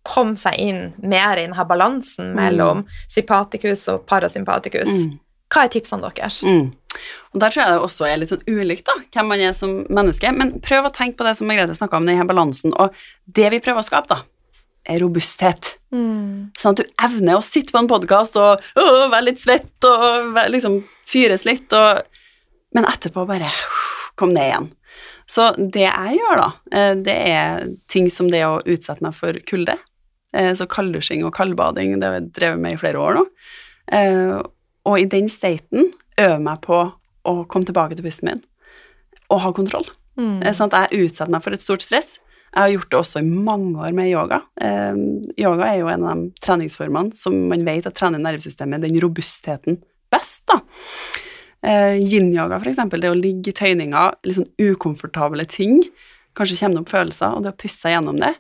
kom 0.04 0.36
seg 0.38 0.60
inn 0.60 0.82
mer 1.00 1.40
i 1.40 1.48
denne 1.48 1.66
balansen 1.68 2.34
mellom 2.36 2.84
mm. 2.84 2.96
sympatikus 3.16 3.88
og 3.96 4.04
parasympatikus? 4.10 4.92
Mm. 4.92 5.18
Hva 5.54 5.66
er 5.66 5.74
tipsene 5.74 6.10
deres? 6.10 6.42
Mm. 6.44 6.68
Og 7.34 7.42
Der 7.42 7.54
tror 7.54 7.64
jeg 7.64 7.74
det 7.74 7.86
også 7.88 8.08
er 8.08 8.20
litt 8.22 8.34
sånn 8.34 8.46
ulikt, 8.48 8.86
da, 8.90 8.98
hvem 9.16 9.32
man 9.34 9.42
er 9.42 9.56
som 9.58 9.80
menneske. 9.90 10.32
Men 10.36 10.58
prøv 10.64 10.90
å 10.90 10.94
tenke 10.94 11.20
på 11.20 11.28
det 11.28 11.36
som 11.40 11.50
Margrethe 11.50 11.76
snakka 11.78 12.00
om, 12.00 12.10
denne 12.10 12.28
balansen. 12.30 12.76
Og 12.78 12.94
det 13.26 13.50
vi 13.54 13.62
prøver 13.64 13.82
å 13.82 13.88
skape, 13.88 14.14
da, 14.14 14.22
er 14.90 15.02
robusthet. 15.02 15.78
Mm. 15.96 16.52
Sånn 16.60 16.76
at 16.76 16.84
du 16.84 17.04
evner 17.08 17.40
å 17.40 17.46
sitte 17.46 17.74
på 17.74 17.82
en 17.82 17.90
podkast 17.90 18.38
og 18.42 18.60
å, 18.60 18.86
være 19.12 19.30
litt 19.30 19.42
svett 19.42 19.88
og 19.88 20.38
liksom 20.52 20.82
fyres 21.08 21.48
litt, 21.48 21.72
og, 21.74 22.04
men 22.76 22.88
etterpå 22.90 23.26
bare 23.30 23.52
kom 24.20 24.34
ned 24.36 24.50
igjen. 24.50 24.70
Så 25.30 25.48
det 25.58 25.86
jeg 25.88 26.20
gjør, 26.20 26.42
da, 26.42 26.50
eh, 26.76 26.94
det 27.00 27.16
er 27.32 27.68
ting 27.90 28.10
som 28.12 28.30
det 28.32 28.44
å 28.46 28.60
utsette 28.60 29.04
meg 29.06 29.16
for 29.18 29.38
kulde. 29.50 29.78
Eh, 30.36 30.52
så 30.58 30.68
kalddusjing 30.70 31.24
og 31.26 31.34
kaldbading, 31.38 31.96
det 32.00 32.10
har 32.10 32.20
jeg 32.20 32.32
drevet 32.36 32.62
med 32.62 32.76
i 32.76 32.82
flere 32.82 33.02
år 33.02 33.20
nå. 33.20 33.24
Eh, 33.96 34.40
og 34.84 35.00
i 35.00 35.08
den 35.08 35.30
staten 35.32 35.94
øve 36.22 36.40
meg 36.44 36.62
på 36.66 36.80
å 37.24 37.34
komme 37.50 37.68
tilbake 37.68 37.98
til 37.98 38.06
pusten 38.06 38.30
min 38.30 38.44
og 39.32 39.40
ha 39.42 39.54
kontroll. 39.56 39.88
Mm. 40.20 40.44
Sånn 40.54 40.74
jeg 40.74 41.08
utsetter 41.08 41.32
meg 41.34 41.42
for 41.46 41.56
et 41.56 41.64
stort 41.64 41.82
stress. 41.86 42.18
Jeg 42.54 42.62
har 42.62 42.74
gjort 42.76 42.92
det 42.92 43.00
også 43.00 43.22
i 43.24 43.26
mange 43.26 43.82
år 43.82 43.96
med 43.98 44.12
yoga. 44.12 44.44
Eh, 44.62 45.00
yoga 45.42 45.72
er 45.72 45.80
jo 45.80 45.90
en 45.90 46.06
av 46.06 46.20
de 46.20 46.44
treningsformene 46.46 47.18
som 47.18 47.38
man 47.50 47.66
vet 47.66 47.88
at 47.90 47.98
trener 47.98 48.22
nervesystemet, 48.22 48.84
den 48.84 49.00
robustheten, 49.02 49.80
best. 50.14 50.44
da. 50.52 50.60
Eh, 51.66 51.98
Yin-yoga, 51.98 52.60
eksempel, 52.70 53.02
det 53.02 53.10
å 53.10 53.18
ligge 53.18 53.50
i 53.50 53.58
tøyninga, 53.58 54.06
litt 54.28 54.38
sånn 54.38 54.52
ukomfortable 54.62 55.48
ting, 55.50 55.82
kanskje 56.38 56.60
kommer 56.60 56.78
det 56.78 56.84
opp 56.84 56.94
følelser, 56.94 57.34
og 57.34 57.46
det 57.46 57.54
å 57.56 57.62
puste 57.64 57.88
seg 57.88 57.96
gjennom 57.96 58.20
det, 58.22 58.36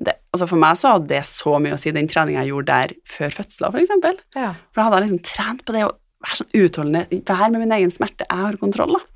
det, 0.00 0.14
altså 0.32 0.46
For 0.48 0.56
meg 0.56 0.78
så 0.80 0.94
hadde 0.94 1.10
det 1.10 1.24
så 1.28 1.58
mye 1.60 1.76
å 1.76 1.80
si, 1.80 1.92
den 1.92 2.08
treninga 2.08 2.40
jeg 2.40 2.54
gjorde 2.54 2.76
der 2.78 2.94
før 3.04 3.34
fødselen, 3.36 3.74
for 3.74 3.82
eksempel. 3.82 4.20
Ja. 4.38 4.54
For 4.70 4.80
da 4.80 4.86
hadde 4.86 5.00
jeg 5.00 5.06
liksom 5.10 5.24
trent 5.28 5.64
på 5.66 5.74
det 5.76 5.82
å 5.84 5.96
være 6.24 6.40
sånn 6.40 6.52
utholdende, 6.60 7.22
være 7.28 7.50
med 7.54 7.64
min 7.64 7.78
egen 7.78 7.94
smerte. 7.94 8.28
Jeg 8.28 8.46
har 8.46 8.60
kontroll, 8.60 8.98
da. 8.98 9.06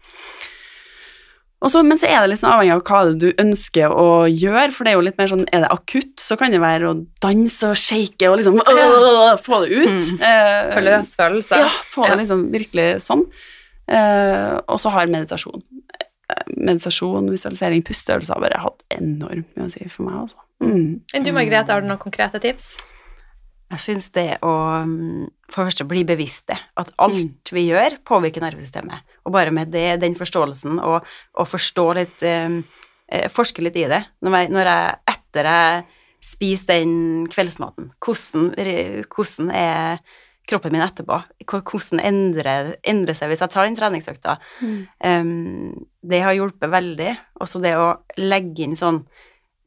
Og 1.65 1.71
så, 1.73 1.81
men 1.87 1.97
så 1.97 2.09
er 2.11 2.19
det 2.21 2.35
liksom 2.35 2.51
avhengig 2.53 2.75
av 2.75 2.83
hva 2.85 2.99
du 3.17 3.31
ønsker 3.41 3.93
å 3.97 4.09
gjøre, 4.29 4.69
for 4.75 4.85
det 4.85 4.93
er 4.93 4.99
jo 4.99 5.05
litt 5.07 5.21
mer 5.21 5.31
sånn 5.31 5.47
Er 5.49 5.65
det 5.65 5.71
akutt, 5.73 6.13
så 6.21 6.37
kan 6.37 6.53
det 6.53 6.61
være 6.61 6.91
å 6.91 6.99
danse 7.25 7.71
og 7.71 7.81
shake 7.81 8.29
og 8.29 8.37
liksom 8.41 8.59
øh, 8.61 9.31
få 9.41 9.63
det 9.65 9.71
ut. 9.73 10.11
Mm. 10.13 10.25
Eh, 10.29 10.81
løs 10.85 11.15
følelse. 11.17 11.63
Ja, 11.65 11.71
få 11.89 12.05
det 12.11 12.19
liksom 12.21 12.49
virkelig 12.53 12.89
sånn. 13.07 13.25
Eh, 13.89 14.53
og 14.61 14.81
så 14.83 14.93
har 14.93 15.09
meditasjon. 15.09 15.65
Eh, 15.95 16.45
meditasjon, 16.53 17.33
visualisering, 17.33 17.85
pusteøvelser 17.87 18.37
har 18.37 18.45
bare 18.45 18.61
hatt 18.67 18.85
enormt 18.93 19.49
mye 19.57 19.71
å 19.71 19.73
si 19.73 19.89
for 19.89 20.05
meg, 20.11 20.21
altså. 20.27 20.45
Mm. 20.65 21.01
Du, 21.17 21.33
Margrethe, 21.33 21.73
har 21.73 21.85
du 21.85 21.89
noen 21.89 22.03
konkrete 22.03 22.41
tips? 22.45 22.75
Jeg 23.75 23.83
syns 23.83 24.07
det 24.15 24.29
å 24.47 24.53
mm, 24.87 25.25
for 25.51 25.63
det 25.63 25.71
første 25.71 25.87
bli 25.89 26.03
bevisst 26.09 26.47
det, 26.51 26.57
at 26.81 26.93
alt 27.03 27.53
vi 27.55 27.63
gjør, 27.69 27.99
påvirker 28.07 28.45
nervesystemet. 28.45 28.99
Og 29.27 29.35
bare 29.35 29.53
med 29.55 29.67
det, 29.75 30.01
den 30.03 30.17
forståelsen, 30.19 30.75
og, 30.83 30.99
og 31.39 31.51
forstå 31.51 31.87
litt 32.01 32.25
eh, 32.27 32.59
eh, 33.07 33.29
Forske 33.33 33.63
litt 33.65 33.77
i 33.79 33.91
det. 33.91 34.03
Når 34.25 34.39
jeg, 34.39 34.47
når 34.57 34.65
jeg 34.73 34.85
etter 35.15 35.45
jeg 35.51 35.85
spiser 36.25 36.67
den 36.73 36.93
kveldsmaten, 37.29 37.85
hvordan, 38.03 38.45
hvordan 39.13 39.47
er 39.53 39.99
kroppen 40.49 40.73
min 40.75 40.85
etterpå? 40.85 41.17
Hvordan 41.45 42.01
endrer, 42.01 42.65
endrer 42.83 43.15
seg 43.17 43.29
hvis 43.31 43.43
jeg 43.45 43.53
tar 43.53 43.65
den 43.69 43.79
treningsøkta? 43.79 44.33
Mm. 44.65 44.81
Um, 45.05 45.71
det 46.05 46.21
har 46.25 46.37
hjulpet 46.37 46.71
veldig. 46.73 47.13
Også 47.45 47.59
det 47.65 47.75
å 47.79 47.87
legge 48.21 48.63
inn 48.67 48.77
sånn 48.81 49.01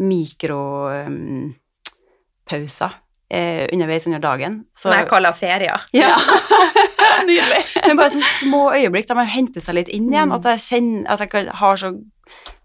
mikropauser 0.02 2.92
eh, 3.30 3.66
underveis 3.74 4.08
under 4.08 4.22
dagen. 4.24 4.60
Så, 4.76 4.88
Som 4.88 4.98
jeg 4.98 5.10
kaller 5.12 5.36
ferier. 5.38 5.88
ja. 5.94 6.14
Nydelig. 7.28 7.62
Men 7.88 7.98
bare 7.98 8.14
sånne 8.14 8.34
små 8.40 8.62
øyeblikk 8.76 9.08
der 9.10 9.18
man 9.18 9.30
henter 9.32 9.64
seg 9.64 9.80
litt 9.80 9.92
inn 9.94 10.10
igjen. 10.12 10.32
Mm. 10.32 10.38
At 10.38 10.50
jeg 10.54 10.66
kjenner 10.68 11.16
at 11.16 11.24
jeg 11.26 11.56
har 11.62 11.80
så 11.82 11.94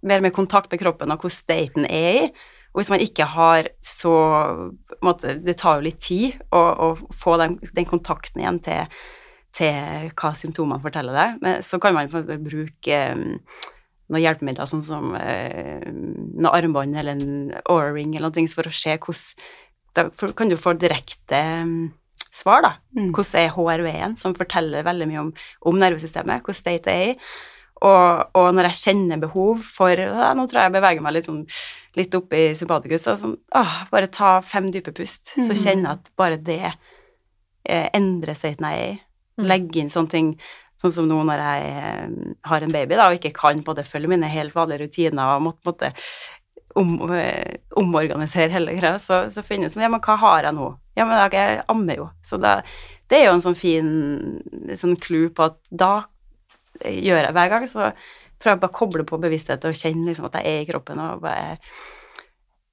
mer 0.02 0.24
med 0.24 0.34
kontakt 0.34 0.70
med 0.72 0.82
kroppen 0.82 1.14
og 1.14 1.24
hvor 1.24 1.32
staten 1.32 1.86
er 1.88 2.10
i. 2.10 2.26
Og 2.72 2.80
hvis 2.80 2.90
man 2.92 3.02
ikke 3.04 3.26
har 3.28 3.68
så 3.84 4.12
måte, 5.04 5.36
Det 5.44 5.58
tar 5.60 5.76
jo 5.78 5.88
litt 5.88 6.00
tid 6.00 6.38
å, 6.50 6.60
å 6.60 6.88
få 7.12 7.36
den, 7.40 7.58
den 7.76 7.88
kontakten 7.88 8.40
igjen 8.40 8.60
til, 8.64 8.88
til 9.52 10.08
hva 10.16 10.32
symptomene 10.36 10.80
forteller 10.80 11.16
deg. 11.16 11.42
Men 11.42 11.66
så 11.66 11.80
kan 11.82 11.94
man 11.94 12.08
bruke 12.08 13.00
um, 13.12 13.26
noen 14.08 14.24
hjelpemidler, 14.24 14.68
sånn 14.68 14.84
som 14.84 15.12
uh, 15.12 15.84
noe 15.92 16.54
armbånd 16.56 16.96
eller 16.96 17.18
en 17.18 17.52
aura-ring 17.66 18.16
eller 18.16 18.32
noe, 18.32 18.48
for 18.56 18.68
å 18.68 18.72
se 18.72 18.96
hvordan 18.96 19.50
Da 19.94 20.06
kan 20.36 20.48
du 20.48 20.56
få 20.56 20.72
direkte 20.80 21.40
um, 21.62 21.92
svar, 22.32 22.62
da. 22.64 22.70
Mm. 22.96 23.10
Hvordan 23.12 23.40
er 23.42 23.50
HRV-en, 23.56 24.16
som 24.16 24.34
forteller 24.36 24.86
veldig 24.86 25.08
mye 25.10 25.20
om, 25.26 25.32
om 25.68 25.80
nervesystemet, 25.80 26.40
hvordan 26.46 26.58
state 26.62 26.86
det 26.88 26.94
er 26.94 27.10
i. 27.12 27.18
Og, 27.82 28.30
og 28.38 28.48
når 28.54 28.68
jeg 28.70 28.78
kjenner 28.78 29.18
behov 29.18 29.62
for 29.66 29.90
ja, 29.98 30.28
Nå 30.38 30.44
tror 30.46 30.60
jeg 30.60 30.68
jeg 30.68 30.74
beveger 30.76 31.02
meg 31.02 31.16
litt, 31.16 31.26
sånn, 31.26 31.40
litt 31.98 32.14
opp 32.14 32.32
i 32.38 32.42
sympatikus. 32.54 33.08
Og 33.10 33.18
sånn, 33.18 33.36
åh, 33.58 33.72
bare 33.90 34.06
ta 34.12 34.36
fem 34.46 34.70
dype 34.70 34.94
pust, 34.94 35.34
så 35.34 35.50
Mm. 35.50 35.58
kjenner 35.64 35.88
jeg 35.88 35.98
at 35.98 36.10
bare 36.16 36.38
det 36.38 36.60
eh, 36.68 37.88
endrer 37.94 38.38
staten 38.38 38.68
jeg 38.70 38.78
er 38.84 38.92
i. 38.92 39.00
Mm. 39.40 39.46
Legge 39.48 39.80
inn 39.82 39.90
sånne 39.90 40.12
ting 40.12 40.28
sånn 40.82 40.92
som 40.94 41.06
nå 41.10 41.18
når 41.26 41.42
jeg 41.42 41.66
eh, 41.72 42.32
har 42.50 42.64
en 42.64 42.72
baby 42.74 42.96
da, 42.98 43.08
og 43.10 43.18
ikke 43.18 43.34
kan 43.36 43.60
både 43.66 43.84
følge 43.86 44.10
mine 44.14 44.30
helt 44.30 44.54
vanlige 44.54 44.86
rutiner 44.86 45.36
og 45.36 45.44
måtte, 45.50 45.66
måtte 45.68 45.92
om, 46.78 47.10
eh, 47.12 47.56
omorganisere 47.76 48.50
hele 48.54 48.74
greia, 48.78 48.98
så, 48.98 49.26
så 49.30 49.42
finner 49.44 49.68
du 49.68 49.74
sånn, 49.74 49.82
ja, 49.84 49.90
men 49.92 50.00
hva 50.00 50.16
har 50.20 50.42
jeg 50.48 50.54
nå? 50.56 50.70
Ja, 50.96 51.04
men 51.08 51.20
jeg, 51.32 51.62
ammer 51.72 51.96
jo. 51.96 52.08
Så 52.24 52.38
da, 52.40 52.58
det 53.08 53.18
er 53.20 53.26
jo 53.28 53.34
en 53.36 53.44
sånn 53.44 53.56
fin 53.58 53.88
sånn 54.76 54.96
clue 55.00 55.30
på 55.32 55.46
at 55.50 55.58
da 55.70 55.92
gjør 56.84 57.22
jeg 57.26 57.32
hver 57.36 57.48
gang, 57.52 57.66
så 57.68 57.90
prøver 58.42 58.56
jeg 58.56 58.62
bare 58.64 58.72
å 58.72 58.78
koble 58.80 59.04
på 59.06 59.20
bevissthet 59.22 59.64
og 59.68 59.76
kjenne 59.78 60.08
liksom 60.08 60.26
at 60.26 60.40
jeg 60.40 60.48
er 60.50 60.62
i 60.64 60.68
kroppen 60.72 60.98
og 60.98 61.20
bare 61.22 61.58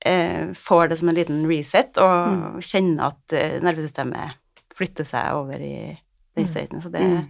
eh, 0.06 0.50
får 0.56 0.90
det 0.90 0.98
som 1.00 1.10
en 1.12 1.16
liten 1.20 1.42
reset, 1.50 1.98
og 2.02 2.60
kjenne 2.66 3.10
at 3.12 3.36
eh, 3.36 3.58
nervesystemet 3.64 4.38
flytter 4.80 5.08
seg 5.08 5.36
over 5.36 5.60
i 5.60 5.74
den 6.36 6.46
Mm. 6.46 6.48
staten. 6.48 6.82
Så 6.82 6.90
det 6.92 7.02
Mm. 7.04 7.30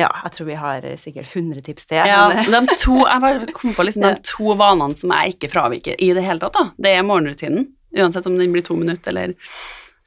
Ja, 0.00 0.08
jeg 0.24 0.32
tror 0.36 0.46
vi 0.48 0.56
har 0.60 0.84
eh, 0.88 0.96
sikkert 1.00 1.34
100 1.36 1.62
tips 1.66 1.86
til. 1.90 2.00
Ja, 2.08 2.28
de 2.32 2.76
to, 2.80 2.96
jeg 3.06 3.20
bare 3.24 3.50
kom 3.56 3.74
på 3.76 3.84
liksom 3.86 4.06
de 4.06 4.14
to 4.32 4.54
vanene 4.60 4.96
som 4.98 5.12
jeg 5.16 5.34
ikke 5.36 5.50
fraviker 5.52 5.98
i 6.00 6.10
det 6.16 6.24
hele 6.26 6.40
tatt. 6.42 6.56
da. 6.58 6.64
Det 6.76 6.94
er 6.96 7.06
morgenrutinen, 7.06 7.68
uansett 7.96 8.26
om 8.30 8.38
den 8.38 8.52
blir 8.54 8.64
to 8.66 8.76
minutter 8.78 9.10
eller 9.14 9.34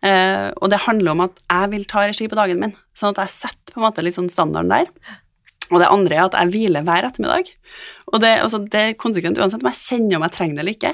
eh, 0.04 0.50
Og 0.62 0.70
det 0.72 0.82
handler 0.86 1.12
om 1.16 1.26
at 1.28 1.42
jeg 1.50 1.72
vil 1.74 1.86
ta 1.90 2.06
regi 2.08 2.28
på 2.32 2.40
dagen 2.40 2.60
min, 2.64 2.76
sånn 2.98 3.14
at 3.16 3.24
jeg 3.26 3.36
setter 3.38 3.74
på 3.76 3.82
en 3.82 3.88
måte 3.88 4.04
litt 4.06 4.18
sånn 4.20 4.32
standarden 4.32 4.72
der. 4.74 4.90
Og 5.72 5.80
det 5.82 5.88
andre 5.90 6.16
er 6.20 6.26
at 6.28 6.36
jeg 6.38 6.52
hviler 6.54 6.84
hver 6.86 7.06
ettermiddag. 7.08 7.48
Og 8.12 8.20
det, 8.22 8.34
altså, 8.44 8.60
det 8.70 8.82
er 8.92 8.98
konsekvent 9.00 9.40
uansett 9.40 9.64
om 9.64 9.70
jeg 9.72 9.80
kjenner 9.80 10.20
om 10.20 10.26
jeg 10.28 10.36
trenger 10.36 10.58
det 10.60 10.64
eller 10.66 10.76
ikke. 10.76 10.92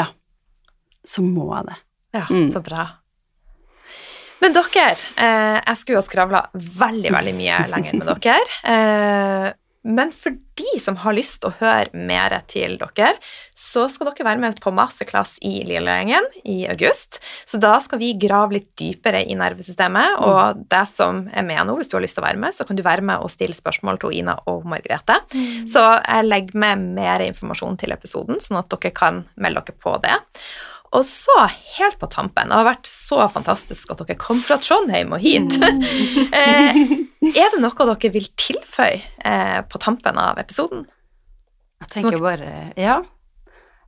Ja, 0.00 0.06
så 1.06 1.22
må 1.22 1.50
jeg 1.54 1.68
det. 1.68 1.76
Ja, 2.16 2.24
Mm. 2.32 2.46
så 2.50 2.62
bra. 2.64 2.86
Men 4.42 4.56
dere, 4.56 4.96
eh, 5.16 5.60
jeg 5.60 5.78
skulle 5.80 5.96
jo 5.96 6.02
ha 6.02 6.08
skravla 6.08 6.42
veldig, 6.54 7.12
veldig 7.14 7.36
mye 7.38 7.60
lenger 7.72 8.02
med 8.02 8.10
dere. 8.24 8.58
Eh, 8.72 9.54
men 9.86 10.10
for 10.10 10.34
de 10.58 10.80
som 10.82 10.96
har 10.98 11.14
lyst 11.14 11.38
til 11.42 11.52
å 11.52 11.56
høre 11.60 12.06
mer 12.08 12.34
til 12.50 12.74
dere, 12.80 13.12
så 13.54 13.84
skal 13.92 14.10
dere 14.10 14.26
være 14.26 14.42
med 14.42 14.58
på 14.62 14.72
masterclass 14.74 15.36
i 15.46 15.60
Lillegjengen 15.68 16.26
i 16.42 16.56
august. 16.72 17.20
Så 17.46 17.60
da 17.62 17.76
skal 17.84 18.00
vi 18.02 18.10
grave 18.18 18.58
litt 18.58 18.70
dypere 18.80 19.22
i 19.22 19.36
nervesystemet, 19.38 20.18
og 20.26 20.64
det 20.72 20.82
som 20.90 21.22
er 21.30 21.46
med 21.46 21.62
nå, 21.68 21.78
hvis 21.78 21.92
du 21.92 21.96
har 21.98 22.04
lyst 22.04 22.18
til 22.18 22.24
å 22.24 22.26
være 22.26 22.42
med, 22.42 22.56
så 22.56 22.66
kan 22.66 22.78
du 22.78 22.82
være 22.86 23.06
med 23.06 23.22
og 23.22 23.30
stille 23.30 23.56
spørsmål 23.56 24.02
til 24.02 24.16
Ina 24.18 24.40
og 24.50 24.66
Margrethe. 24.66 25.20
Så 25.70 25.84
jeg 26.00 26.26
legger 26.26 26.62
med 26.66 26.88
mer 26.98 27.22
informasjon 27.28 27.78
til 27.78 27.94
episoden, 27.94 28.42
sånn 28.42 28.58
at 28.64 28.72
dere 28.74 28.96
kan 28.96 29.22
melde 29.38 29.68
dere 29.68 29.84
på 29.86 29.94
det. 30.02 30.18
Og 30.94 31.02
så, 31.04 31.34
helt 31.76 31.98
på 31.98 32.08
tampen, 32.10 32.50
det 32.50 32.58
har 32.58 32.68
vært 32.68 32.88
så 32.90 33.24
fantastisk 33.32 33.90
at 33.92 34.02
dere 34.04 34.18
kom 34.20 34.38
fra 34.44 34.58
Trondheim 34.62 35.14
og 35.16 35.22
hit. 35.24 35.56
eh, 36.40 36.78
er 37.32 37.54
det 37.54 37.62
noe 37.62 37.88
dere 37.90 38.12
vil 38.14 38.28
tilføye 38.38 39.00
eh, 39.26 39.58
på 39.66 39.80
tampen 39.82 40.20
av 40.22 40.38
episoden? 40.42 40.86
Jeg 41.82 41.92
tenker 41.96 42.22
bare 42.22 42.52
Ja. 42.78 43.02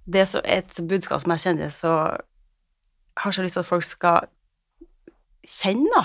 Det 0.09 0.23
er 0.25 0.45
et 0.49 0.79
budskap 0.89 1.21
som 1.21 1.35
jeg 1.35 1.43
kjenner, 1.43 1.73
så 1.73 1.93
har 3.21 3.35
så 3.35 3.43
lyst 3.45 3.59
til 3.59 3.65
at 3.65 3.69
folk 3.69 3.85
skal 3.85 4.29
kjenne, 5.45 5.91
da. 5.93 6.05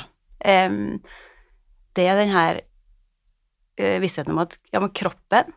Det 1.95 2.03
er 2.09 2.19
den 2.19 2.33
her 2.33 2.59
eh, 3.79 4.01
vissheten 4.03 4.33
om 4.33 4.41
at 4.43 4.57
ja, 4.73 4.81
men 4.83 4.91
kroppen 4.91 5.53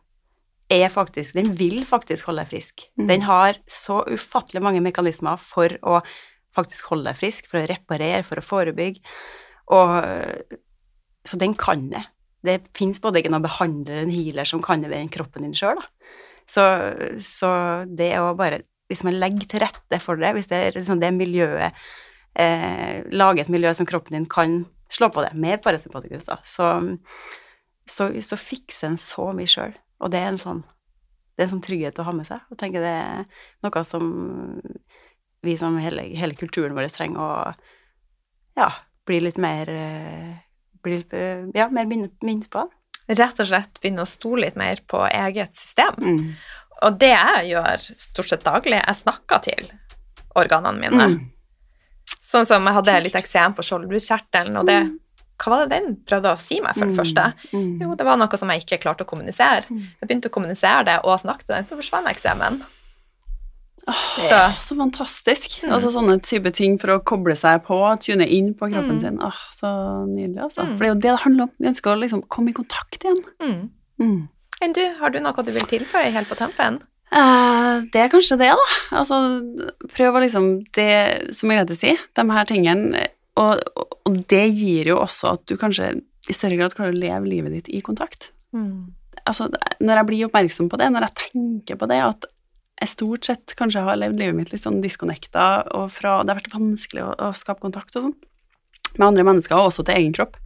er 0.73 0.89
faktisk 0.91 1.37
Den 1.37 1.53
vil 1.59 1.85
faktisk 1.87 2.27
holde 2.27 2.43
deg 2.43 2.55
frisk. 2.55 2.87
Mm. 2.99 3.07
Den 3.11 3.27
har 3.27 3.59
så 3.71 4.01
ufattelig 4.11 4.63
mange 4.65 4.83
mekanismer 4.83 5.39
for 5.41 5.77
å 5.87 6.01
faktisk 6.57 6.91
holde 6.91 7.11
deg 7.11 7.19
frisk, 7.21 7.51
for 7.51 7.61
å 7.61 7.69
reparere, 7.69 8.25
for 8.27 8.41
å 8.41 8.45
forebygge. 8.45 9.03
Og 9.75 10.57
Så 11.27 11.39
den 11.39 11.55
kan 11.59 11.89
det. 11.91 12.05
Det 12.47 12.61
fins 12.77 13.01
både 13.03 13.19
ikke 13.19 13.33
noen 13.35 13.43
behandler, 13.43 14.05
en 14.05 14.13
healer, 14.15 14.47
som 14.47 14.63
kan 14.63 14.83
det 14.83 14.93
ved 14.93 15.11
kroppen 15.11 15.43
din 15.43 15.57
sjøl. 15.59 15.81
Så, 16.47 16.63
så 17.19 17.51
det 17.91 18.13
å 18.23 18.35
bare 18.39 18.63
Hvis 18.87 19.03
man 19.03 19.17
legger 19.19 19.49
til 19.51 19.61
rette 19.65 19.99
for 19.99 20.15
det, 20.15 20.31
hvis 20.37 20.47
det 20.47 20.59
er 20.63 20.77
liksom 20.77 21.01
det 21.03 21.09
miljøet 21.11 21.75
eh, 22.39 23.03
Lage 23.11 23.43
et 23.43 23.51
miljø 23.51 23.73
som 23.75 23.89
kroppen 23.89 24.15
din 24.15 24.29
kan 24.31 24.61
slå 24.87 25.09
på 25.11 25.25
det, 25.25 25.33
med 25.35 25.59
parasympatikus, 25.65 26.29
da, 26.29 26.37
så, 26.47 26.69
så, 27.91 28.07
så 28.23 28.39
fikser 28.39 28.93
en 28.93 29.01
så 29.01 29.33
mye 29.35 29.51
sjøl. 29.51 29.75
Og 30.03 30.13
det 30.13 30.23
er 30.23 30.33
en 30.33 30.41
sånn 30.41 30.65
det 31.37 31.43
er 31.43 31.51
en 31.51 31.53
sånn 31.59 31.67
trygghet 31.67 31.99
å 32.01 32.07
ha 32.07 32.13
med 32.17 32.25
seg. 32.25 32.45
Og 32.49 32.57
tenker 32.57 32.81
det 32.81 32.93
er 32.97 33.25
noe 33.67 33.83
som 33.85 34.07
vi 35.45 35.57
som 35.61 35.77
hele, 35.79 36.07
hele 36.17 36.37
kulturen 36.39 36.75
vår 36.77 36.89
trenger 36.95 37.21
å 37.21 37.33
ja, 38.57 38.71
bli 39.05 39.21
litt 39.21 39.37
mer 39.43 39.69
eh, 39.69 40.31
bli 40.87 41.03
eh, 41.13 41.45
ja, 41.55 41.69
mer 41.69 41.89
minnet, 41.91 42.49
på. 42.51 42.65
Rett 43.07 43.43
og 43.43 43.51
slett 43.51 43.81
begynne 43.83 44.07
å 44.07 44.09
stole 44.09 44.47
litt 44.47 44.57
mer 44.59 44.81
på 44.89 45.05
eget 45.11 45.55
system. 45.59 46.01
Mm. 46.01 46.23
Og 46.87 46.99
det 47.01 47.13
jeg 47.13 47.51
gjør 47.53 47.85
stort 48.09 48.33
sett 48.33 48.47
daglig, 48.47 48.81
jeg 48.81 49.03
snakker 49.03 49.45
til 49.45 49.69
organene 50.37 50.81
mine. 50.81 51.11
Mm. 51.13 52.17
Sånn 52.17 52.49
som 52.49 52.65
jeg 52.67 52.77
hadde 52.81 52.97
litt 53.05 53.19
eksem 53.19 53.55
på 53.57 53.65
skjoldbruskkjertelen, 53.67 54.59
og 54.61 54.67
det 54.69 54.81
Hva 55.37 55.51
var 55.53 55.67
det 55.67 55.77
den 55.77 55.97
prøvde 56.09 56.33
å 56.33 56.41
si 56.41 56.61
meg, 56.65 56.73
for 56.79 56.87
det 56.89 56.97
første? 56.97 57.27
Mm. 57.53 57.81
Jo, 57.83 57.95
det 57.99 58.07
var 58.09 58.17
noe 58.21 58.39
som 58.41 58.49
jeg 58.55 58.65
ikke 58.65 58.79
klarte 58.87 59.05
å 59.05 59.11
kommunisere. 59.11 59.67
Mm. 59.69 59.83
Jeg 60.01 60.09
begynte 60.09 60.31
å 60.31 60.35
kommunisere 60.37 60.85
det 60.89 60.97
og 61.05 61.19
snakke 61.21 61.45
til 61.45 61.55
den, 61.59 61.69
så 61.69 61.77
forsvant 61.77 62.09
eksemen. 62.09 62.63
Oh, 63.87 64.07
Så 64.19 64.39
Så 64.65 64.75
fantastisk. 64.77 65.61
Mm. 65.63 65.73
Altså 65.77 65.91
sånne 65.95 66.17
type 66.25 66.51
ting 66.57 66.79
for 66.83 66.97
å 66.97 67.03
koble 67.07 67.37
seg 67.39 67.61
på, 67.69 67.77
tune 68.03 68.27
inn 68.27 68.53
på 68.55 68.67
kroppen 68.73 68.97
Mm. 68.97 69.01
sin. 69.05 69.19
Åh, 69.23 69.43
så 69.55 69.69
nydelig, 70.09 70.41
altså. 70.43 70.63
Mm. 70.65 70.73
For 70.77 70.79
det 70.83 70.89
er 70.89 70.95
jo 70.95 71.01
det 71.01 71.11
det 71.13 71.21
handler 71.23 71.43
om. 71.45 71.51
Vi 71.61 71.69
ønsker 71.71 71.93
å 71.93 72.01
liksom 72.01 72.25
komme 72.29 72.51
i 72.51 72.57
kontakt 72.57 72.99
igjen. 73.05 73.23
mm. 73.41 73.71
Mm. 74.01 74.29
Enn 74.63 74.73
du, 74.73 74.81
har 74.99 75.11
du 75.11 75.21
noe 75.21 75.43
du 75.45 75.53
vil 75.53 75.63
tilføye 75.69 76.11
helt 76.13 76.29
på 76.29 76.37
tempen? 76.37 76.81
Uh, 77.15 77.81
det 77.93 78.01
er 78.03 78.09
kanskje 78.11 78.37
det, 78.41 78.49
da. 78.51 78.67
Altså, 78.99 79.15
prøv 79.95 80.17
å 80.17 80.21
liksom 80.25 80.65
Det, 80.75 81.33
som 81.33 81.49
Grete 81.49 81.77
sier, 81.77 81.97
de 82.17 82.25
her 82.33 82.45
tingene 82.45 83.07
og, 83.41 83.61
og, 83.77 84.21
det 84.31 84.45
gir 84.57 84.93
jo 84.93 85.01
også 85.03 85.35
at 85.37 85.45
du 85.51 85.57
kanskje 85.61 85.93
i 86.27 86.35
større 86.35 86.59
grad 86.59 86.75
klarer 86.77 86.95
å 86.95 87.01
leve 87.01 87.29
livet 87.31 87.55
ditt 87.55 87.69
i 87.71 87.83
kontakt. 87.85 88.31
Mm. 88.57 88.95
Altså, 89.27 89.49
når 89.83 90.01
jeg 90.01 90.09
blir 90.09 90.29
oppmerksom 90.29 90.71
på 90.71 90.79
det, 90.81 90.89
når 90.93 91.09
jeg 91.09 91.19
tenker 91.23 91.79
på 91.81 91.89
det, 91.91 92.01
at 92.03 92.27
jeg 92.77 92.93
stort 92.93 93.29
sett 93.29 93.55
kanskje 93.57 93.85
har 93.87 93.99
levd 93.99 94.19
livet 94.21 94.37
mitt 94.37 94.53
litt 94.53 94.63
sånn 94.63 94.83
disconnecta, 94.83 95.67
og 95.79 95.89
fra 95.95 96.19
Det 96.23 96.35
har 96.35 96.41
vært 96.43 96.53
vanskelig 96.53 97.05
å, 97.07 97.13
å 97.29 97.31
skape 97.37 97.65
kontakt 97.65 97.97
og 97.97 98.09
sånn 98.09 98.17
med 98.97 99.11
andre 99.11 99.27
mennesker, 99.29 99.57
og 99.57 99.71
også 99.71 99.85
til 99.87 99.99
egen 99.99 100.15
kropp. 100.17 100.39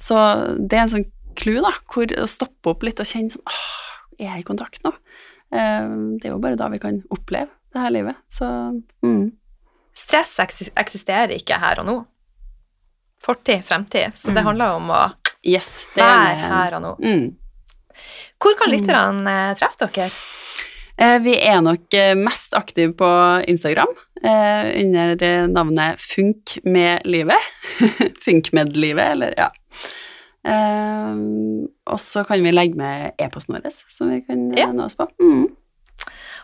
Så 0.00 0.16
det 0.56 0.78
er 0.78 0.86
en 0.86 0.92
sånn 0.92 1.08
clou, 1.38 1.58
da, 1.64 1.72
hvor 1.92 2.12
å 2.16 2.28
stoppe 2.30 2.72
opp 2.72 2.84
litt 2.86 3.00
og 3.02 3.08
kjenne 3.08 3.34
sånn 3.34 3.44
Åh, 3.48 3.66
er 4.18 4.30
jeg 4.30 4.44
i 4.44 4.46
kontakt 4.46 4.84
nå? 4.86 4.92
Eh, 5.52 5.92
det 6.18 6.28
er 6.28 6.34
jo 6.34 6.40
bare 6.42 6.58
da 6.60 6.68
vi 6.72 6.80
kan 6.82 7.02
oppleve 7.12 7.50
det 7.72 7.84
her 7.84 7.94
livet. 7.94 8.20
Så 8.32 8.48
mm. 9.04 9.24
Stress 9.92 10.38
eksisterer 10.40 11.34
ikke 11.36 11.58
her 11.60 11.82
og 11.82 11.88
nå. 11.88 11.96
Fortid, 13.22 13.62
fremtid. 13.68 14.16
Så 14.18 14.32
det 14.32 14.40
mm. 14.40 14.46
handler 14.48 14.78
om 14.78 14.90
å 14.90 15.02
yes, 15.46 15.84
være 15.94 16.52
her 16.52 16.78
og 16.78 16.84
nå. 16.84 16.92
Mm. 17.02 17.26
Hvor 18.42 18.56
kan 18.58 18.72
lytterne 18.72 19.34
eh, 19.50 19.56
treffe 19.60 19.88
dere? 19.92 20.08
Eh, 20.96 21.18
vi 21.24 21.36
er 21.38 21.60
nok 21.64 21.94
mest 22.18 22.56
aktive 22.58 22.96
på 22.98 23.10
Instagram 23.48 23.92
under 24.22 25.22
navnet 25.50 25.98
Funk 25.98 26.52
med 26.62 27.02
livet. 27.10 27.48
Funk 28.24 28.52
med 28.54 28.76
livet, 28.78 29.16
eller 29.16 29.34
ja. 29.34 29.48
Og 31.90 31.98
så 31.98 32.22
kan 32.28 32.44
vi 32.44 32.52
legge 32.54 32.78
med 32.78 33.18
e-posten 33.18 33.56
vår, 33.56 33.66
som 33.90 34.12
vi 34.12 34.20
kan 34.22 34.44
ja. 34.54 34.68
nå 34.70 34.86
oss 34.86 34.94
på. 34.94 35.08
Mm. 35.18 35.48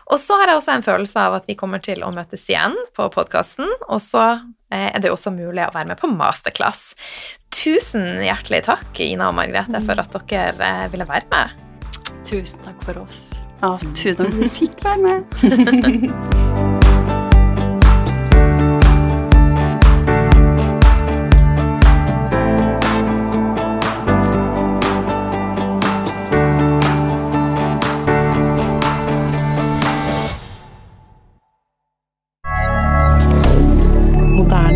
Og 0.09 0.17
så 0.17 0.37
har 0.41 0.49
jeg 0.49 0.57
også 0.59 0.73
en 0.73 0.85
følelse 0.85 1.21
av 1.21 1.35
at 1.37 1.49
vi 1.49 1.55
kommer 1.57 1.81
til 1.85 2.01
å 2.05 2.09
møtes 2.13 2.47
igjen 2.49 2.73
på 2.97 3.09
podkasten. 3.13 3.69
Og 3.87 4.01
så 4.01 4.23
eh, 4.73 4.89
er 4.89 5.03
det 5.03 5.11
også 5.13 5.33
mulig 5.35 5.67
å 5.67 5.73
være 5.75 5.91
med 5.91 6.01
på 6.01 6.09
masterclass. 6.09 6.95
Tusen 7.53 8.23
hjertelig 8.25 8.63
takk, 8.69 8.89
Ina 9.05 9.29
og 9.29 9.37
Margrethe, 9.37 9.83
for 9.85 10.01
at 10.01 10.17
dere 10.31 10.71
eh, 10.85 10.87
ville 10.93 11.09
være 11.09 11.29
med. 11.33 11.53
Tusen 12.25 12.65
takk 12.65 12.81
for 12.87 13.05
oss. 13.05 13.29
Ja, 13.61 13.75
tusen 13.93 14.25
takk 14.25 14.33
for 14.33 14.33
at 14.33 14.43
vi 14.47 14.51
fikk 14.63 14.83
være 14.87 15.05
med. 15.05 16.65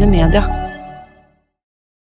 media. 0.05 0.62